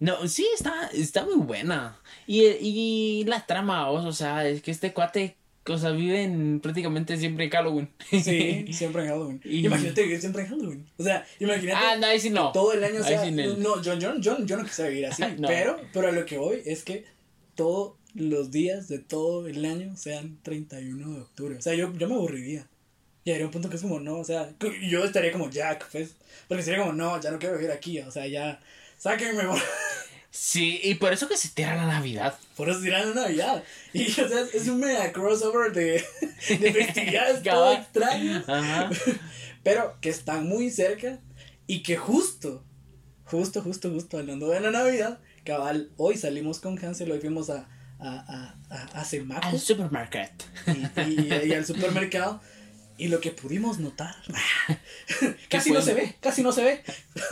No, 0.00 0.26
sí, 0.26 0.48
está, 0.52 0.90
está 0.94 1.24
muy 1.24 1.36
buena. 1.36 2.00
Y, 2.26 2.42
y 2.42 3.24
la 3.28 3.46
trama, 3.46 3.88
o 3.88 4.10
sea, 4.10 4.48
es 4.48 4.62
que 4.62 4.72
este 4.72 4.92
cuate, 4.92 5.36
o 5.72 5.78
sea, 5.78 5.90
viven 5.90 6.60
prácticamente 6.60 7.16
siempre 7.16 7.44
en 7.44 7.50
Halloween. 7.50 7.88
Sí, 8.10 8.66
siempre 8.72 9.02
en 9.02 9.08
Halloween. 9.08 9.40
Y- 9.44 9.66
Imagínate 9.66 10.02
vivir 10.02 10.20
siempre 10.20 10.42
en 10.42 10.48
Halloween. 10.48 10.86
O 10.98 11.02
sea, 11.02 11.26
imagínate. 11.40 11.78
ah, 11.84 11.96
no, 11.96 12.06
ahí 12.06 12.20
sí 12.20 12.30
no. 12.30 12.52
Todo 12.52 12.72
el 12.72 12.82
año, 12.84 13.00
o 13.00 13.04
sea, 13.04 13.24
sí 13.24 13.30
no. 13.32 13.56
no, 13.56 13.82
yo, 13.82 13.94
yo, 13.98 14.18
yo, 14.18 14.44
yo 14.44 14.56
no 14.56 14.64
quisiera 14.64 14.90
vivir 14.90 15.06
así, 15.06 15.22
No. 15.38 15.48
pero, 15.48 15.76
pero 15.92 16.08
a 16.08 16.12
lo 16.12 16.24
que 16.26 16.38
voy 16.38 16.62
es 16.64 16.84
que 16.84 17.04
todos 17.54 17.94
los 18.14 18.50
días 18.50 18.88
de 18.88 18.98
todo 18.98 19.46
el 19.46 19.64
año 19.64 19.96
sean 19.96 20.38
31 20.42 21.14
de 21.14 21.20
octubre. 21.20 21.56
O 21.56 21.62
sea, 21.62 21.74
yo, 21.74 21.92
yo 21.94 22.08
me 22.08 22.14
aburriría. 22.14 22.66
Llegaría 23.24 23.44
a 23.44 23.48
un 23.48 23.52
punto 23.52 23.68
que 23.68 23.76
es 23.76 23.82
como, 23.82 23.98
no, 23.98 24.18
o 24.18 24.24
sea, 24.24 24.54
yo 24.88 25.04
estaría 25.04 25.32
como 25.32 25.50
Jack, 25.50 25.88
pues, 25.90 26.14
porque 26.48 26.62
sería 26.62 26.80
como, 26.80 26.92
no, 26.92 27.20
ya 27.20 27.30
no 27.32 27.38
quiero 27.40 27.56
vivir 27.56 27.72
aquí, 27.72 27.98
o 27.98 28.10
sea, 28.10 28.26
ya, 28.28 28.60
sáquenme, 28.98 29.42
Sí, 30.30 30.80
y 30.82 30.94
por 30.96 31.12
eso 31.12 31.28
que 31.28 31.36
se 31.36 31.48
tira 31.48 31.74
la 31.76 31.86
Navidad. 31.86 32.38
por 32.56 32.68
eso 32.68 32.80
dirán 32.80 33.14
Navidad. 33.22 33.62
Y, 33.92 34.10
o 34.10 34.28
sea, 34.28 34.40
es 34.52 34.68
un 34.68 34.80
mega 34.80 35.10
crossover 35.12 35.72
de, 35.72 36.04
de 36.48 36.72
festividades 36.72 37.42
todo 37.42 37.72
extraño. 37.72 38.44
Ajá. 38.46 38.90
pero 39.62 39.98
que 40.00 40.10
están 40.10 40.46
muy 40.46 40.70
cerca 40.70 41.20
y 41.66 41.82
que 41.82 41.96
justo, 41.96 42.64
justo, 43.24 43.62
justo, 43.62 43.90
justo 43.90 44.18
hablando 44.18 44.48
de 44.50 44.60
la 44.60 44.70
Navidad, 44.70 45.20
cabal, 45.44 45.90
hoy 45.96 46.16
salimos 46.16 46.60
con 46.60 46.78
Hansel, 46.84 47.10
hoy 47.10 47.20
fuimos 47.20 47.48
a, 47.50 47.68
a, 47.98 48.08
a, 48.08 48.56
a, 48.70 49.00
a 49.00 49.00
Al 49.00 49.58
y, 50.66 51.00
y- 51.10 51.46
y 51.48 51.52
al 51.54 51.64
supermercado 51.64 52.40
Y 52.98 53.08
lo 53.08 53.20
que 53.20 53.30
pudimos 53.30 53.78
notar, 53.78 54.14
casi 55.50 55.70
no 55.70 55.82
se 55.82 55.92
ve, 55.92 56.14
casi 56.20 56.42
no 56.42 56.52
se 56.52 56.64
ve. 56.64 56.82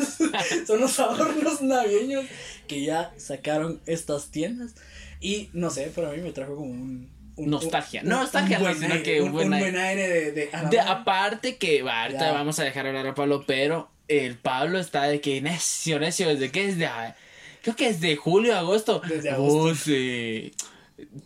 Son 0.66 0.78
los 0.78 0.98
adornos 1.00 1.62
navideños 1.62 2.26
que 2.68 2.84
ya 2.84 3.14
sacaron 3.16 3.80
estas 3.86 4.30
tiendas. 4.30 4.74
Y 5.20 5.48
no 5.54 5.70
sé, 5.70 5.90
pero 5.94 6.10
a 6.10 6.12
mí 6.12 6.20
me 6.20 6.32
trajo 6.32 6.56
como 6.56 6.70
un. 6.70 7.10
nostalgia. 7.36 8.02
no, 8.02 8.20
nostalgia, 8.20 8.58
no, 8.58 8.74
sino 8.74 9.02
que 9.02 9.22
un, 9.22 9.32
buen 9.32 9.52
aire, 9.54 10.32
de, 10.32 10.32
de, 10.32 10.80
Aparte 10.80 11.56
que, 11.56 11.80
ahorita 11.80 12.32
vamos 12.32 12.58
a 12.58 12.64
dejar 12.64 12.86
hablar 12.86 13.06
a 13.06 13.14
Pablo, 13.14 13.44
pero 13.46 13.90
el 14.08 14.36
Pablo 14.36 14.78
está 14.78 15.04
de 15.04 15.22
que 15.22 15.40
necio, 15.40 15.98
necio, 15.98 16.28
desde 16.28 16.50
que 16.50 16.68
es 16.68 16.78
de. 16.78 16.88
Creo 17.62 17.76
que 17.76 17.88
es 17.88 18.02
de 18.02 18.16
julio, 18.16 18.54
agosto. 18.54 19.00
Desde 19.08 19.30
agosto. 19.30 19.58
Oh, 19.58 19.74
sí. 19.74 20.52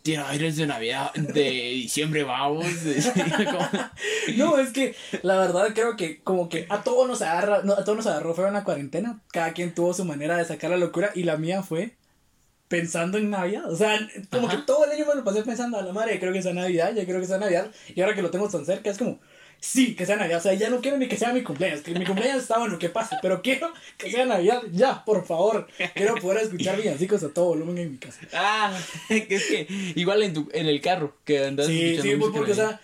Tiene 0.03 0.23
aires 0.25 0.57
de 0.57 0.67
Navidad, 0.67 1.13
de 1.13 1.51
diciembre, 1.51 2.25
vamos. 2.25 2.65
no, 4.37 4.59
es 4.59 4.73
que 4.73 4.95
la 5.23 5.39
verdad 5.39 5.75
creo 5.75 5.97
que 5.97 6.21
como 6.23 6.49
que 6.49 6.67
a 6.71 6.83
todos 6.83 7.07
nos 7.07 7.21
agarra, 7.21 7.57
a 7.59 7.85
todos 7.85 7.97
nos 7.97 8.07
agarró 8.07 8.35
fue 8.35 8.47
una 8.47 8.65
cuarentena. 8.65 9.21
Cada 9.31 9.53
quien 9.53 9.75
tuvo 9.75 9.93
su 9.93 10.05
manera 10.05 10.39
de 10.39 10.47
sacar 10.47 10.71
la 10.71 10.79
locura 10.79 11.11
y 11.15 11.25
la 11.25 11.37
mía 11.37 11.63
fue 11.63 11.97
pensando 12.69 13.19
en 13.19 13.31
Navidad. 13.31 13.71
O 13.71 13.77
sea, 13.77 13.99
como 14.31 14.49
que 14.49 14.59
todo 14.59 14.85
el 14.85 14.93
año 14.93 15.07
me 15.07 15.15
lo 15.15 15.25
pasé 15.25 15.43
pensando 15.43 15.79
a 15.79 15.83
la 15.83 15.93
madre, 15.93 16.21
creo 16.21 16.33
que 16.33 16.43
sea 16.43 16.55
Navidad, 16.55 16.95
ya 16.95 17.05
creo 17.05 17.21
que 17.21 17.27
sea 17.27 17.39
Navidad. 17.39 17.71
Y 17.95 18.01
ahora 18.01 18.15
que 18.15 18.23
lo 18.23 18.31
tengo 18.31 18.49
tan 18.49 18.65
cerca, 18.65 18.91
es 18.91 18.99
como, 18.99 19.19
sí, 19.61 19.95
que 19.95 20.07
sea 20.07 20.17
Navidad. 20.17 20.39
O 20.39 20.43
sea, 20.43 20.55
ya 20.55 20.71
no 20.71 20.81
quiero 20.81 20.99
ni 20.99 21.09
que 21.09 21.17
sea 21.17 21.33
mi 21.33 21.43
cumpleaños. 21.43 21.81
Que 21.81 21.93
mi 21.93 22.05
cumpleaños 22.05 22.43
está 22.43 22.59
bueno, 22.59 22.79
que 22.79 22.89
pase. 22.89 23.17
Pero 23.23 23.43
quiero 23.43 23.73
que 23.97 24.11
sea 24.11 24.27
Navidad. 24.27 24.63
Ya, 24.73 25.05
por 25.05 25.25
favor. 25.25 25.67
Quiero 25.95 26.15
poder 26.17 26.45
escuchar 26.45 26.77
villancicos 26.77 27.23
a 27.23 27.29
todo 27.29 27.47
volumen 27.47 27.79
en 27.79 27.93
mi 27.93 27.99
casa. 27.99 28.21
Ah, 28.33 28.79
que 29.09 29.27
es 29.31 29.47
que 29.47 29.67
igual 29.97 30.23
en, 30.23 30.35
tu, 30.35 30.49
en 30.53 30.67
el 30.67 30.81
carro 30.81 31.17
que 31.25 31.45
andas 31.45 31.67
Sí, 31.67 31.99
sí, 32.01 32.17
porque, 32.17 32.53
o 32.53 32.55
sea. 32.55 32.81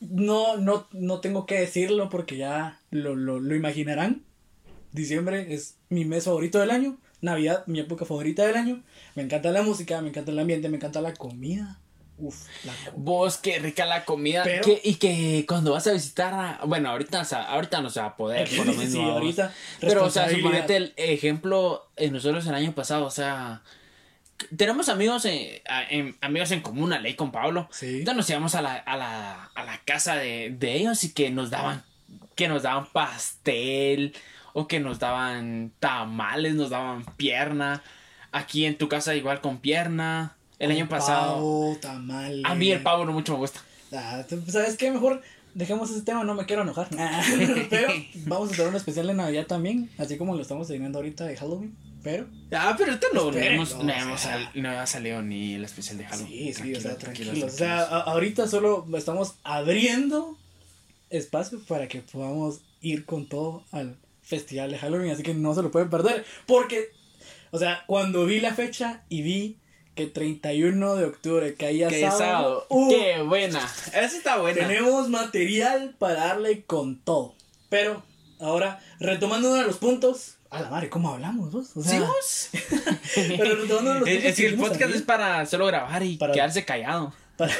No, 0.00 0.56
no, 0.56 0.86
no 0.92 1.20
tengo 1.20 1.44
que 1.44 1.58
decirlo 1.58 2.08
porque 2.08 2.36
ya 2.36 2.80
lo, 2.90 3.16
lo, 3.16 3.40
lo 3.40 3.54
imaginarán. 3.56 4.22
Diciembre 4.92 5.52
es 5.52 5.76
mi 5.88 6.04
mes 6.04 6.24
favorito 6.24 6.60
del 6.60 6.70
año. 6.70 6.98
Navidad, 7.20 7.64
mi 7.66 7.80
época 7.80 8.04
favorita 8.04 8.46
del 8.46 8.56
año. 8.56 8.82
Me 9.14 9.22
encanta 9.22 9.50
la 9.50 9.62
música, 9.62 10.00
me 10.00 10.10
encanta 10.10 10.30
el 10.30 10.38
ambiente, 10.38 10.68
me 10.68 10.76
encanta 10.76 11.00
la 11.00 11.14
comida. 11.14 11.80
Uf, 12.18 12.46
la 12.64 12.72
Vos, 12.96 13.38
qué 13.38 13.58
rica 13.58 13.86
la 13.86 14.04
comida. 14.04 14.44
y 14.82 14.94
que 14.96 15.44
cuando 15.46 15.72
vas 15.72 15.86
a 15.86 15.92
visitar, 15.92 16.58
bueno, 16.66 16.90
ahorita, 16.90 17.22
ahorita 17.48 17.80
no 17.80 17.90
se 17.90 18.00
va 18.00 18.06
a 18.06 18.16
poder, 18.16 18.48
por 18.56 18.66
lo 18.66 18.72
menos. 18.74 18.92
sí, 18.92 19.00
ahorita. 19.00 19.52
Pero, 19.80 20.04
o 20.04 20.10
sea, 20.10 20.28
suponete 20.28 20.76
el 20.76 20.94
ejemplo, 20.96 21.88
en 21.96 22.12
nosotros 22.12 22.46
el 22.46 22.54
año 22.54 22.72
pasado, 22.72 23.04
o 23.06 23.10
sea, 23.10 23.62
tenemos 24.56 24.88
amigos 24.88 25.24
en, 25.26 26.16
amigos 26.20 26.50
en 26.50 26.60
común, 26.60 26.92
a 26.92 26.98
ley 26.98 27.14
con 27.14 27.30
Pablo. 27.32 27.68
Sí. 27.70 27.98
Entonces 27.98 28.16
nos 28.16 28.30
íbamos 28.30 28.54
a 28.54 28.62
la, 28.62 28.74
a 28.74 28.96
la, 28.96 29.44
a 29.54 29.64
la 29.64 29.78
casa 29.84 30.16
de, 30.16 30.50
de 30.50 30.74
ellos 30.74 31.02
y 31.04 31.12
que 31.12 31.30
nos 31.30 31.50
daban, 31.50 31.84
que 32.34 32.48
nos 32.48 32.62
daban 32.62 32.86
pastel, 32.92 34.14
o 34.54 34.66
que 34.66 34.80
nos 34.80 34.98
daban 34.98 35.72
tamales, 35.78 36.54
nos 36.54 36.70
daban 36.70 37.04
pierna. 37.16 37.82
Aquí 38.32 38.64
en 38.66 38.76
tu 38.76 38.88
casa 38.88 39.14
igual 39.14 39.40
con 39.40 39.58
pierna. 39.58 40.36
El 40.58 40.70
año 40.72 40.88
pasado. 40.88 41.34
Pavo, 41.34 41.76
tamales. 41.80 42.44
A 42.44 42.54
mí 42.54 42.70
el 42.70 42.82
pavo 42.82 43.04
no 43.04 43.12
mucho 43.12 43.32
me 43.32 43.38
gusta. 43.38 43.60
Ah, 43.92 44.24
¿Sabes 44.48 44.76
qué? 44.76 44.90
Mejor 44.90 45.22
dejemos 45.54 45.90
ese 45.90 46.02
tema, 46.02 46.24
no 46.24 46.34
me 46.34 46.46
quiero 46.46 46.62
enojar. 46.62 46.88
pero 47.70 47.88
vamos 48.26 48.50
a 48.50 48.52
hacer 48.52 48.68
un 48.68 48.76
especial 48.76 49.06
de 49.06 49.14
Navidad 49.14 49.46
también, 49.46 49.90
así 49.98 50.16
como 50.16 50.34
lo 50.34 50.42
estamos 50.42 50.68
teniendo 50.68 50.98
ahorita 50.98 51.24
de 51.24 51.36
Halloween. 51.36 51.76
Pero. 52.02 52.26
Ah, 52.52 52.74
pero 52.78 52.92
esto 52.92 53.08
no, 53.12 53.30
no, 53.30 53.38
hemos, 53.38 53.76
no, 53.76 53.92
no, 54.54 54.70
ha 54.70 54.86
salido 54.86 55.20
ni 55.22 55.54
el 55.54 55.64
especial 55.64 55.98
de 55.98 56.04
Halloween. 56.04 56.54
Sí, 56.54 56.54
sí, 56.54 56.74
o 56.74 56.80
sea, 56.80 56.96
tranquilo. 56.96 57.32
O 57.44 57.48
sea, 57.48 57.82
ahorita 57.82 58.46
solo 58.46 58.86
estamos 58.94 59.34
abriendo 59.42 60.38
espacio 61.10 61.60
para 61.66 61.88
que 61.88 62.02
podamos 62.02 62.60
ir 62.80 63.04
con 63.04 63.28
todo 63.28 63.64
al 63.72 63.96
festival 64.22 64.70
de 64.70 64.78
Halloween, 64.78 65.10
así 65.10 65.22
que 65.22 65.34
no 65.34 65.54
se 65.54 65.62
lo 65.62 65.70
pueden 65.70 65.90
perder. 65.90 66.24
Porque, 66.46 66.90
o 67.50 67.58
sea, 67.58 67.82
cuando 67.86 68.26
vi 68.26 68.40
la 68.40 68.54
fecha 68.54 69.02
y 69.08 69.22
vi 69.22 69.56
que 69.98 70.06
31 70.06 70.94
de 70.94 71.04
octubre 71.06 71.54
que 71.56 72.08
sábado. 72.08 72.66
Uh, 72.68 72.88
¡Qué 72.88 73.20
buena! 73.22 73.58
Esa 73.88 74.04
está 74.04 74.38
buena. 74.38 74.60
Tenemos 74.60 75.08
material 75.08 75.96
para 75.98 76.26
darle 76.26 76.62
con 76.62 77.00
todo. 77.00 77.34
Pero, 77.68 78.04
ahora, 78.38 78.80
retomando 79.00 79.48
uno 79.48 79.56
de 79.56 79.64
los 79.64 79.78
puntos. 79.78 80.36
A 80.50 80.60
la 80.60 80.70
madre, 80.70 80.88
¿cómo 80.88 81.12
hablamos 81.12 81.50
vos? 81.50 81.76
O 81.76 81.82
sea, 81.82 82.00
pero 83.14 83.56
retomando 83.56 83.80
uno 83.80 83.94
de 83.94 84.00
los 84.00 84.08
puntos. 84.08 84.24
Es 84.24 84.36
que 84.36 84.46
el 84.46 84.56
podcast 84.56 84.94
es 84.94 85.02
para 85.02 85.44
solo 85.46 85.66
grabar 85.66 86.00
y 86.04 86.16
quedarse 86.16 86.64
callado. 86.64 87.12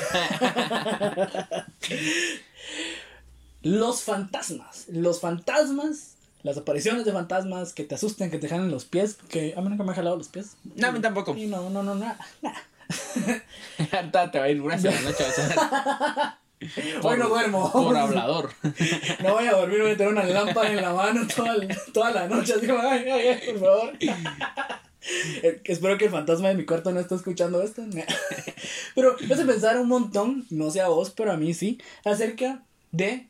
los 3.63 4.03
fantasmas. 4.03 4.87
Los 4.91 5.21
fantasmas 5.21 6.18
las 6.43 6.57
apariciones 6.57 7.05
de 7.05 7.13
fantasmas 7.13 7.73
que 7.73 7.85
te 7.85 7.95
asusten, 7.95 8.31
que 8.31 8.39
te 8.39 8.49
jalen 8.49 8.71
los 8.71 8.85
pies, 8.85 9.17
que 9.29 9.55
a 9.57 9.61
mí 9.61 9.69
nunca 9.69 9.85
me 9.85 9.93
ha 9.93 9.95
jalado 9.95 10.17
los 10.17 10.29
pies. 10.29 10.57
No, 10.77 10.89
a 10.89 10.93
mí 10.93 11.01
tampoco. 11.01 11.37
Y 11.37 11.47
no, 11.47 11.69
no, 11.71 11.83
no, 11.83 11.95
no, 11.95 12.15
te 14.31 14.39
va 14.39 14.45
a 14.45 14.49
ir 14.49 14.63
la 14.63 14.77
noche. 14.77 14.89
Hoy 17.03 17.19
no 17.19 17.29
duermo. 17.29 17.71
Por 17.71 17.97
hablador. 17.97 18.51
No 19.23 19.35
voy 19.35 19.47
a 19.47 19.53
dormir, 19.53 19.83
voy 19.83 19.91
a 19.93 19.97
tener 19.97 20.13
una 20.13 20.25
lámpara 20.25 20.71
en 20.71 20.83
la 20.83 20.93
mano 20.93 21.27
toda, 21.35 21.55
toda 21.93 22.11
la 22.11 22.29
noche. 22.29 22.55
Así 22.55 22.67
como, 22.67 22.81
ay, 22.81 23.05
ay, 23.09 23.29
ay, 23.29 23.41
por 23.53 23.61
favor. 23.61 23.93
Eh, 24.01 25.61
espero 25.65 25.97
que 25.97 26.07
el 26.07 26.11
fantasma 26.11 26.49
de 26.49 26.55
mi 26.55 26.65
cuarto 26.65 26.91
no 26.93 27.01
esté 27.01 27.15
escuchando 27.15 27.63
esto. 27.63 27.83
Pero 28.95 29.17
me 29.27 29.35
hace 29.35 29.45
pensar 29.45 29.79
un 29.79 29.89
montón, 29.89 30.47
no 30.51 30.71
sé 30.71 30.81
a 30.81 30.89
vos, 30.89 31.11
pero 31.11 31.33
a 31.33 31.37
mí 31.37 31.55
sí, 31.55 31.81
acerca 32.05 32.63
de 32.91 33.27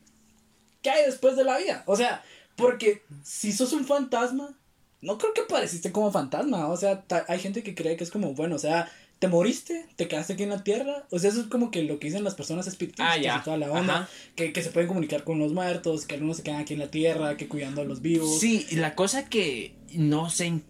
qué 0.81 0.89
hay 0.89 1.05
después 1.05 1.35
de 1.35 1.43
la 1.43 1.57
vida. 1.57 1.83
O 1.85 1.95
sea, 1.95 2.23
porque 2.59 3.01
si 3.23 3.51
sos 3.51 3.73
un 3.73 3.85
fantasma, 3.85 4.57
no 5.01 5.17
creo 5.17 5.33
que 5.33 5.41
pareciste 5.43 5.91
como 5.91 6.11
fantasma. 6.11 6.67
O 6.67 6.77
sea, 6.77 7.03
hay 7.27 7.39
gente 7.39 7.63
que 7.63 7.75
cree 7.75 7.95
que 7.95 8.03
es 8.03 8.11
como, 8.11 8.33
bueno, 8.33 8.55
o 8.55 8.59
sea, 8.59 8.91
te 9.19 9.27
moriste, 9.27 9.85
te 9.95 10.07
quedaste 10.07 10.33
aquí 10.33 10.43
en 10.43 10.49
la 10.49 10.63
tierra. 10.63 11.05
O 11.11 11.19
sea, 11.19 11.29
eso 11.29 11.41
es 11.41 11.47
como 11.47 11.71
que 11.71 11.83
lo 11.83 11.99
que 11.99 12.07
dicen 12.07 12.23
las 12.23 12.35
personas 12.35 12.67
espirituales. 12.67 13.27
Ah, 13.31 13.41
toda 13.43 13.57
la 13.57 13.71
onda. 13.71 14.09
Que, 14.35 14.53
se 14.61 14.71
pueden 14.71 14.87
comunicar 14.87 15.23
con 15.23 15.39
los 15.39 15.53
muertos, 15.53 16.05
que 16.05 16.15
algunos 16.15 16.37
se 16.37 16.43
quedan 16.43 16.61
aquí 16.61 16.73
en 16.73 16.79
la 16.79 16.91
tierra, 16.91 17.37
que 17.37 17.47
cuidando 17.47 17.81
a 17.81 17.85
los 17.85 18.01
vivos. 18.01 18.39
Sí, 18.39 18.65
la 18.71 18.95
cosa 18.95 19.27
que 19.27 19.75
no 19.93 20.29
sé, 20.29 20.61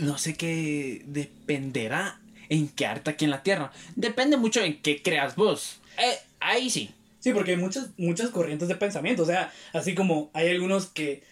no 0.00 0.18
sé 0.18 0.34
qué 0.34 1.02
dependerá 1.06 2.20
en 2.48 2.68
quedarte 2.68 3.10
aquí 3.10 3.24
en 3.24 3.32
la 3.32 3.42
tierra. 3.42 3.72
Depende 3.96 4.36
mucho 4.36 4.62
en 4.62 4.80
qué 4.80 5.02
creas 5.02 5.36
vos. 5.36 5.80
Eh, 5.98 6.18
ahí 6.40 6.70
sí. 6.70 6.90
Sí, 7.20 7.32
porque 7.32 7.52
hay 7.52 7.56
muchas, 7.56 7.88
muchas 7.96 8.30
corrientes 8.30 8.68
de 8.68 8.76
pensamiento. 8.76 9.24
O 9.24 9.26
sea, 9.26 9.52
así 9.72 9.94
como 9.94 10.30
hay 10.34 10.48
algunos 10.48 10.86
que 10.86 11.22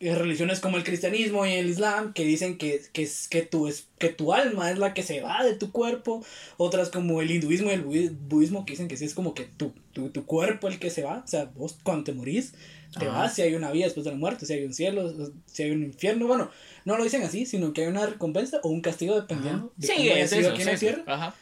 religiones 0.00 0.60
como 0.60 0.76
el 0.76 0.84
cristianismo 0.84 1.46
y 1.46 1.52
el 1.52 1.68
islam 1.68 2.12
que 2.12 2.24
dicen 2.24 2.58
que, 2.58 2.82
que, 2.92 3.08
que, 3.30 3.42
tu, 3.42 3.70
que 3.98 4.08
tu 4.08 4.32
alma 4.32 4.70
es 4.70 4.78
la 4.78 4.94
que 4.94 5.02
se 5.02 5.20
va 5.20 5.44
de 5.44 5.54
tu 5.54 5.70
cuerpo, 5.72 6.24
otras 6.56 6.90
como 6.90 7.20
el 7.20 7.30
hinduismo 7.30 7.70
y 7.70 7.74
el 7.74 7.82
budismo 7.82 8.64
que 8.64 8.72
dicen 8.72 8.88
que 8.88 8.96
sí 8.96 9.04
es 9.04 9.14
como 9.14 9.34
que 9.34 9.44
tu, 9.44 9.72
tu, 9.92 10.10
tu 10.10 10.26
cuerpo 10.26 10.68
el 10.68 10.78
que 10.78 10.90
se 10.90 11.02
va, 11.02 11.22
o 11.24 11.28
sea, 11.28 11.46
vos 11.54 11.78
cuando 11.82 12.04
te 12.04 12.12
morís, 12.12 12.54
te 12.98 13.06
vas, 13.08 13.34
si 13.34 13.42
hay 13.42 13.54
una 13.54 13.72
vida 13.72 13.84
después 13.86 14.04
de 14.04 14.12
la 14.12 14.16
muerte, 14.16 14.46
si 14.46 14.52
hay 14.52 14.64
un 14.64 14.72
cielo, 14.72 15.12
si 15.46 15.64
hay 15.64 15.70
un 15.72 15.82
infierno, 15.82 16.26
bueno, 16.26 16.50
no 16.84 16.96
lo 16.96 17.04
dicen 17.04 17.22
así, 17.22 17.46
sino 17.46 17.72
que 17.72 17.82
hay 17.82 17.88
una 17.88 18.06
recompensa 18.06 18.60
o 18.62 18.68
un 18.68 18.80
castigo 18.80 19.20
dependiendo 19.20 19.72
de 19.76 19.86
sí, 19.86 20.08
es 20.08 20.32
eso, 20.32 20.50
aquí 20.50 20.62
en 20.62 20.78
tierra. 20.78 21.02
Ajá. 21.06 21.34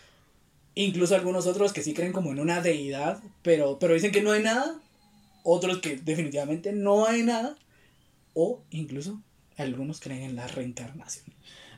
Incluso 0.75 1.15
algunos 1.15 1.47
otros 1.47 1.73
que 1.73 1.83
sí 1.83 1.93
creen 1.93 2.13
como 2.13 2.33
en 2.33 2.41
una 2.41 2.63
deidad, 2.63 3.23
pero, 3.43 3.79
pero 3.79 3.95
dicen 3.95 4.13
que 4.13 4.23
no 4.23 4.33
hay 4.33 4.43
nada. 4.43 4.81
Otros 5.45 5.79
que 5.79 5.97
definitivamente 5.97 6.73
no 6.73 7.07
hay 7.07 7.23
nada. 7.23 7.57
O 8.35 8.63
incluso 8.71 9.21
algunos 9.57 10.01
creen 10.01 10.23
en 10.23 10.37
la 10.37 10.47
reencarnación. 10.47 11.27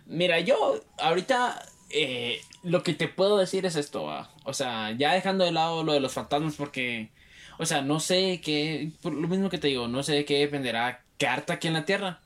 Mira, 0.07 0.41
yo 0.41 0.81
ahorita 0.99 1.65
eh, 1.91 2.41
lo 2.63 2.83
que 2.83 2.95
te 2.95 3.09
puedo 3.09 3.39
decir 3.39 3.67
es 3.67 3.77
esto. 3.77 4.07
O 4.45 4.53
sea, 4.53 4.93
ya 4.93 5.13
dejando 5.13 5.45
de 5.45 5.53
lado 5.53 5.85
lo 5.85 5.93
de 5.93 6.01
los 6.01 6.13
fantasmas 6.13 6.57
porque... 6.57 7.11
O 7.59 7.67
sea, 7.67 7.83
no 7.83 8.01
sé 8.01 8.41
qué... 8.43 8.91
Por 9.01 9.15
lo 9.15 9.29
mismo 9.29 9.49
que 9.49 9.59
te 9.59 9.69
digo, 9.69 9.87
no 9.89 10.03
sé 10.03 10.13
de 10.13 10.25
qué 10.25 10.39
dependerá 10.39 11.05
quedarte 11.19 11.53
aquí 11.53 11.69
en 11.69 11.75
la 11.75 11.85
Tierra. 11.85 12.21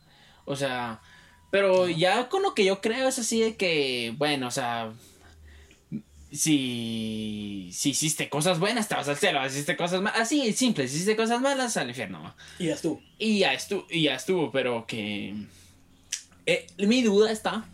O 0.45 0.57
sea... 0.57 1.01
Pero 1.51 1.89
ya 1.89 2.29
con 2.29 2.43
lo 2.43 2.55
que 2.55 2.65
yo 2.65 2.81
creo 2.81 3.09
es 3.09 3.19
así 3.19 3.41
de 3.41 3.57
que... 3.57 4.15
Bueno, 4.17 4.49
o 4.49 4.51
sea 4.51 4.93
si, 6.31 7.71
si 7.73 7.91
hiciste 7.91 8.29
cosas 8.29 8.59
buenas, 8.59 8.89
te 8.89 8.95
vas 8.95 9.09
al 9.09 9.17
cielo. 9.17 9.41
Si 9.45 9.57
hiciste 9.57 9.77
cosas 9.77 10.03
malas, 10.03 10.21
así, 10.21 10.53
simple. 10.53 10.87
Si 10.87 10.97
hiciste 10.97 11.17
cosas 11.17 11.41
malas, 11.41 11.77
al 11.77 11.89
infierno. 11.89 12.35
Y 12.59 12.67
ya 12.67 12.75
estuvo. 12.75 13.03
Y 13.19 13.39
ya 13.39 13.53
estuvo, 13.55 13.87
y 13.91 14.03
ya 14.03 14.15
estuvo, 14.15 14.51
pero 14.51 14.87
que. 14.87 15.35
Eh, 16.47 16.67
mi 16.79 17.03
duda 17.03 17.31
está 17.31 17.67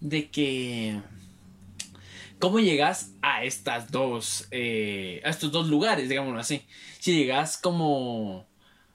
de 0.00 0.30
que. 0.30 1.00
¿Cómo 2.38 2.58
llegas 2.58 3.12
a 3.20 3.44
estas 3.44 3.90
dos. 3.90 4.48
Eh, 4.50 5.20
a 5.24 5.30
estos 5.30 5.52
dos 5.52 5.68
lugares, 5.68 6.08
digámoslo 6.08 6.40
así? 6.40 6.62
Si 6.98 7.14
llegas 7.14 7.58
como. 7.58 8.38
O 8.38 8.46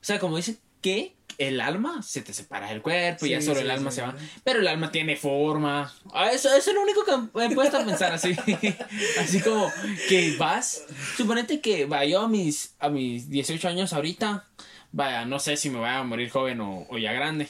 sea, 0.01 0.19
como 0.19 0.37
dicen, 0.37 0.57
que 0.81 1.14
el 1.37 1.59
alma 1.61 2.01
se 2.01 2.21
te 2.21 2.33
separa 2.33 2.69
del 2.69 2.81
cuerpo 2.81 3.25
y 3.25 3.29
ya 3.29 3.41
solo 3.41 3.55
sí, 3.55 3.61
el 3.61 3.71
alma 3.71 3.91
sí, 3.91 3.95
se 3.97 4.01
va. 4.03 4.15
Pero 4.43 4.59
el 4.59 4.67
alma 4.67 4.91
tiene 4.91 5.15
forma. 5.15 5.93
Ah, 6.13 6.31
Eso, 6.31 6.49
eso 6.55 6.69
es 6.69 6.75
lo 6.75 6.81
único 6.83 7.03
que 7.05 7.17
me 7.39 7.53
puesto 7.55 7.77
a 7.77 7.85
pensar 7.85 8.13
así. 8.13 8.35
así 9.19 9.41
como 9.41 9.71
que 10.09 10.35
vas. 10.37 10.83
Suponete 11.17 11.61
que 11.61 11.85
va 11.85 12.05
yo 12.05 12.21
a 12.21 12.27
mis, 12.27 12.75
a 12.79 12.89
mis 12.89 13.29
18 13.29 13.67
años 13.67 13.93
ahorita. 13.93 14.45
Vaya, 14.91 15.25
no 15.25 15.39
sé 15.39 15.57
si 15.57 15.69
me 15.69 15.79
voy 15.79 15.89
a 15.89 16.03
morir 16.03 16.29
joven 16.29 16.61
o, 16.61 16.87
o 16.89 16.97
ya 16.97 17.11
grande. 17.13 17.47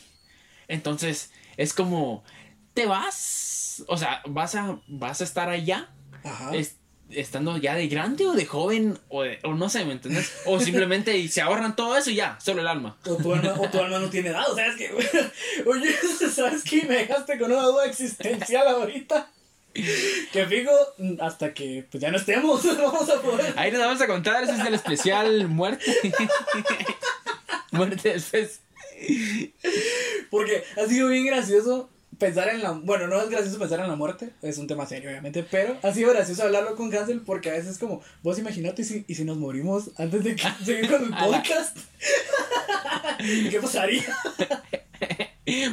Entonces, 0.68 1.32
es 1.58 1.74
como. 1.74 2.24
Te 2.74 2.86
vas. 2.88 3.84
O 3.88 3.98
sea, 3.98 4.22
vas 4.26 4.56
a, 4.56 4.80
vas 4.88 5.22
a 5.22 5.24
estar 5.24 5.50
allá. 5.50 5.90
Ajá. 6.24 6.56
es- 6.56 6.78
estando 7.10 7.58
ya 7.58 7.76
de 7.76 7.88
grande 7.88 8.26
o 8.26 8.34
de 8.34 8.46
joven. 8.46 8.98
O, 9.10 9.24
de- 9.24 9.40
o 9.44 9.54
no 9.54 9.70
sé, 9.70 9.86
¿me 9.86 9.94
entiendes? 9.94 10.32
O 10.46 10.60
simplemente 10.62 11.28
se 11.28 11.42
ahorran 11.42 11.76
todo 11.76 11.96
eso 11.98 12.10
y 12.12 12.16
ya, 12.16 12.38
solo 12.42 12.62
el 12.62 12.68
alma. 12.68 12.98
O 13.06 13.16
tu, 13.16 13.34
alma, 13.34 13.54
o 13.60 13.70
tu 13.70 13.80
alma 13.80 14.00
no 14.00 14.10
tiene 14.10 14.30
edad, 14.30 14.50
o 14.50 14.56
sea, 14.56 14.68
es 14.68 14.76
que, 14.76 14.92
oye, 15.66 15.92
¿sabes 16.34 16.64
qué? 16.64 16.84
Me 16.84 16.96
dejaste 16.98 17.38
con 17.38 17.52
una 17.52 17.64
duda 17.64 17.86
existencial 17.86 18.68
ahorita. 18.68 19.30
Que 20.32 20.46
fijo, 20.48 20.72
hasta 21.20 21.54
que 21.54 21.86
pues 21.92 22.02
ya 22.02 22.10
no 22.10 22.16
estemos, 22.18 22.64
vamos 22.78 23.10
a 23.10 23.22
poder. 23.22 23.54
Ahí 23.58 23.72
nos 23.72 23.82
vamos 23.82 24.02
a 24.02 24.08
contar, 24.08 24.44
ese 24.44 24.54
es 24.54 24.66
el 24.66 24.74
especial 24.74 25.48
muerte. 25.50 25.84
muerte 27.72 28.14
después. 28.14 28.62
Porque 30.30 30.64
ha 30.78 30.88
sido 30.88 31.10
bien 31.10 31.26
gracioso 31.26 31.90
pensar 32.18 32.50
en 32.50 32.62
la. 32.64 32.72
Bueno, 32.72 33.08
no 33.08 33.22
es 33.22 33.30
gracioso 33.30 33.60
pensar 33.60 33.80
en 33.80 33.88
la 33.88 33.96
muerte, 33.96 34.32
es 34.42 34.58
un 34.58 34.68
tema 34.68 34.86
serio, 34.86 35.10
obviamente, 35.10 35.44
pero 35.50 35.78
ha 35.84 35.92
sido 35.92 36.12
gracioso 36.12 36.44
hablarlo 36.44 36.76
con 36.76 36.94
Hansel 36.96 37.22
porque 37.22 37.50
a 37.50 37.54
veces 37.54 37.72
es 37.72 37.78
como, 37.78 38.02
vos 38.24 38.38
imagínate 38.40 38.84
si, 38.84 39.06
y 39.08 39.16
si 39.16 39.24
nos 39.26 39.38
morimos 39.38 39.92
antes 39.98 40.24
de 40.24 40.36
que 40.36 40.44
seguir 40.66 40.90
con 40.90 41.04
el 41.04 41.10
podcast. 41.10 41.78
¿Qué 43.50 43.60
pasaría? 43.62 44.04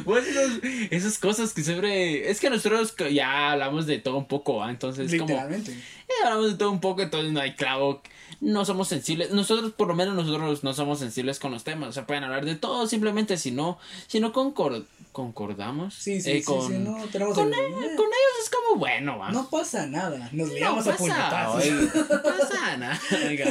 Pues 0.05 0.27
esos- 0.27 0.59
esas 0.91 1.17
cosas 1.17 1.51
que 1.53 1.63
siempre. 1.63 2.29
Es 2.29 2.39
que 2.39 2.49
nosotros 2.51 2.93
ya 3.11 3.51
hablamos 3.53 3.87
de 3.87 3.97
todo 3.97 4.17
un 4.17 4.27
poco, 4.27 4.63
entonces 4.67 5.09
como. 5.11 5.21
Literalmente. 5.27 5.71
Eh, 5.71 6.11
hablamos 6.23 6.51
de 6.51 6.57
todo 6.59 6.69
un 6.71 6.79
poco, 6.79 7.01
entonces 7.01 7.31
no 7.31 7.39
hay 7.39 7.55
clavo. 7.55 8.03
No 8.39 8.65
somos 8.65 8.87
sensibles. 8.87 9.31
Nosotros, 9.31 9.71
por 9.73 9.87
lo 9.87 9.95
menos, 9.95 10.13
nosotros 10.13 10.63
no 10.63 10.73
somos 10.75 10.99
sensibles 10.99 11.39
con 11.39 11.51
los 11.51 11.63
temas. 11.63 11.89
O 11.89 11.91
sea, 11.91 12.05
pueden 12.05 12.23
hablar 12.23 12.45
de 12.45 12.53
todo, 12.55 12.85
simplemente 12.87 13.37
si 13.37 13.49
no, 13.49 13.79
si 14.05 14.19
no 14.19 14.31
concor- 14.31 14.85
concordamos. 15.13 15.93
Sí, 15.93 16.19
sí, 16.21 16.31
eh, 16.31 16.37
sí, 16.39 16.43
con, 16.43 16.67
sí, 16.67 16.77
no, 16.79 16.97
tenemos 17.05 17.33
con, 17.35 17.47
el- 17.53 17.59
eh, 17.59 17.95
con 17.95 18.07
ellos 18.07 18.35
es 18.43 18.49
como 18.49 18.77
bueno, 18.79 19.17
va. 19.19 19.31
No 19.31 19.49
pasa 19.49 19.85
nada, 19.87 20.17
nos 20.33 20.49
No 20.49 20.53
liamos 20.53 20.85
a 20.87 20.91
pasa, 20.91 20.97
puñetazos. 20.97 21.65
no 22.09 22.23
pasa 22.23 22.77
nada, 22.77 22.99
oiga. 23.25 23.45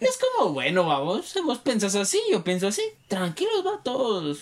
Es 0.00 0.18
como 0.18 0.52
bueno, 0.54 0.86
vamos. 0.86 1.34
Vos 1.44 1.58
pensás 1.58 1.94
así, 1.96 2.18
yo 2.30 2.42
pienso 2.42 2.68
así. 2.68 2.80
Tranquilos, 3.08 3.62
va, 3.66 3.82
todos. 3.82 4.38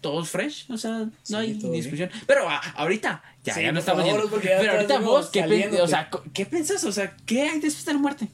Todos 0.00 0.30
fresh, 0.30 0.64
o 0.70 0.78
sea, 0.78 0.90
no 1.00 1.10
Sí, 1.24 1.34
hay 1.34 1.58
todo 1.58 1.72
bien. 1.72 1.82
discusión. 1.82 2.10
Pero 2.26 2.48
ah, 2.48 2.62
ahorita, 2.76 3.22
ya, 3.44 3.52
Sí, 3.54 3.60
ya 3.62 3.70
no 3.72 3.80
estamos 3.80 4.02
favor, 4.06 4.22
yendo. 4.30 4.40
Pero 4.40 4.72
ahorita 4.72 4.98
vos, 5.00 5.28
¿qué, 5.28 5.42
pen- 5.42 5.78
o 5.78 5.86
sea, 5.86 6.08
¿qué 6.32 6.46
pensás? 6.46 6.84
O 6.84 6.92
sea, 6.92 7.14
¿qué 7.26 7.42
hay 7.42 7.60
después 7.60 7.84
de 7.84 7.92
la 7.92 7.98
muerte? 7.98 8.28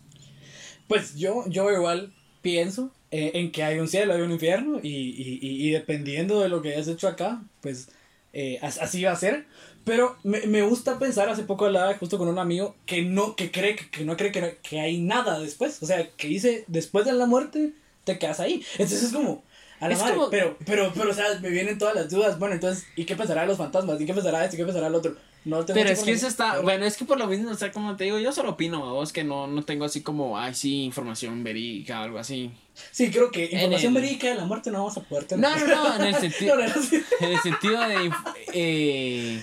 Pues 0.87 1.16
yo, 1.16 1.42
yo 1.49 1.69
igual 1.73 2.12
pienso 2.40 2.92
eh, 3.19 3.31
en 3.35 3.51
que 3.53 3.63
hay 3.65 3.79
un 3.79 3.89
cielo, 3.89 4.15
hay 4.15 4.23
un 4.23 4.33
infierno, 4.33 4.81
y, 4.83 4.89
y, 4.89 5.39
y, 5.41 5.69
y 5.69 5.71
dependiendo 5.71 6.41
de 6.41 6.49
lo 6.49 6.61
que 6.63 6.73
hayas 6.75 6.89
hecho 6.89 7.09
acá, 7.09 7.43
pues 7.63 7.89
eh, 8.33 8.59
as- 8.63 8.79
así 8.79 9.03
va 9.05 9.13
a 9.13 9.17
ser. 9.17 9.47
Pero 9.85 10.17
me, 10.25 10.41
me 10.49 10.63
gusta 10.63 10.99
pensar, 10.99 11.29
hace 11.29 11.45
poco 11.45 11.67
hablaba 11.67 11.95
justo 11.95 12.19
con 12.19 12.29
un 12.29 12.39
amigo 12.39 12.75
que 12.87 13.03
no, 13.03 13.37
que 13.37 13.51
cree 13.53 13.77
que, 13.77 13.89
que 13.91 14.05
no 14.05 14.17
cree 14.17 14.33
que, 14.33 14.41
no- 14.41 14.49
que 14.69 14.81
hay 14.81 14.99
nada 15.01 15.39
después. 15.39 15.83
O 15.83 15.87
sea, 15.87 16.09
que 16.17 16.27
dice, 16.29 16.65
después 16.67 17.05
de 17.07 17.13
la 17.13 17.27
muerte, 17.27 17.73
te 18.05 18.19
quedas 18.19 18.41
ahí. 18.41 18.63
Entonces 18.73 19.05
es 19.05 19.13
como, 19.13 19.45
a 19.81 19.89
la 19.89 19.95
Es 19.95 20.01
madre, 20.01 20.15
como- 20.17 20.31
pero, 20.31 20.57
pero, 20.67 20.93
pero, 20.95 21.11
o 21.11 21.15
sea, 21.15 21.39
me 21.41 21.51
vienen 21.51 21.79
todas 21.79 21.95
las 21.95 22.11
dudas. 22.11 22.39
Bueno, 22.39 22.55
entonces, 22.57 22.85
¿y 22.97 23.05
qué 23.05 23.15
pensará 23.15 23.43
de 23.43 23.47
los 23.49 23.59
fantasmas? 23.59 24.01
¿Y 24.01 24.07
qué 24.07 24.15
pensará 24.15 24.41
de 24.41 24.45
esto? 24.47 24.57
¿Y 24.57 24.59
qué 24.59 24.65
pensará 24.65 24.87
del 24.87 24.95
otro? 24.97 25.15
No 25.47 25.65
Pero 25.65 25.89
es 25.91 26.01
que 26.03 26.11
eso 26.11 26.27
está, 26.27 26.59
bueno, 26.61 26.85
es 26.85 26.97
que 26.97 27.05
por 27.05 27.19
lo 27.19 27.29
mismo, 27.29 27.51
o 27.51 27.55
sea, 27.55 27.71
como 27.71 27.95
te 27.95 28.03
digo, 28.03 28.19
yo 28.19 28.33
solo 28.33 28.51
opino, 28.51 28.81
vos 28.93 29.13
que 29.13 29.23
no, 29.23 29.47
no 29.47 29.63
tengo 29.63 29.85
así 29.85 30.03
como, 30.03 30.37
ay, 30.37 30.55
sí, 30.55 30.83
información 30.83 31.45
verídica 31.45 32.01
o 32.01 32.03
algo 32.03 32.19
así. 32.19 32.51
Sí, 32.91 33.11
creo 33.13 33.31
que 33.31 33.45
información 33.53 33.97
el- 33.97 34.03
verídica 34.03 34.27
de 34.29 34.35
la 34.35 34.45
muerte 34.45 34.71
no 34.73 34.79
vamos 34.79 34.97
a 34.97 35.03
poder 35.03 35.25
tener. 35.27 35.49
No, 35.49 35.57
no, 35.57 35.67
no, 35.99 36.05
en 36.05 36.15
el 36.15 36.15
sentido, 36.21 36.57
en 36.59 37.31
el 37.31 37.39
sentido 37.41 37.81
de, 37.89 38.11
eh, 38.55 39.43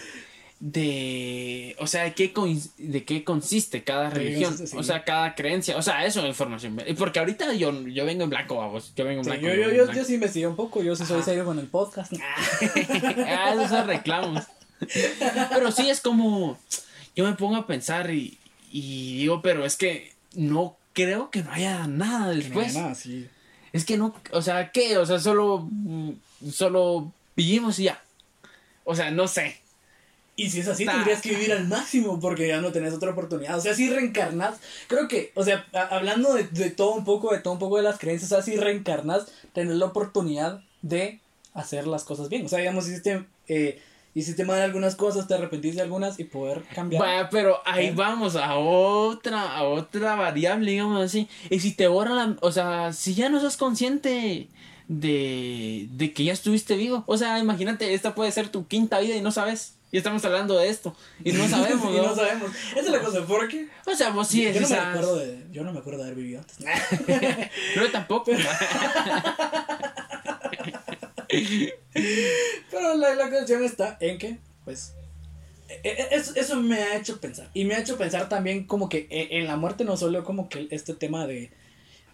de, 0.59 1.75
o 1.79 1.87
sea, 1.87 2.03
de 2.03 2.13
qué, 2.13 2.33
de 2.77 3.03
qué 3.05 3.23
consiste 3.23 3.83
cada 3.83 4.09
religión, 4.09 4.57
sí. 4.57 4.75
o 4.77 4.83
sea, 4.83 5.03
cada 5.03 5.35
creencia, 5.35 5.77
o 5.77 5.81
sea, 5.81 6.05
eso 6.05 6.19
es 6.21 6.27
información, 6.27 6.81
porque 6.97 7.19
ahorita 7.19 7.53
yo, 7.53 7.71
yo 7.87 8.05
vengo 8.05 8.23
en 8.23 8.29
blanco, 8.29 8.55
vamos, 8.57 8.93
yo 8.95 9.05
vengo 9.05 9.19
en 9.19 9.23
Sí, 9.25 9.29
blanco. 9.31 9.47
yo, 9.47 9.55
yo, 9.55 9.71
yo, 9.71 9.91
yo 9.93 10.03
sí 10.03 10.15
investigué 10.15 10.47
un 10.47 10.55
poco, 10.55 10.83
yo 10.83 10.95
sí 10.95 11.05
soy 11.05 11.17
Ajá. 11.17 11.25
serio 11.25 11.45
con 11.45 11.59
el 11.59 11.67
podcast. 11.67 12.13
ah, 13.27 13.51
esos 13.53 13.69
son 13.69 13.87
reclamos. 13.87 14.43
Pero 15.49 15.71
sí 15.71 15.89
es 15.89 16.01
como, 16.01 16.57
yo 17.15 17.25
me 17.25 17.33
pongo 17.33 17.55
a 17.55 17.67
pensar 17.67 18.11
y, 18.11 18.37
y 18.71 19.17
digo, 19.19 19.41
pero 19.41 19.65
es 19.65 19.75
que 19.75 20.11
no 20.33 20.77
creo 20.93 21.29
que 21.31 21.43
no 21.43 21.51
haya 21.51 21.87
nada 21.87 22.31
después. 22.31 22.73
nada, 22.75 22.95
sí. 22.95 23.27
Es 23.71 23.85
que 23.85 23.97
no, 23.97 24.15
o 24.31 24.41
sea, 24.41 24.71
¿qué? 24.71 24.97
O 24.97 25.05
sea, 25.05 25.19
solo, 25.19 25.67
solo 26.51 27.11
vivimos 27.35 27.79
y 27.79 27.83
ya. 27.85 28.01
O 28.83 28.95
sea, 28.95 29.11
no 29.11 29.27
sé. 29.27 29.57
Y 30.35 30.49
si 30.49 30.61
es 30.61 30.67
así, 30.67 30.85
Ta- 30.85 30.93
tendrías 30.93 31.21
que 31.21 31.29
vivir 31.29 31.53
al 31.53 31.67
máximo 31.67 32.19
porque 32.19 32.47
ya 32.47 32.59
no 32.59 32.71
tenés 32.71 32.93
otra 32.93 33.11
oportunidad. 33.11 33.57
O 33.57 33.61
sea, 33.61 33.75
si 33.75 33.89
reencarnas, 33.89 34.57
creo 34.87 35.07
que, 35.07 35.31
o 35.35 35.43
sea, 35.43 35.65
a- 35.73 35.95
hablando 35.95 36.33
de, 36.33 36.43
de 36.45 36.71
todo 36.71 36.93
un 36.93 37.05
poco, 37.05 37.31
de 37.33 37.39
todo 37.39 37.53
un 37.53 37.59
poco 37.59 37.77
de 37.77 37.83
las 37.83 37.99
creencias, 37.99 38.31
o 38.31 38.35
sea, 38.35 38.43
si 38.43 38.57
reencarnas, 38.57 39.27
tenés 39.53 39.75
la 39.75 39.85
oportunidad 39.85 40.61
de 40.81 41.19
hacer 41.53 41.85
las 41.85 42.03
cosas 42.03 42.29
bien. 42.29 42.45
O 42.45 42.49
sea, 42.49 42.59
digamos, 42.59 42.87
hiciste, 42.87 43.25
eh, 43.47 43.79
hiciste 44.15 44.45
mal 44.45 44.61
algunas 44.61 44.95
cosas, 44.95 45.27
te 45.27 45.33
arrepentiste 45.33 45.77
de 45.77 45.83
algunas 45.83 46.19
y 46.19 46.25
poder 46.25 46.63
cambiar. 46.73 47.01
Vaya, 47.01 47.29
pero 47.29 47.59
ahí 47.65 47.87
¿Eh? 47.87 47.93
vamos 47.95 48.35
a 48.35 48.55
otra, 48.55 49.55
a 49.55 49.63
otra 49.63 50.15
variable, 50.15 50.71
digamos 50.71 51.01
así. 51.01 51.27
Y 51.49 51.59
si 51.59 51.73
te 51.73 51.87
borra 51.87 52.13
la, 52.13 52.35
o 52.41 52.51
sea, 52.51 52.93
si 52.93 53.15
ya 53.15 53.29
no 53.29 53.39
sos 53.39 53.57
consciente 53.57 54.47
de, 54.87 55.87
de 55.91 56.13
que 56.13 56.25
ya 56.25 56.33
estuviste 56.33 56.75
vivo, 56.75 57.03
o 57.07 57.17
sea, 57.17 57.39
imagínate, 57.39 57.93
esta 57.93 58.13
puede 58.15 58.31
ser 58.31 58.49
tu 58.49 58.67
quinta 58.67 58.99
vida 58.99 59.15
y 59.15 59.21
no 59.21 59.31
sabes. 59.31 59.75
Y 59.91 59.97
estamos 59.97 60.25
hablando 60.25 60.57
de 60.57 60.69
esto. 60.69 60.95
Y 61.23 61.33
no 61.33 61.47
sabemos, 61.49 61.85
y 61.93 61.97
¿no? 61.97 62.07
no 62.07 62.15
sabemos. 62.15 62.51
Esa 62.71 62.79
es 62.79 62.89
la 62.89 62.99
cosa, 62.99 63.25
porque 63.27 63.67
O 63.85 63.95
sea, 63.95 64.09
vos 64.09 64.27
sí 64.27 64.41
yo, 64.43 64.49
es 64.49 64.61
no 64.61 64.69
me 64.69 64.75
acuerdo 64.75 65.15
de, 65.17 65.45
yo 65.51 65.63
no 65.63 65.71
me 65.71 65.79
acuerdo 65.79 65.99
de 65.99 66.05
haber 66.05 66.17
vivido 66.17 66.41
antes. 66.41 66.57
No, 67.75 67.91
tampoco. 67.91 68.25
Pero 68.25 68.39
la, 72.97 73.15
la 73.15 73.29
cuestión 73.29 73.63
está 73.63 73.97
en 73.99 74.17
que, 74.17 74.37
pues, 74.65 74.93
e- 75.69 75.81
e- 75.83 76.07
eso, 76.15 76.33
eso 76.35 76.55
me 76.61 76.75
ha 76.81 76.97
hecho 76.97 77.19
pensar. 77.19 77.49
Y 77.53 77.65
me 77.65 77.75
ha 77.75 77.79
hecho 77.79 77.97
pensar 77.97 78.29
también 78.29 78.65
como 78.65 78.89
que 78.89 79.07
e- 79.09 79.37
en 79.39 79.47
la 79.47 79.55
muerte 79.57 79.83
no 79.83 79.97
solo 79.97 80.23
como 80.23 80.49
que 80.49 80.67
este 80.71 80.93
tema 80.93 81.27
de, 81.27 81.51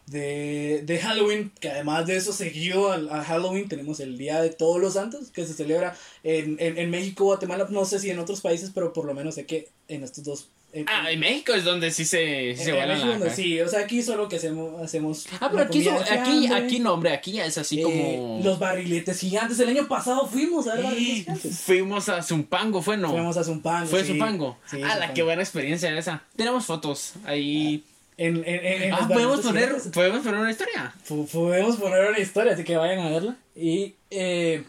de, 0.07 0.81
de 0.85 0.99
Halloween, 0.99 1.51
que 1.59 1.69
además 1.69 2.05
de 2.07 2.15
eso 2.17 2.33
seguido 2.33 2.91
al- 2.91 3.09
a, 3.09 3.23
Halloween 3.23 3.67
tenemos 3.69 3.99
el 3.99 4.17
Día 4.17 4.41
de 4.41 4.49
Todos 4.49 4.79
los 4.81 4.93
Santos, 4.93 5.29
que 5.31 5.45
se 5.45 5.53
celebra 5.53 5.95
en, 6.23 6.57
en, 6.59 6.77
en 6.77 6.89
México, 6.89 7.25
Guatemala, 7.25 7.67
no 7.69 7.85
sé 7.85 7.99
si 7.99 8.09
en 8.09 8.19
otros 8.19 8.41
países, 8.41 8.71
pero 8.73 8.93
por 8.93 9.05
lo 9.05 9.13
menos 9.13 9.35
sé 9.35 9.45
que 9.45 9.69
en 9.87 10.03
estos 10.03 10.23
dos... 10.23 10.49
en- 10.71 10.85
Ah, 10.87 11.11
en 11.11 11.19
México 11.19 11.53
es 11.53 11.63
donde 11.63 11.89
sí 11.91 12.05
se, 12.05 12.55
sí 12.55 12.63
se 12.63 12.73
vuelan 12.73 13.19
la 13.19 13.29
sí, 13.31 13.59
o 13.59 13.67
sea, 13.67 13.79
aquí 13.81 14.03
solo 14.03 14.29
que 14.29 14.35
hacemos... 14.35 14.81
hacemos 14.81 15.25
Ah, 15.39 15.49
pero 15.51 15.63
aquí, 15.63 15.83
so- 15.83 15.95
aquí, 16.11 16.47
aquí 16.51 16.79
no, 16.79 16.93
hombre, 16.93 17.11
aquí 17.11 17.31
ya 17.31 17.45
es 17.45 17.57
así 17.57 17.79
eh, 17.79 17.83
como... 17.83 18.41
Los 18.43 18.59
barriletes 18.59 19.19
gigantes. 19.19 19.59
El 19.59 19.69
año 19.69 19.87
pasado 19.87 20.27
fuimos 20.27 20.67
a 20.67 20.75
ver 20.75 20.83
barriletes 20.83 21.25
gigantes. 21.25 21.59
Fuimos 21.61 22.09
a 22.09 22.21
Zumpango, 22.21 22.81
fue 22.81 22.97
no. 22.97 23.09
Fuimos 23.11 23.35
a 23.37 23.43
Zumpango. 23.43 23.87
Fue 23.87 24.01
sí. 24.03 24.09
Zumpango. 24.09 24.57
Sí, 24.69 24.79
ah, 24.83 24.95
la 24.97 25.13
qué 25.13 25.23
buena 25.23 25.41
experiencia 25.41 25.97
esa. 25.97 26.23
Tenemos 26.35 26.65
fotos 26.65 27.13
ahí. 27.25 27.83
En, 28.17 28.35
en, 28.37 28.45
en, 28.65 28.83
en 28.83 28.93
ah, 28.93 29.07
podemos 29.07 29.39
poner, 29.41 29.63
gigantes. 29.69 29.91
podemos 29.93 30.19
poner 30.25 30.39
una 30.41 30.51
historia. 30.51 30.93
Pu- 31.07 31.25
Podemos 31.27 31.77
poner 31.77 32.09
una 32.09 32.19
historia, 32.19 32.51
así 32.53 32.63
que 32.65 32.75
vayan 32.75 32.99
a 32.99 33.09
verla. 33.09 33.37
Y 33.55 33.95
eh, 34.11 34.63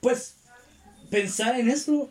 pues 0.00 0.36
pensar 1.10 1.58
en 1.58 1.68
eso 1.68 2.08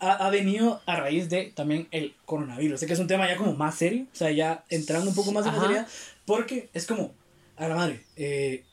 ha, 0.00 0.12
ha 0.26 0.30
venido 0.30 0.80
a 0.86 0.96
raíz 0.96 1.28
de 1.28 1.52
también 1.54 1.86
el 1.90 2.14
coronavirus. 2.24 2.80
Sé 2.80 2.86
que 2.86 2.94
es 2.94 2.98
un 2.98 3.06
tema 3.06 3.28
ya 3.28 3.36
como 3.36 3.54
más 3.54 3.74
serio, 3.76 4.06
o 4.12 4.16
sea, 4.16 4.30
ya 4.32 4.64
entrando 4.68 5.08
un 5.10 5.14
poco 5.14 5.30
más 5.32 5.46
en 5.46 5.54
la 5.54 5.60
seriedad, 5.60 5.88
porque 6.26 6.68
es 6.74 6.86
como, 6.86 7.12
a 7.56 7.68
la 7.68 7.74
madre, 7.76 8.04
eh, 8.16 8.64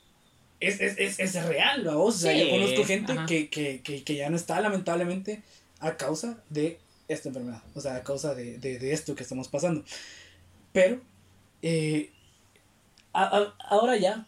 es, 0.60 0.80
es, 0.82 0.98
es, 0.98 1.20
es 1.20 1.46
real, 1.46 1.84
vamos. 1.84 2.16
O 2.16 2.18
sea, 2.18 2.34
Sí, 2.34 2.40
yo 2.40 2.50
conozco 2.50 2.84
gente 2.86 3.14
que, 3.28 3.50
que, 3.50 3.82
que, 3.82 4.04
que 4.04 4.16
ya 4.16 4.30
no 4.30 4.36
está 4.36 4.60
lamentablemente 4.62 5.42
a 5.80 5.96
causa 5.98 6.38
de 6.50 6.80
esta 7.08 7.30
enfermedad, 7.30 7.62
o 7.76 7.82
sea, 7.82 7.96
a 7.98 8.04
causa 8.04 8.34
de, 8.34 8.58
de, 8.58 8.80
de 8.80 8.92
esto 8.94 9.14
que 9.16 9.24
estamos 9.24 9.48
pasando. 9.50 9.84
Pero, 10.74 11.00
eh, 11.62 12.10
a- 13.14 13.38
a- 13.38 13.56
ahora 13.70 13.98
ya, 13.98 14.28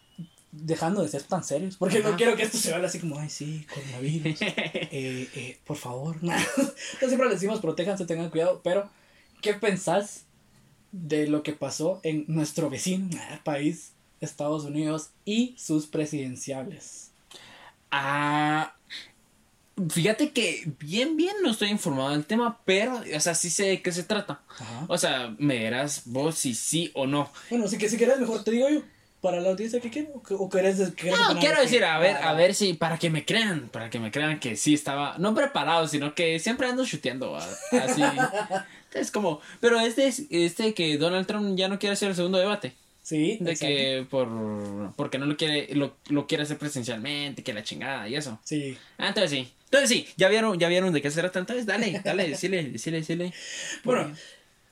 dejando 0.52 1.02
de 1.02 1.08
ser 1.08 1.22
tan 1.22 1.44
serios, 1.44 1.76
porque 1.76 2.00
no 2.00 2.16
quiero 2.16 2.36
que 2.36 2.42
esto 2.42 2.58
se 2.58 2.76
vea 2.76 2.84
así 2.86 2.98
como, 2.98 3.18
ay, 3.18 3.30
sí, 3.30 3.66
coronavirus, 3.72 4.42
eh, 4.42 5.28
eh, 5.34 5.58
por 5.64 5.76
favor. 5.76 6.16
Entonces 6.22 6.74
siempre 6.98 7.28
les 7.28 7.40
decimos, 7.40 7.60
protéjanse, 7.60 8.06
tengan 8.06 8.30
cuidado, 8.30 8.60
pero, 8.62 8.90
¿qué 9.40 9.54
pensás 9.54 10.24
de 10.92 11.28
lo 11.28 11.42
que 11.42 11.52
pasó 11.52 12.00
en 12.02 12.24
nuestro 12.26 12.68
vecino 12.68 13.08
ah, 13.16 13.40
país 13.44 13.92
Estados 14.20 14.64
Unidos 14.64 15.10
y 15.24 15.54
sus 15.58 15.86
presidenciales. 15.86 17.10
Ah, 17.90 18.74
fíjate 19.88 20.30
que 20.32 20.70
bien, 20.78 21.16
bien 21.16 21.36
no 21.42 21.50
estoy 21.50 21.70
informado 21.70 22.10
del 22.10 22.26
tema, 22.26 22.60
pero, 22.64 23.00
o 23.16 23.20
sea, 23.20 23.34
sí 23.34 23.50
sé 23.50 23.64
de 23.64 23.82
qué 23.82 23.92
se 23.92 24.02
trata. 24.02 24.42
Ajá. 24.58 24.84
O 24.88 24.98
sea, 24.98 25.34
me 25.38 25.58
dirás 25.58 26.02
vos 26.04 26.36
si 26.36 26.54
sí 26.54 26.90
o 26.94 27.06
no. 27.06 27.30
Bueno, 27.48 27.66
si, 27.66 27.78
que, 27.78 27.88
si 27.88 27.96
quieres, 27.96 28.20
mejor 28.20 28.44
te 28.44 28.50
digo 28.50 28.68
yo. 28.68 28.82
Para 29.20 29.40
la 29.40 29.50
audiencia 29.50 29.80
que 29.80 29.90
quiero. 29.90 30.10
¿O, 30.14 30.22
que- 30.22 30.34
o 30.34 30.48
querés, 30.48 30.78
querés 30.92 31.18
No, 31.18 31.38
quiero 31.38 31.60
decir, 31.60 31.84
a 31.84 31.98
ver, 31.98 32.16
Ah, 32.16 32.30
a 32.30 32.34
ver 32.34 32.54
si, 32.54 32.72
para 32.74 32.96
que 32.98 33.10
me 33.10 33.24
crean, 33.24 33.68
para 33.70 33.90
que 33.90 33.98
me 33.98 34.10
crean 34.10 34.40
que 34.40 34.56
sí 34.56 34.72
estaba, 34.74 35.16
no 35.18 35.34
preparado, 35.34 35.86
sino 35.88 36.14
que 36.14 36.38
siempre 36.38 36.66
ando 36.68 36.84
chuteando, 36.86 37.36
así. 37.36 38.02
Es 38.94 39.12
como, 39.12 39.40
pero 39.60 39.78
este, 39.78 40.08
es- 40.08 40.24
este 40.30 40.74
que 40.74 40.96
Donald 40.98 41.26
Trump 41.26 41.56
ya 41.56 41.68
no 41.68 41.78
quiere 41.78 41.92
hacer 41.92 42.08
el 42.08 42.16
segundo 42.16 42.38
debate. 42.38 42.72
Sí, 43.02 43.38
De 43.40 43.52
exacto. 43.52 43.66
que 43.66 44.06
por, 44.10 44.92
porque 44.96 45.18
no 45.18 45.26
lo 45.26 45.36
quiere, 45.36 45.74
lo, 45.74 45.96
lo 46.08 46.26
quiere 46.26 46.42
hacer 46.44 46.58
presencialmente, 46.58 47.42
que 47.42 47.52
la 47.52 47.62
chingada 47.62 48.08
y 48.08 48.14
eso. 48.16 48.38
Sí. 48.44 48.76
Ah, 48.98 49.08
entonces 49.08 49.30
sí. 49.30 49.52
Entonces 49.64 49.88
sí, 49.90 50.06
ya 50.16 50.28
vieron, 50.28 50.58
ya 50.58 50.68
vieron 50.68 50.92
de 50.92 51.00
qué 51.02 51.10
se 51.10 51.20
trata. 51.20 51.38
Entonces 51.38 51.66
dale, 51.66 52.00
dale, 52.04 52.28
decile, 52.28 52.64
decile, 52.64 52.98
decile. 52.98 53.32
Bueno, 53.84 54.12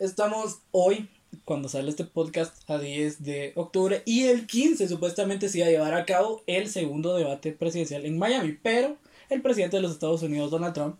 estamos 0.00 0.58
hoy, 0.72 1.08
cuando 1.48 1.70
sale 1.70 1.88
este 1.88 2.04
podcast, 2.04 2.54
a 2.70 2.76
10 2.78 3.22
de 3.24 3.52
octubre. 3.56 4.02
Y 4.04 4.24
el 4.24 4.46
15 4.46 4.86
supuestamente 4.86 5.48
se 5.48 5.58
iba 5.58 5.66
a 5.66 5.70
llevar 5.70 5.94
a 5.94 6.04
cabo 6.04 6.42
el 6.46 6.68
segundo 6.68 7.16
debate 7.16 7.52
presidencial 7.52 8.04
en 8.04 8.18
Miami. 8.18 8.58
Pero 8.62 8.98
el 9.30 9.40
presidente 9.40 9.76
de 9.78 9.82
los 9.82 9.92
Estados 9.92 10.22
Unidos, 10.22 10.50
Donald 10.50 10.74
Trump, 10.74 10.96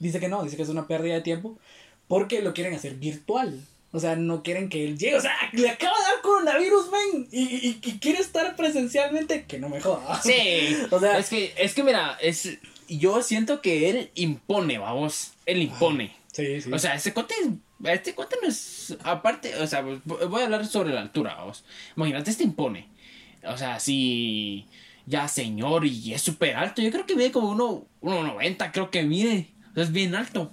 dice 0.00 0.18
que 0.18 0.26
no, 0.28 0.42
dice 0.42 0.56
que 0.56 0.64
es 0.64 0.68
una 0.68 0.88
pérdida 0.88 1.14
de 1.14 1.20
tiempo. 1.20 1.56
Porque 2.08 2.42
lo 2.42 2.54
quieren 2.54 2.74
hacer 2.74 2.94
virtual. 2.96 3.64
O 3.92 4.00
sea, 4.00 4.16
no 4.16 4.42
quieren 4.42 4.68
que 4.68 4.84
él 4.84 4.98
llegue. 4.98 5.14
O 5.16 5.20
sea, 5.20 5.32
le 5.52 5.70
acaba 5.70 5.96
de 5.96 6.02
dar 6.02 6.22
coronavirus, 6.22 6.86
men. 6.90 7.28
Y, 7.30 7.42
y, 7.44 7.80
y 7.80 7.98
quiere 8.00 8.18
estar 8.18 8.56
presencialmente. 8.56 9.44
Que 9.44 9.60
no 9.60 9.68
me 9.68 9.80
joda. 9.80 10.20
Sí, 10.22 10.76
O 10.90 10.98
sea- 10.98 11.18
es 11.18 11.28
que, 11.28 11.54
es 11.56 11.72
que 11.72 11.84
mira, 11.84 12.18
es, 12.20 12.58
yo 12.88 13.22
siento 13.22 13.62
que 13.62 13.88
él 13.90 14.10
impone, 14.16 14.78
vamos, 14.78 15.34
él 15.46 15.62
impone. 15.62 16.16
Sí, 16.32 16.60
sí. 16.60 16.72
O 16.72 16.78
sea, 16.80 16.96
ese 16.96 17.14
cuate, 17.14 17.34
este 17.84 18.14
cuate 18.14 18.36
no 18.42 18.48
es, 18.48 18.96
aparte, 19.04 19.54
o 19.56 19.66
sea, 19.66 19.82
voy 19.82 20.40
a 20.42 20.44
hablar 20.44 20.66
sobre 20.66 20.92
la 20.92 21.00
altura, 21.00 21.36
vamos. 21.36 21.64
Imagínate, 21.96 22.30
este 22.30 22.44
impone. 22.44 22.88
O 23.44 23.56
sea, 23.56 23.78
si 23.78 24.66
ya 25.06 25.28
señor 25.28 25.86
y 25.86 26.12
es 26.12 26.22
súper 26.22 26.56
alto, 26.56 26.82
yo 26.82 26.90
creo 26.90 27.06
que 27.06 27.16
mide 27.16 27.32
como 27.32 27.50
uno, 27.50 27.86
1.90, 28.02 28.72
creo 28.72 28.90
que 28.90 29.02
mide. 29.04 29.50
O 29.70 29.74
sea, 29.74 29.84
es 29.84 29.92
bien 29.92 30.14
alto. 30.14 30.50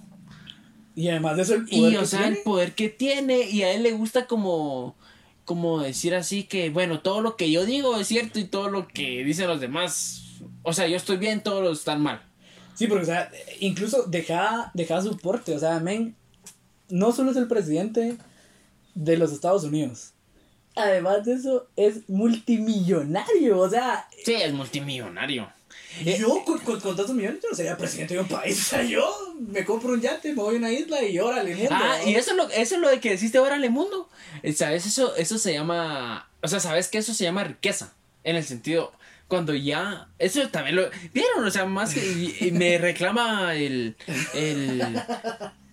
y 0.94 1.08
además 1.08 1.36
de 1.36 1.42
eso, 1.42 1.54
el 1.54 1.66
poder 1.66 1.92
Y, 1.92 1.96
que 1.96 1.98
o 1.98 2.06
sea, 2.06 2.20
tiene. 2.20 2.36
el 2.36 2.42
poder 2.42 2.74
que 2.74 2.88
tiene, 2.88 3.40
y 3.50 3.62
a 3.62 3.72
él 3.72 3.82
le 3.82 3.92
gusta 3.92 4.26
como, 4.26 4.96
como 5.44 5.80
decir 5.80 6.14
así 6.14 6.44
que, 6.44 6.70
bueno, 6.70 7.00
todo 7.00 7.20
lo 7.20 7.36
que 7.36 7.50
yo 7.50 7.66
digo 7.66 7.96
es 7.96 8.06
cierto 8.06 8.38
y 8.38 8.44
todo 8.44 8.68
lo 8.68 8.88
que 8.88 9.24
dicen 9.24 9.48
los 9.48 9.60
demás, 9.60 10.22
o 10.62 10.72
sea, 10.72 10.86
yo 10.86 10.96
estoy 10.96 11.16
bien, 11.16 11.42
todos 11.42 11.78
están 11.78 12.00
mal. 12.02 12.22
Sí, 12.74 12.86
porque, 12.86 13.04
o 13.04 13.06
sea, 13.06 13.30
incluso 13.60 14.04
deja, 14.04 14.70
deja 14.74 15.00
su 15.00 15.16
porte. 15.16 15.54
O 15.54 15.58
sea, 15.58 15.80
men, 15.80 16.14
no 16.88 17.12
solo 17.12 17.30
es 17.30 17.36
el 17.36 17.48
presidente 17.48 18.16
de 18.94 19.16
los 19.16 19.32
Estados 19.32 19.64
Unidos. 19.64 20.12
Además 20.74 21.24
de 21.24 21.34
eso, 21.34 21.68
es 21.76 22.08
multimillonario. 22.08 23.58
O 23.58 23.68
sea, 23.70 24.06
Sí, 24.24 24.34
es 24.34 24.52
multimillonario. 24.52 25.50
yo 26.04 26.44
con, 26.44 26.58
con, 26.58 26.80
con 26.80 26.94
tantos 26.96 27.14
millones 27.14 27.40
yo 27.42 27.48
no 27.50 27.56
sería 27.56 27.76
presidente 27.78 28.14
de 28.14 28.20
un 28.20 28.28
país. 28.28 28.58
O 28.66 28.68
sea, 28.70 28.82
yo 28.82 29.34
me 29.48 29.64
compro 29.64 29.92
un 29.94 30.00
yate, 30.00 30.28
me 30.30 30.34
voy 30.42 30.56
a 30.56 30.58
una 30.58 30.70
isla 30.72 31.02
y 31.02 31.18
órale, 31.18 31.54
mundo. 31.56 31.70
Ah, 31.72 31.98
y 32.04 32.14
eso 32.14 32.32
es 32.32 32.36
lo, 32.36 32.50
eso 32.50 32.74
es 32.74 32.80
lo 32.80 32.88
de 32.90 33.00
que 33.00 33.10
deciste 33.10 33.38
órale 33.38 33.70
mundo. 33.70 34.08
Eh, 34.42 34.52
¿Sabes? 34.52 34.84
Eso, 34.86 35.16
eso 35.16 35.38
se 35.38 35.54
llama, 35.54 36.28
o 36.42 36.48
sea, 36.48 36.60
¿sabes 36.60 36.88
que 36.88 36.98
Eso 36.98 37.14
se 37.14 37.24
llama 37.24 37.44
riqueza. 37.44 37.92
En 38.24 38.34
el 38.36 38.44
sentido, 38.44 38.92
cuando 39.28 39.54
ya, 39.54 40.08
eso 40.18 40.46
también 40.50 40.76
lo, 40.76 40.82
vieron, 41.14 41.44
o 41.44 41.50
sea, 41.50 41.64
más 41.64 41.94
que, 41.94 42.00
y- 42.04 42.36
y 42.48 42.50
me 42.50 42.76
reclama 42.76 43.54
el, 43.54 43.96
el, 44.34 44.82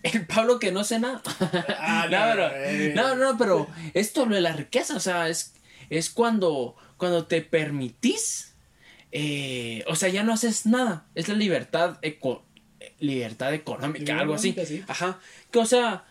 el 0.03 0.25
Pablo 0.27 0.59
que 0.59 0.71
no 0.71 0.83
sé 0.83 0.99
nada. 0.99 1.21
Ah, 1.79 2.07
no, 2.09 2.19
no, 2.19 2.31
pero, 2.33 2.51
eh. 2.55 2.93
no, 2.95 3.15
no, 3.15 3.37
pero 3.37 3.67
esto 3.93 4.25
lo 4.25 4.35
de 4.35 4.41
la 4.41 4.53
riqueza, 4.53 4.95
o 4.95 4.99
sea, 4.99 5.29
es, 5.29 5.53
es 5.89 6.09
cuando, 6.09 6.75
cuando 6.97 7.25
te 7.25 7.41
permitís, 7.41 8.53
eh, 9.11 9.83
o 9.87 9.95
sea, 9.95 10.09
ya 10.09 10.23
no 10.23 10.33
haces 10.33 10.65
nada. 10.65 11.05
Es 11.15 11.27
la 11.27 11.35
libertad 11.35 11.97
eco- 12.01 12.43
libertad 12.99 13.53
económica, 13.53 14.17
algo 14.19 14.33
así. 14.35 14.55
sí. 14.65 14.83
Ajá. 14.87 15.19
Que, 15.51 15.59
o 15.59 15.65
sea, 15.65 16.05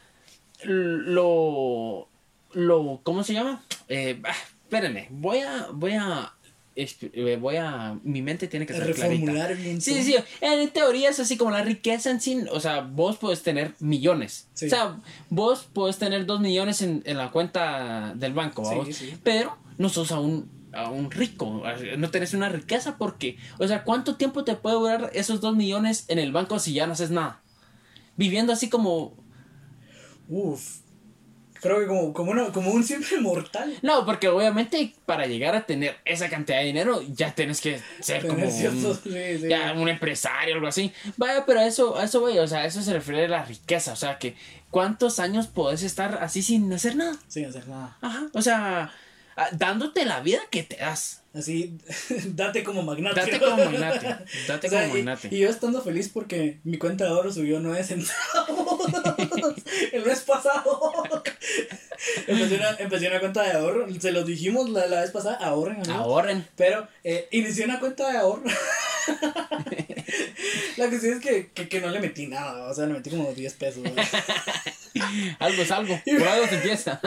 lo, 0.63 2.09
lo, 2.53 3.01
¿cómo 3.03 3.25
se 3.25 3.35
llama? 3.35 3.63
Eh, 3.89 4.21
ah, 4.25 4.35
espérenme, 4.65 5.09
voy 5.11 5.39
a, 5.41 5.69
voy 5.73 5.93
a, 5.93 6.33
voy 7.41 7.57
a, 7.57 7.99
mi 8.03 8.23
mente 8.23 8.49
tiene 8.49 8.67
que 8.67 8.73
ser 8.73 8.83
clarita. 8.95 9.07
reformular 9.09 9.57
bien. 9.57 9.81
Sí, 9.81 10.03
sí, 10.03 10.17
en 10.41 10.69
teoría 10.71 11.11
es 11.11 11.21
así 11.21 11.37
como 11.37 11.51
la 11.51 11.63
riqueza 11.63 12.11
en 12.11 12.21
sí, 12.21 12.45
o 12.51 12.61
sea, 12.61 12.81
vos 12.81 13.17
puedes 13.19 13.43
tener 13.43 13.75
millones. 13.81 14.49
Sí. 14.55 14.67
O 14.67 14.69
sea, 14.71 15.01
vos 15.31 15.69
puedes 15.73 15.99
tener 15.99 16.27
dos 16.27 16.41
millones 16.41 16.83
en, 16.83 17.03
en 17.05 17.17
la 17.19 17.31
cuenta 17.31 18.15
del 18.15 18.33
banco, 18.33 18.65
Sí, 18.65 18.71
¿vamos? 18.77 18.97
sí. 18.97 19.15
pero 19.23 19.57
no 19.79 19.89
sos 19.89 20.13
aún, 20.13 20.51
aún 20.73 21.11
rico, 21.11 21.63
no 21.99 22.11
tenés 22.11 22.33
una 22.35 22.49
riqueza 22.49 22.97
porque, 22.97 23.37
o 23.59 23.67
sea, 23.69 23.85
¿cuánto 23.85 24.17
tiempo 24.17 24.45
te 24.45 24.55
puede 24.57 24.77
durar 24.77 25.11
esos 25.15 25.41
dos 25.41 25.55
millones 25.57 26.05
en 26.09 26.19
el 26.19 26.33
banco 26.33 26.59
si 26.59 26.73
ya 26.73 26.87
no 26.87 26.95
haces 26.95 27.11
nada? 27.11 27.43
Viviendo 28.17 28.53
así 28.53 28.69
como... 28.69 29.15
Uf. 30.29 30.82
Creo 31.63 31.79
que 31.79 31.87
como, 31.87 32.13
como, 32.13 32.33
una- 32.33 32.47
como 32.53 32.73
un 32.73 32.83
simple 32.85 33.21
mortal. 33.21 33.73
No, 33.83 34.05
porque 34.05 34.29
obviamente 34.29 34.93
para 35.07 35.27
llegar 35.27 35.55
a 35.55 35.65
tener 35.65 35.97
esa 36.05 36.29
cantidad 36.29 36.59
de 36.59 36.65
dinero 36.65 37.01
ya 37.15 37.35
tienes 37.35 37.61
que 37.61 37.81
ser 38.01 38.27
como 38.27 38.45
un- 38.45 38.51
sí, 38.51 38.67
sí. 39.05 39.49
ya 39.49 39.73
un 39.73 39.89
empresario 39.89 40.55
o 40.55 40.57
algo 40.57 40.67
así. 40.69 40.93
Vaya, 41.17 41.47
pero 41.47 41.61
a 41.61 41.67
eso, 41.67 42.03
eso 42.03 42.21
voy, 42.21 42.37
o 42.39 42.49
sea, 42.49 42.67
eso 42.67 42.83
se 42.83 42.93
refiere 42.93 43.27
a 43.27 43.29
la 43.29 43.45
riqueza, 43.45 43.93
o 43.93 43.97
sea, 43.97 44.19
que 44.19 44.35
cuántos 44.71 45.21
años 45.21 45.47
podés 45.47 45.83
estar 45.85 46.19
así 46.21 46.43
sin 46.43 46.73
hacer 46.73 46.97
nada. 46.97 47.17
Sin 47.29 47.45
hacer 47.47 47.69
nada. 47.69 47.97
Ajá, 48.01 48.27
o 48.33 48.43
sea, 48.43 48.93
dándote 49.53 50.05
la 50.05 50.21
vida 50.21 50.41
que 50.51 50.63
te 50.65 50.77
das. 50.77 51.21
Así, 51.35 51.79
date 52.35 52.63
como 52.63 52.83
magnate. 52.83 53.19
Date 53.19 53.39
como 53.41 53.57
magnate, 53.57 54.07
date 54.47 54.67
O 54.67 54.71
sea, 54.71 54.83
como 54.83 54.95
magnate. 54.95 55.29
Y, 55.31 55.39
yo 55.39 55.49
estando 55.49 55.81
feliz 55.81 56.11
porque 56.13 56.59
mi 56.65 56.77
cuenta 56.77 57.05
de 57.05 57.11
ahorro 57.11 57.33
subió 57.33 57.59
9 57.59 57.83
centavos 57.85 58.62
el 59.93 60.05
mes 60.05 60.21
pasado. 60.21 61.23
empecé, 62.27 62.55
una, 62.57 62.71
empecé 62.79 63.09
una 63.09 63.21
cuenta 63.21 63.43
de 63.43 63.53
ahorro, 63.53 63.87
se 64.01 64.13
los 64.13 64.27
dijimos 64.27 64.71
la, 64.71 64.87
la 64.87 65.01
vez 65.03 65.11
pasada, 65.11 65.37
ahorren. 65.37 65.77
amigos. 65.77 65.97
Ahorren. 65.97 66.47
Pero 66.57 66.87
eh, 67.05 67.29
inicié 67.31 67.65
una 67.65 67.81
cuenta 67.81 68.11
de 68.11 68.19
ahorro. 68.19 68.45
la 70.77 70.89
cuestión 70.89 71.15
es 71.15 71.21
que, 71.21 71.51
que, 71.53 71.69
que 71.69 71.81
no 71.81 71.89
le 71.89 72.01
metí 72.01 72.27
nada, 72.27 72.71
o 72.71 72.75
sea, 72.75 72.87
le 72.87 72.95
metí 72.95 73.11
como 73.11 73.33
10 73.33 73.55
pesos. 73.55 73.83
Algo 75.39 75.63
es 75.63 75.71
algo, 75.71 75.99
por 76.05 76.29
algo 76.29 76.47
se 76.47 76.55
empieza. 76.57 77.01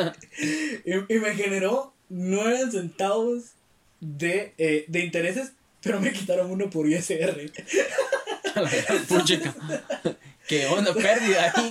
y, 0.84 1.14
y 1.14 1.20
me 1.20 1.36
generó 1.36 1.94
9 2.10 2.72
centavos 2.72 3.52
de, 4.00 4.54
eh, 4.58 4.86
de 4.88 5.00
intereses, 5.02 5.52
pero 5.82 6.00
me 6.02 6.12
quitaron 6.12 6.50
uno 6.52 6.70
por 6.70 6.88
ISR. 6.88 7.52
Puchica. 9.08 9.54
Qué 10.48 10.66
onda, 10.68 10.94
pérdida 10.94 11.52
ahí. 11.56 11.70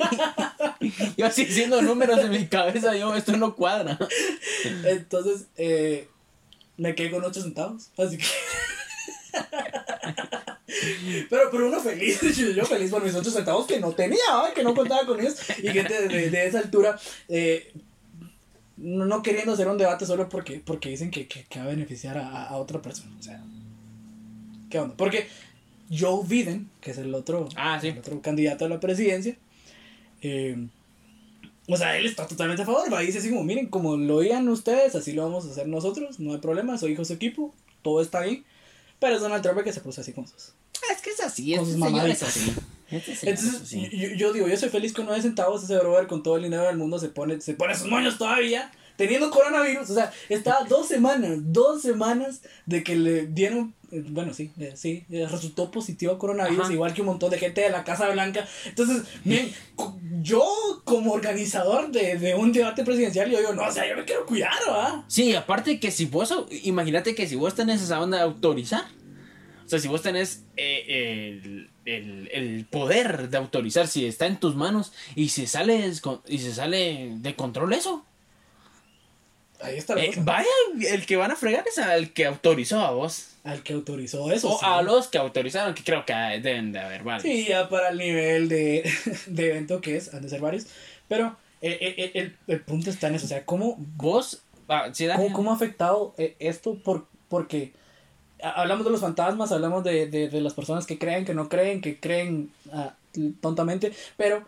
Yo 1.16 1.26
así 1.26 1.42
haciendo 1.44 1.80
números 1.82 2.18
en 2.20 2.30
mi 2.30 2.46
cabeza, 2.46 2.94
yo, 2.96 3.14
esto 3.14 3.36
no 3.36 3.54
cuadra. 3.54 3.96
Entonces, 4.84 5.46
eh, 5.56 6.08
me 6.76 6.94
quedé 6.94 7.10
con 7.10 7.24
8 7.24 7.40
centavos. 7.42 7.88
Así 7.96 8.18
que. 8.18 8.24
pero, 11.30 11.50
pero 11.50 11.68
uno 11.68 11.80
feliz, 11.80 12.20
yo, 12.54 12.64
feliz 12.66 12.90
por 12.90 13.02
mis 13.04 13.14
8 13.14 13.30
centavos 13.30 13.66
que 13.66 13.80
no 13.80 13.92
tenía, 13.92 14.18
¿va? 14.34 14.52
que 14.52 14.62
no 14.64 14.74
contaba 14.74 15.06
con 15.06 15.20
ellos. 15.20 15.36
Y 15.62 15.68
gente 15.68 16.02
de, 16.02 16.08
de- 16.08 16.30
de 16.30 16.46
esa 16.46 16.58
altura, 16.58 16.98
eh, 17.28 17.72
no, 18.76 19.04
no 19.06 19.22
queriendo 19.22 19.52
hacer 19.52 19.68
un 19.68 19.78
debate 19.78 20.04
solo 20.06 20.28
porque, 20.28 20.60
porque 20.64 20.88
dicen 20.90 21.10
que, 21.10 21.26
que, 21.28 21.44
que 21.44 21.58
va 21.60 21.66
a 21.66 21.68
beneficiar 21.68 22.18
a, 22.18 22.44
a 22.48 22.56
otra 22.56 22.82
persona. 22.82 23.14
O 23.18 23.22
sea, 23.22 23.40
¿qué 24.68 24.78
onda? 24.80 24.96
Porque 24.96 25.28
Joe 25.90 26.24
Biden, 26.26 26.70
que 26.80 26.90
es 26.92 26.98
el 26.98 27.14
otro, 27.14 27.48
Ah, 27.56 27.78
sí. 27.80 27.88
el 27.88 27.98
otro 27.98 28.20
candidato 28.22 28.64
a 28.64 28.68
la 28.68 28.80
presidencia, 28.80 29.36
eh, 30.22 30.66
o 31.68 31.76
sea, 31.76 31.96
él 31.96 32.06
está 32.06 32.26
totalmente 32.26 32.62
a 32.62 32.66
favor, 32.66 32.92
va 32.92 33.02
y 33.02 33.06
dice 33.06 33.18
así 33.18 33.30
como, 33.30 33.42
miren, 33.44 33.66
como 33.68 33.96
lo 33.96 34.16
oían 34.16 34.48
ustedes, 34.48 34.94
así 34.94 35.12
lo 35.12 35.22
vamos 35.24 35.46
a 35.46 35.50
hacer 35.50 35.66
nosotros, 35.68 36.20
no 36.20 36.32
hay 36.32 36.38
problema, 36.38 36.76
soy 36.78 36.92
hijo 36.92 37.02
de 37.02 37.06
su 37.06 37.12
equipo, 37.14 37.54
todo 37.82 38.00
está 38.02 38.20
bien, 38.20 38.44
pero 38.98 39.16
es 39.16 39.22
Donald 39.22 39.42
Trump 39.42 39.62
que 39.62 39.72
se 39.72 39.80
puso 39.80 40.00
así 40.00 40.12
con 40.12 40.26
sus... 40.26 40.52
Es 40.90 41.00
que 41.02 41.10
es 41.10 41.20
así, 41.20 41.54
Con 41.54 41.60
este 41.64 41.74
sus 41.78 41.84
señor 41.86 42.08
es 42.10 42.22
así. 42.22 42.52
Este 42.90 43.30
Entonces, 43.30 43.62
así. 43.62 43.88
yo, 43.92 44.08
yo 44.14 44.32
digo, 44.34 44.46
yo 44.48 44.56
soy 44.56 44.68
feliz 44.68 44.92
con 44.92 45.06
9 45.06 45.22
centavos, 45.22 45.64
ese 45.64 45.78
brother 45.78 46.06
con 46.06 46.22
todo 46.22 46.36
el 46.36 46.42
dinero 46.44 46.64
del 46.64 46.76
mundo 46.76 46.98
se 46.98 47.08
pone, 47.08 47.40
se 47.40 47.54
pone 47.54 47.74
sus 47.74 47.88
moños 47.88 48.18
todavía, 48.18 48.70
teniendo 48.96 49.30
coronavirus. 49.30 49.88
O 49.90 49.94
sea, 49.94 50.12
estaba 50.28 50.64
dos 50.64 50.86
semanas, 50.88 51.38
dos 51.44 51.80
semanas 51.80 52.42
de 52.66 52.84
que 52.84 52.96
le 52.96 53.26
dieron. 53.26 53.74
Eh, 53.94 54.04
Bueno, 54.08 54.34
sí, 54.34 54.50
eh, 54.58 54.72
sí, 54.76 55.04
eh, 55.10 55.26
resultó 55.30 55.70
positivo 55.70 56.12
a 56.12 56.18
coronavirus, 56.18 56.64
Ajá. 56.64 56.72
igual 56.72 56.92
que 56.94 57.00
un 57.02 57.06
montón 57.08 57.30
de 57.30 57.38
gente 57.38 57.60
de 57.60 57.70
la 57.70 57.84
Casa 57.84 58.08
Blanca. 58.10 58.46
Entonces, 58.66 59.02
bien, 59.24 59.52
yo 60.22 60.42
como 60.84 61.12
organizador 61.12 61.90
de, 61.90 62.18
de 62.18 62.34
un 62.34 62.52
debate 62.52 62.84
presidencial, 62.84 63.30
yo 63.30 63.38
digo, 63.38 63.52
no, 63.54 63.62
o 63.66 63.70
sea, 63.72 63.88
yo 63.88 63.96
me 63.96 64.04
quiero 64.04 64.26
cuidar, 64.26 64.52
¿va? 64.68 65.04
Sí, 65.08 65.34
aparte 65.34 65.78
que 65.80 65.90
si 65.90 66.06
vos, 66.06 66.34
imagínate 66.62 67.14
que 67.14 67.26
si 67.26 67.36
vos 67.36 67.54
tenés 67.54 67.80
esa 67.82 68.00
onda 68.00 68.18
de 68.18 68.24
autorizar, 68.24 68.84
o 69.64 69.68
sea, 69.68 69.78
si 69.78 69.88
vos 69.88 70.02
tenés 70.02 70.42
eh, 70.56 71.34
el, 71.36 71.70
el- 71.86 72.28
el 72.32 72.64
poder 72.66 73.28
de 73.30 73.36
autorizar, 73.38 73.86
si 73.88 74.04
está 74.06 74.26
en 74.26 74.38
tus 74.38 74.54
manos 74.56 74.92
y 75.14 75.30
se 75.30 75.46
sale, 75.46 75.90
y 76.28 76.38
se 76.38 76.54
sale 76.54 77.12
de 77.16 77.34
control 77.34 77.72
eso, 77.72 78.04
Ahí 79.60 79.78
está 79.78 79.94
la 79.94 80.02
eh, 80.04 80.08
cosa. 80.08 80.22
vaya, 80.24 80.48
el 80.90 81.06
que 81.06 81.16
van 81.16 81.30
a 81.30 81.36
fregar 81.36 81.64
es 81.66 81.78
al 81.78 82.12
que 82.12 82.26
autorizó 82.26 82.80
a 82.80 82.90
vos. 82.90 83.28
Al 83.44 83.62
que 83.62 83.74
autorizó 83.74 84.32
eso. 84.32 84.54
O 84.54 84.58
sí. 84.58 84.64
a 84.66 84.82
los 84.82 85.08
que 85.08 85.18
autorizaron, 85.18 85.74
que 85.74 85.84
creo 85.84 86.04
que 86.04 86.14
deben 86.42 86.72
de 86.72 86.80
haber 86.80 87.02
varios. 87.04 87.22
Sí, 87.22 87.46
ya 87.46 87.68
para 87.68 87.90
el 87.90 87.98
nivel 87.98 88.48
de, 88.48 88.90
de 89.26 89.50
evento 89.50 89.80
que 89.80 89.96
es, 89.96 90.12
han 90.12 90.22
de 90.22 90.28
ser 90.28 90.40
varios. 90.40 90.66
Pero 91.08 91.36
eh, 91.60 91.78
eh, 91.80 91.94
eh, 91.98 92.10
el, 92.14 92.36
el 92.46 92.60
punto 92.62 92.90
está 92.90 93.08
en 93.08 93.16
eso, 93.16 93.26
o 93.26 93.28
sea, 93.28 93.44
¿cómo, 93.44 93.76
Vos, 93.96 94.42
ah, 94.68 94.88
sí, 94.92 95.06
cómo, 95.14 95.32
cómo 95.32 95.50
ha 95.52 95.54
afectado 95.54 96.14
esto? 96.38 96.76
Por, 96.82 97.06
porque 97.28 97.72
hablamos 98.42 98.84
de 98.84 98.92
los 98.92 99.00
fantasmas, 99.00 99.52
hablamos 99.52 99.84
de, 99.84 100.06
de, 100.06 100.28
de 100.28 100.40
las 100.40 100.54
personas 100.54 100.86
que 100.86 100.98
creen, 100.98 101.24
que 101.24 101.34
no 101.34 101.48
creen, 101.48 101.80
que 101.80 102.00
creen 102.00 102.50
ah, 102.72 102.94
tontamente, 103.40 103.92
pero 104.16 104.44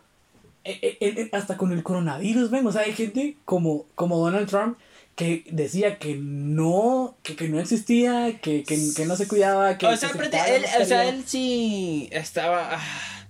eh, 0.69 0.99
eh, 1.01 1.29
hasta 1.33 1.57
con 1.57 1.73
el 1.73 1.85
coronavirus, 1.85 2.51
ven, 2.51 2.67
o 2.67 2.73
sea, 2.73 2.83
hay 2.83 2.93
gente 2.93 3.37
como, 3.45 3.87
como 3.95 4.19
Donald 4.19 4.49
Trump 4.49 4.77
que 5.17 5.45
decía 5.51 5.99
que 5.99 6.15
no, 6.15 7.17
que, 7.23 7.37
que 7.37 7.49
no 7.49 7.59
existía, 7.59 8.39
que, 8.41 8.63
que, 8.65 8.79
que 8.95 9.07
no 9.07 9.17
se 9.17 9.27
cuidaba, 9.27 9.79
que... 9.79 9.87
o 9.87 9.97
sea, 9.97 10.11
se 10.11 10.57
él, 10.57 10.65
o 10.81 10.85
sea, 10.85 11.09
él 11.09 11.25
sí 11.27 12.09
estaba 12.13 12.69
ah, 12.75 13.27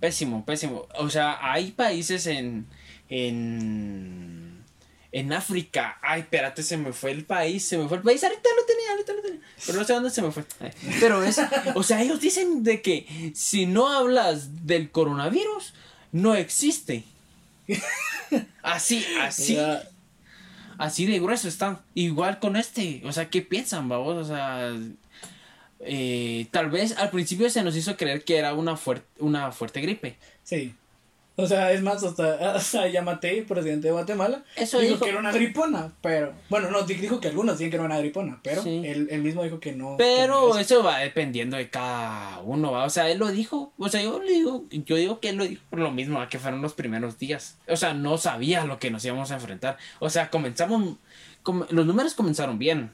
pésimo, 0.00 0.44
pésimo. 0.44 0.86
O 0.98 1.08
sea, 1.08 1.38
hay 1.40 1.72
países 1.72 2.26
en 2.26 2.66
en 3.08 4.62
en 5.12 5.32
África. 5.32 5.98
Ay, 6.02 6.20
espérate, 6.20 6.62
se 6.62 6.76
me 6.76 6.92
fue 6.92 7.12
el 7.12 7.24
país, 7.24 7.64
se 7.64 7.78
me 7.78 7.88
fue 7.88 7.96
el 7.96 8.02
país. 8.02 8.22
Ahorita 8.22 8.48
lo 8.54 8.66
tenía, 8.66 8.90
ahorita 8.90 9.12
lo 9.14 9.22
tenía. 9.22 9.40
Pero 9.64 9.78
no 9.78 9.84
sé 9.84 9.92
dónde 9.94 10.10
se 10.10 10.20
me 10.20 10.30
fue. 10.30 10.44
Ay, 10.60 10.72
Pero 11.00 11.24
es, 11.24 11.40
o 11.74 11.82
sea, 11.82 12.02
ellos 12.02 12.20
dicen 12.20 12.62
de 12.62 12.82
que 12.82 13.32
si 13.34 13.64
no 13.64 13.88
hablas 13.88 14.66
del 14.66 14.90
coronavirus, 14.90 15.72
no 16.12 16.34
existe. 16.34 17.04
Así, 18.62 19.04
así. 19.20 19.54
Sea, 19.54 19.88
Así 20.78 21.06
de 21.06 21.20
grueso 21.20 21.48
están. 21.48 21.80
Igual 21.94 22.38
con 22.38 22.56
este. 22.56 23.02
O 23.04 23.12
sea, 23.12 23.30
¿qué 23.30 23.42
piensan, 23.42 23.88
babos? 23.88 24.16
O 24.16 24.24
sea. 24.24 24.72
eh, 25.80 26.46
tal 26.50 26.70
vez 26.70 26.96
al 26.96 27.10
principio 27.10 27.50
se 27.50 27.62
nos 27.62 27.76
hizo 27.76 27.96
creer 27.96 28.24
que 28.24 28.36
era 28.38 28.54
una, 28.54 28.78
una 29.18 29.52
fuerte 29.52 29.80
gripe. 29.80 30.16
Sí. 30.42 30.74
O 31.36 31.48
sea, 31.48 31.72
es 31.72 31.82
más, 31.82 32.02
hasta, 32.04 32.54
hasta 32.54 32.86
Yamatei, 32.92 33.42
presidente 33.42 33.88
de 33.88 33.92
Guatemala, 33.92 34.44
Eso 34.54 34.78
dijo, 34.78 34.92
dijo. 34.94 35.04
que 35.04 35.10
era 35.10 35.18
una 35.18 35.32
gripona, 35.32 35.92
pero... 36.00 36.32
Bueno, 36.48 36.70
no, 36.70 36.82
di- 36.82 36.94
dijo 36.94 37.18
que 37.20 37.26
algunos 37.26 37.56
decían 37.56 37.70
que 37.70 37.76
era 37.76 37.84
una 37.84 37.98
gripona, 37.98 38.38
pero 38.44 38.62
Sí. 38.62 38.82
él, 38.84 39.08
él 39.10 39.20
mismo 39.22 39.42
dijo 39.42 39.58
que 39.58 39.72
no. 39.72 39.96
Pero 39.98 40.42
que 40.42 40.48
no 40.54 40.58
es- 40.60 40.66
eso 40.70 40.84
va 40.84 40.98
dependiendo 41.00 41.56
de 41.56 41.68
cada 41.70 42.38
uno, 42.42 42.70
¿va? 42.70 42.84
O 42.84 42.90
sea, 42.90 43.10
él 43.10 43.18
lo 43.18 43.32
dijo. 43.32 43.72
O 43.78 43.88
sea, 43.88 44.00
yo 44.00 44.22
le 44.22 44.30
digo, 44.30 44.64
yo 44.70 44.94
digo 44.94 45.18
que 45.18 45.30
él 45.30 45.36
lo 45.36 45.44
dijo 45.44 45.62
por 45.70 45.80
lo 45.80 45.90
mismo, 45.90 46.20
¿va? 46.20 46.28
que 46.28 46.38
fueron 46.38 46.62
los 46.62 46.74
primeros 46.74 47.18
días. 47.18 47.56
O 47.66 47.76
sea, 47.76 47.94
no 47.94 48.16
sabía 48.16 48.64
lo 48.64 48.78
que 48.78 48.92
nos 48.92 49.04
íbamos 49.04 49.32
a 49.32 49.34
enfrentar. 49.34 49.76
O 49.98 50.10
sea, 50.10 50.30
comenzamos. 50.30 50.96
com- 51.42 51.66
los 51.70 51.84
números 51.84 52.14
comenzaron 52.14 52.60
bien. 52.60 52.90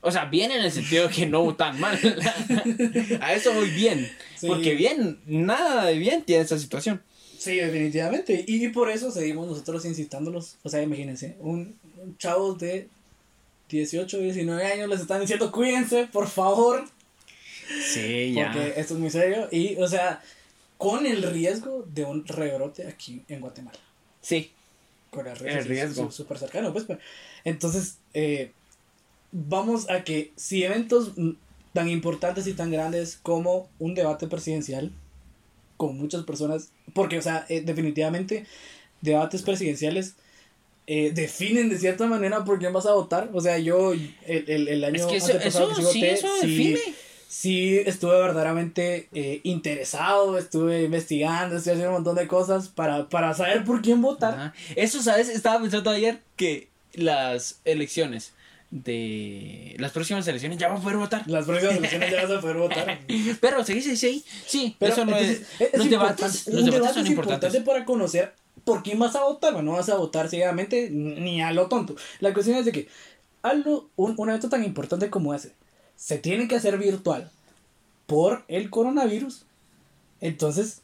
O 0.00 0.10
sea, 0.10 0.24
bien 0.26 0.50
en 0.50 0.60
el 0.62 0.72
sentido 0.72 1.08
que 1.08 1.24
no 1.26 1.54
tan 1.54 1.78
mal. 1.80 1.98
a 3.20 3.32
eso 3.32 3.54
voy 3.54 3.70
bien. 3.70 4.10
Sí. 4.36 4.48
Porque 4.48 4.74
bien, 4.74 5.20
nada 5.24 5.84
de 5.84 5.96
bien 5.98 6.22
tiene 6.24 6.42
esa 6.42 6.58
situación. 6.58 7.00
Sí, 7.44 7.56
definitivamente. 7.56 8.44
Y, 8.46 8.64
y 8.64 8.68
por 8.68 8.90
eso 8.90 9.10
seguimos 9.10 9.46
nosotros 9.46 9.84
incitándolos. 9.84 10.56
O 10.62 10.68
sea, 10.68 10.82
imagínense, 10.82 11.36
un, 11.40 11.76
un 12.02 12.16
chavos 12.18 12.58
de 12.58 12.88
18, 13.68 14.18
19 14.18 14.64
años 14.64 14.88
les 14.88 15.00
están 15.00 15.20
diciendo 15.20 15.50
cuídense, 15.52 16.06
por 16.06 16.28
favor, 16.28 16.84
Sí, 17.92 18.34
porque 18.36 18.74
esto 18.76 18.94
es 18.94 19.00
muy 19.00 19.10
serio. 19.10 19.48
Y, 19.50 19.76
o 19.76 19.88
sea, 19.88 20.22
con 20.76 21.06
el 21.06 21.22
riesgo 21.22 21.86
de 21.94 22.04
un 22.04 22.26
rebrote 22.26 22.86
aquí 22.86 23.22
en 23.28 23.40
Guatemala. 23.40 23.78
Sí. 24.20 24.50
con 25.10 25.26
el 25.26 25.36
El 25.46 25.64
riesgo, 25.64 26.06
su- 26.10 26.12
súper 26.12 26.38
cercano, 26.38 26.72
pues. 26.72 26.84
pero- 26.86 26.98
Entonces, 27.44 27.98
eh, 28.14 28.50
vamos 29.32 29.88
a 29.88 30.04
que 30.04 30.32
si 30.36 30.62
eventos 30.64 31.12
tan 31.72 31.88
importantes 31.88 32.46
y 32.46 32.52
tan 32.52 32.70
grandes 32.70 33.18
como 33.22 33.68
un 33.78 33.94
debate 33.94 34.26
presidencial 34.26 34.92
con 35.76 35.96
muchas 35.98 36.24
personas, 36.24 36.70
porque, 36.92 37.18
o 37.18 37.22
sea, 37.22 37.44
eh, 37.48 37.60
definitivamente 37.62 38.46
debates 39.00 39.42
presidenciales 39.42 40.14
eh, 40.86 41.12
definen 41.14 41.68
de 41.70 41.78
cierta 41.78 42.06
manera 42.06 42.44
por 42.44 42.58
quién 42.58 42.72
vas 42.72 42.86
a 42.86 42.92
votar. 42.92 43.30
O 43.32 43.40
sea, 43.40 43.58
yo 43.58 43.92
el, 43.92 44.14
el, 44.26 44.68
el 44.68 44.84
año 44.84 44.96
Es 44.96 45.06
que 45.06 45.16
eso, 45.16 45.32
antepasado 45.32 45.72
eso 45.72 45.76
que 45.80 45.86
sí 45.86 45.92
sí, 45.92 45.98
voté, 46.00 46.12
eso 46.12 46.28
sí- 46.40 46.46
define. 46.46 46.80
sí 47.28 47.78
estuve 47.86 48.12
verdaderamente 48.20 49.08
eh, 49.14 49.40
interesado, 49.44 50.36
estuve 50.38 50.82
investigando, 50.84 51.56
estuve 51.56 51.72
haciendo 51.74 51.90
un 51.96 52.02
montón 52.02 52.16
de 52.16 52.26
cosas 52.28 52.68
para, 52.68 53.08
para 53.08 53.32
saber 53.34 53.64
por 53.64 53.80
quién 53.82 54.00
votar. 54.02 54.34
Ajá. 54.34 54.54
Eso, 54.76 55.02
¿sabes? 55.02 55.28
Estaba 55.28 55.60
pensando 55.60 55.90
ayer 55.90 56.20
que 56.36 56.68
las 56.92 57.60
elecciones 57.64 58.32
de 58.74 59.76
las 59.78 59.92
próximas 59.92 60.26
elecciones 60.26 60.58
ya 60.58 60.68
va 60.68 60.74
a 60.74 60.80
poder 60.80 60.96
votar. 60.98 61.22
Las 61.30 61.46
próximas 61.46 61.76
elecciones 61.76 62.10
ya 62.10 62.22
vas 62.26 62.30
a 62.32 62.40
poder 62.40 62.56
votar. 62.56 62.98
Pero 63.40 63.64
sí, 63.64 63.80
sí, 63.80 63.96
sí. 63.96 64.24
Sí, 64.46 64.74
Pero 64.80 64.92
eso 64.92 65.04
no 65.04 65.16
entonces, 65.16 65.46
es. 65.60 65.78
los 65.78 65.88
debates, 65.90 66.46
importante- 66.48 66.50
los 66.50 66.64
debates 66.64 66.72
debate 66.74 66.94
son 66.94 67.04
es 67.04 67.10
importante 67.10 67.46
importantes. 67.46 67.62
para 67.62 67.84
conocer 67.84 68.34
por 68.64 68.82
quién 68.82 68.98
vas 68.98 69.14
a 69.14 69.22
votar, 69.22 69.62
no 69.62 69.72
vas 69.72 69.88
a 69.90 69.94
votar 69.96 70.28
ciegamente 70.28 70.90
ni 70.90 71.40
a 71.40 71.52
lo 71.52 71.68
tonto. 71.68 71.94
La 72.18 72.32
cuestión 72.34 72.56
es 72.58 72.64
de 72.64 72.72
que 72.72 72.88
algo, 73.42 73.90
un, 73.94 74.14
un 74.16 74.28
evento 74.28 74.48
tan 74.48 74.64
importante 74.64 75.08
como 75.08 75.34
ese 75.34 75.52
se 75.96 76.18
tiene 76.18 76.48
que 76.48 76.56
hacer 76.56 76.76
virtual 76.76 77.30
por 78.06 78.44
el 78.48 78.70
coronavirus. 78.70 79.44
Entonces, 80.20 80.80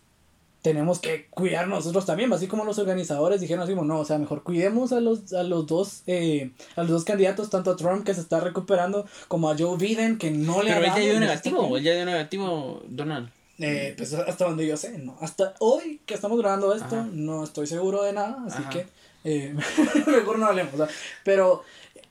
tenemos 0.62 0.98
que 0.98 1.26
cuidar 1.30 1.68
nosotros 1.68 2.04
también, 2.04 2.32
así 2.32 2.46
como 2.46 2.64
los 2.64 2.78
organizadores 2.78 3.40
dijeron 3.40 3.64
así, 3.64 3.74
no, 3.74 3.98
o 3.98 4.04
sea, 4.04 4.18
mejor 4.18 4.42
cuidemos 4.42 4.92
a 4.92 5.00
los, 5.00 5.32
a 5.32 5.42
los 5.42 5.66
dos, 5.66 6.02
eh, 6.06 6.50
a 6.76 6.82
los 6.82 6.90
dos 6.90 7.04
candidatos, 7.04 7.48
tanto 7.50 7.70
a 7.70 7.76
Trump 7.76 8.04
que 8.04 8.12
se 8.14 8.20
está 8.20 8.40
recuperando, 8.40 9.06
como 9.28 9.48
a 9.50 9.56
Joe 9.58 9.76
Biden 9.78 10.18
que 10.18 10.30
no 10.30 10.62
le 10.62 10.72
Pero 10.72 10.74
ha 10.74 10.78
él 10.78 10.84
ya 10.84 10.90
dado, 10.94 11.00
dio 11.10 11.20
negativo, 11.20 11.56
cuidando. 11.56 11.76
él 11.78 11.84
ya 11.84 11.94
dio 11.94 12.04
negativo, 12.04 12.82
Donald. 12.88 13.30
Eh, 13.58 13.94
pues 13.96 14.12
hasta 14.14 14.44
donde 14.46 14.66
yo 14.66 14.76
sé, 14.76 14.98
no. 14.98 15.16
Hasta 15.20 15.54
hoy 15.60 16.00
que 16.06 16.14
estamos 16.14 16.38
grabando 16.38 16.74
esto, 16.74 16.96
Ajá. 16.96 17.08
no 17.12 17.44
estoy 17.44 17.66
seguro 17.66 18.02
de 18.02 18.12
nada, 18.12 18.42
así 18.46 18.58
Ajá. 18.58 18.70
que 18.70 18.86
eh, 19.24 19.54
mejor 20.06 20.38
no 20.38 20.46
hablemos. 20.46 20.74
o 20.74 20.76
sea, 20.78 20.88
pero 21.24 21.62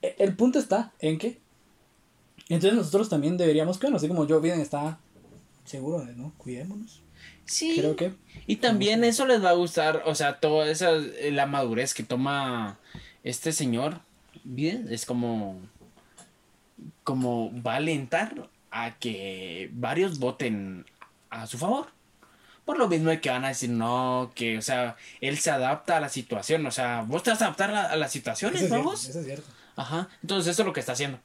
eh, 0.02 0.16
el 0.20 0.36
punto 0.36 0.60
está 0.60 0.92
en 1.00 1.18
que 1.18 1.40
entonces 2.50 2.78
nosotros 2.78 3.10
también 3.10 3.38
deberíamos 3.38 3.78
cuidarnos, 3.78 4.02
así 4.02 4.08
como 4.08 4.28
Joe 4.28 4.40
Biden 4.42 4.60
está 4.60 4.98
seguro 5.66 6.04
de, 6.04 6.16
¿no? 6.16 6.34
Cuidémonos. 6.38 7.02
Sí. 7.50 7.76
Creo 7.78 7.96
que 7.96 8.14
Y 8.46 8.58
también 8.58 9.04
eso 9.04 9.26
les 9.26 9.44
va 9.44 9.50
a 9.50 9.54
gustar, 9.54 10.04
o 10.06 10.14
sea, 10.14 10.40
toda 10.40 10.70
esa, 10.70 10.92
eh, 10.92 11.32
la 11.32 11.48
madurez 11.48 11.96
que 11.96 12.04
toma 12.04 12.78
este 13.24 13.52
señor, 13.52 14.02
bien, 14.44 14.88
es 14.92 15.06
como, 15.06 15.60
como 17.04 17.52
va 17.64 17.74
a 17.74 17.78
alentar 17.78 18.50
a 18.70 19.00
que 19.00 19.72
varios 19.74 20.20
voten 20.20 20.86
a 21.32 21.48
su 21.48 21.58
favor. 21.58 21.88
Por 22.66 22.78
lo 22.78 22.88
mismo 22.88 23.10
de 23.10 23.20
que 23.20 23.32
van 23.32 23.46
a 23.46 23.48
decir, 23.48 23.72
no, 23.72 24.32
que, 24.36 24.60
o 24.60 24.62
sea, 24.62 24.96
él 25.20 25.40
se 25.40 25.50
adapta 25.50 25.98
a 25.98 26.02
la 26.02 26.10
situación, 26.10 26.64
o 26.68 26.72
sea, 26.72 27.02
vos 27.02 27.24
te 27.24 27.32
vas 27.32 27.42
a 27.42 27.46
adaptar 27.46 27.72
a, 27.74 27.86
a 27.86 27.96
las 27.96 28.12
situaciones, 28.12 28.62
eso 28.62 28.66
es, 28.66 28.70
cierto, 28.70 28.86
vamos. 28.86 29.10
eso 29.10 29.20
es 29.20 29.26
cierto. 29.26 29.48
Ajá, 29.76 30.08
entonces 30.22 30.52
eso 30.52 30.62
es 30.62 30.66
lo 30.68 30.74
que 30.74 30.82
está 30.82 30.92
haciendo. 30.92 31.20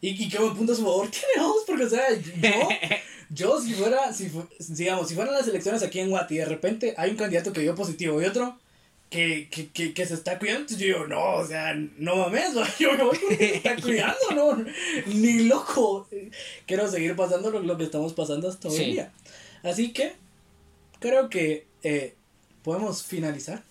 Y, 0.00 0.10
y 0.24 0.28
qué 0.30 0.38
buen 0.38 0.56
punto 0.56 0.72
a 0.72 0.76
su 0.76 0.82
favor 0.82 1.08
tiene, 1.10 1.26
vamos, 1.36 1.64
porque, 1.66 1.84
o 1.84 1.90
sea, 1.90 2.04
yo, 2.14 2.32
yo 3.30 3.60
si 3.60 3.74
fuera, 3.74 4.12
si, 4.12 4.28
fu- 4.28 4.46
digamos, 4.68 5.08
si 5.08 5.14
fueran 5.14 5.34
las 5.34 5.46
elecciones 5.48 5.82
aquí 5.82 6.00
en 6.00 6.10
Guati 6.10 6.34
y 6.34 6.38
de 6.38 6.44
repente 6.46 6.94
hay 6.96 7.10
un 7.10 7.16
candidato 7.16 7.52
que 7.52 7.60
dio 7.60 7.74
positivo 7.74 8.20
y 8.22 8.24
otro 8.26 8.58
que, 9.10 9.48
que, 9.50 9.68
que, 9.70 9.94
que 9.94 10.04
se 10.06 10.14
está 10.14 10.38
cuidando, 10.38 10.68
yo 10.70 10.76
digo, 10.76 11.06
no, 11.06 11.36
o 11.36 11.46
sea, 11.46 11.74
no 11.96 12.16
mames, 12.16 12.52
yo 12.78 12.92
me 12.92 13.04
voy 13.04 13.18
porque 13.18 13.36
se 13.36 13.56
está 13.56 13.76
cuidando, 13.80 14.16
no, 14.34 14.64
ni 15.06 15.44
loco. 15.44 16.06
Quiero 16.66 16.90
seguir 16.90 17.16
pasando 17.16 17.50
lo, 17.50 17.60
lo 17.60 17.76
que 17.78 17.84
estamos 17.84 18.12
pasando 18.12 18.48
hasta 18.48 18.68
hoy 18.68 18.76
Sí. 18.76 18.84
día. 18.92 19.12
Así 19.62 19.92
que, 19.92 20.14
creo 21.00 21.28
que 21.30 21.66
eh, 21.82 22.14
podemos 22.62 23.02
finalizar. 23.02 23.62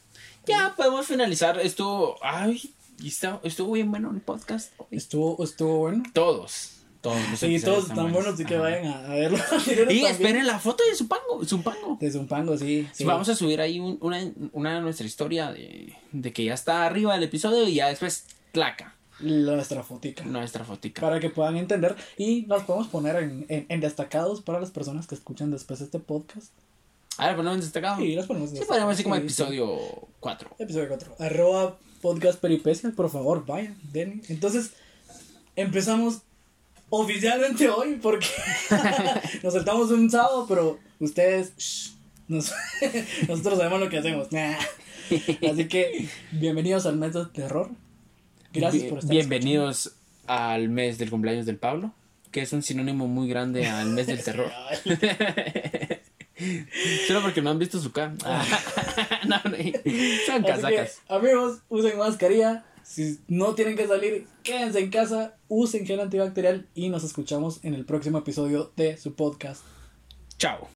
Ya 0.47 0.73
podemos 0.75 1.05
finalizar. 1.05 1.59
Estuvo. 1.59 2.15
Ay, 2.23 2.73
está- 3.05 3.39
estuvo 3.43 3.73
bien 3.73 3.91
bueno 3.91 4.09
el 4.11 4.21
podcast. 4.21 4.71
hoy. 4.77 4.87
Estuvo, 4.91 5.43
estuvo 5.43 5.77
bueno. 5.79 6.03
Todos. 6.13 6.76
Todos 7.01 7.17
los 7.29 7.39
Sí, 7.39 7.59
todos 7.59 7.83
están 7.83 7.97
están 7.97 8.13
buenos, 8.13 8.33
así 8.33 8.45
que 8.45 8.57
vayan 8.57 8.85
a, 8.87 9.05
a 9.05 9.15
verlo. 9.15 9.37
Y 9.89 10.05
esperen 10.05 10.45
la 10.47 10.59
foto 10.59 10.83
de 10.89 10.95
Zumpango. 10.95 11.43
Zumpango. 11.45 11.97
De 11.99 12.11
Zumpango, 12.11 12.57
sí. 12.57 12.87
sí. 12.93 13.03
Vamos 13.05 13.29
a 13.29 13.35
subir 13.35 13.61
ahí 13.61 13.79
un- 13.79 13.97
una, 14.01 14.19
una 14.53 14.75
de 14.75 14.81
nuestra 14.81 15.05
historia 15.05 15.51
de, 15.51 15.93
de 16.11 16.33
que 16.33 16.43
ya 16.45 16.53
está 16.53 16.85
arriba 16.85 17.13
del 17.13 17.23
episodio 17.23 17.67
y 17.67 17.75
ya 17.75 17.87
después 17.89 18.25
placa 18.51 18.95
Nuestra 19.19 19.83
fotica. 19.83 20.23
nuestra 20.25 20.63
fotica. 20.65 21.01
Para 21.01 21.19
que 21.19 21.29
puedan 21.29 21.55
entender. 21.57 21.95
Y 22.17 22.45
las 22.47 22.63
podemos 22.63 22.87
poner 22.87 23.15
en, 23.17 23.45
en, 23.49 23.65
en 23.69 23.79
destacados 23.81 24.41
para 24.41 24.59
las 24.59 24.71
personas 24.71 25.07
que 25.07 25.15
escuchan 25.15 25.51
después 25.51 25.81
este 25.81 25.99
podcast. 25.99 26.51
A 27.19 27.27
ver, 27.27 27.35
ponemos 27.35 27.61
destacado. 27.61 27.97
Sí, 28.01 28.15
las 28.15 28.25
ponemos 28.27 28.51
Sí, 28.51 28.59
podemos 28.67 28.89
decir 28.91 29.03
como 29.03 29.15
Sí, 29.15 29.21
sí. 29.21 29.25
episodio 29.25 29.77
4. 30.19 30.55
Episodio 30.59 30.87
4. 30.87 31.15
Arroba 31.19 31.77
podcast 32.01 32.39
peripecias, 32.39 32.93
por 32.93 33.09
favor, 33.09 33.43
vayan, 33.45 33.75
denle. 33.91 34.21
Entonces, 34.29 34.73
empezamos 35.55 36.21
oficialmente 36.89 37.69
hoy 37.69 37.99
porque 38.01 38.27
nos 39.43 39.53
saltamos 39.53 39.91
un 39.91 40.09
sábado, 40.09 40.45
pero 40.47 40.79
ustedes, 40.99 41.53
shh, 41.57 41.91
nos- 42.27 42.53
nosotros 43.27 43.57
sabemos 43.57 43.79
lo 43.79 43.89
que 43.89 43.97
hacemos. 43.97 44.31
Nah. 44.31 44.55
Así 45.49 45.67
que, 45.69 46.09
bienvenidos 46.31 46.85
al 46.85 46.97
mes 46.97 47.13
del 47.13 47.29
terror. 47.31 47.69
Gracias 48.53 48.83
por 48.83 48.99
estar 48.99 49.11
Bienvenidos 49.11 49.93
al 50.25 50.67
mes 50.69 50.97
del 50.97 51.09
cumpleaños 51.09 51.45
del 51.45 51.57
Pablo, 51.57 51.93
que 52.31 52.41
es 52.41 52.51
un 52.51 52.61
sinónimo 52.61 53.07
muy 53.07 53.29
grande 53.29 53.67
al 53.67 53.89
mes 53.91 54.07
del 54.07 54.21
terror. 54.23 54.51
Solo 57.07 57.21
porque 57.21 57.41
no 57.41 57.49
han 57.51 57.59
visto 57.59 57.79
su 57.79 57.91
cara. 57.91 58.13
no, 59.27 59.35
no, 59.43 59.57
son 60.25 60.43
que, 60.43 60.47
casacas. 60.47 61.01
amigos, 61.07 61.59
usen 61.69 61.97
mascarilla. 61.97 62.65
Si 62.87 63.19
no 63.27 63.53
tienen 63.53 63.75
que 63.75 63.85
salir, 63.85 64.27
quédense 64.43 64.79
en 64.79 64.89
casa, 64.89 65.35
usen 65.49 65.85
gel 65.85 65.99
antibacterial 65.99 66.69
y 66.73 66.87
nos 66.87 67.03
escuchamos 67.03 67.59
en 67.63 67.73
el 67.73 67.83
próximo 67.83 68.19
episodio 68.19 68.71
de 68.77 68.95
su 68.95 69.13
podcast. 69.13 69.61
Chao. 70.37 70.69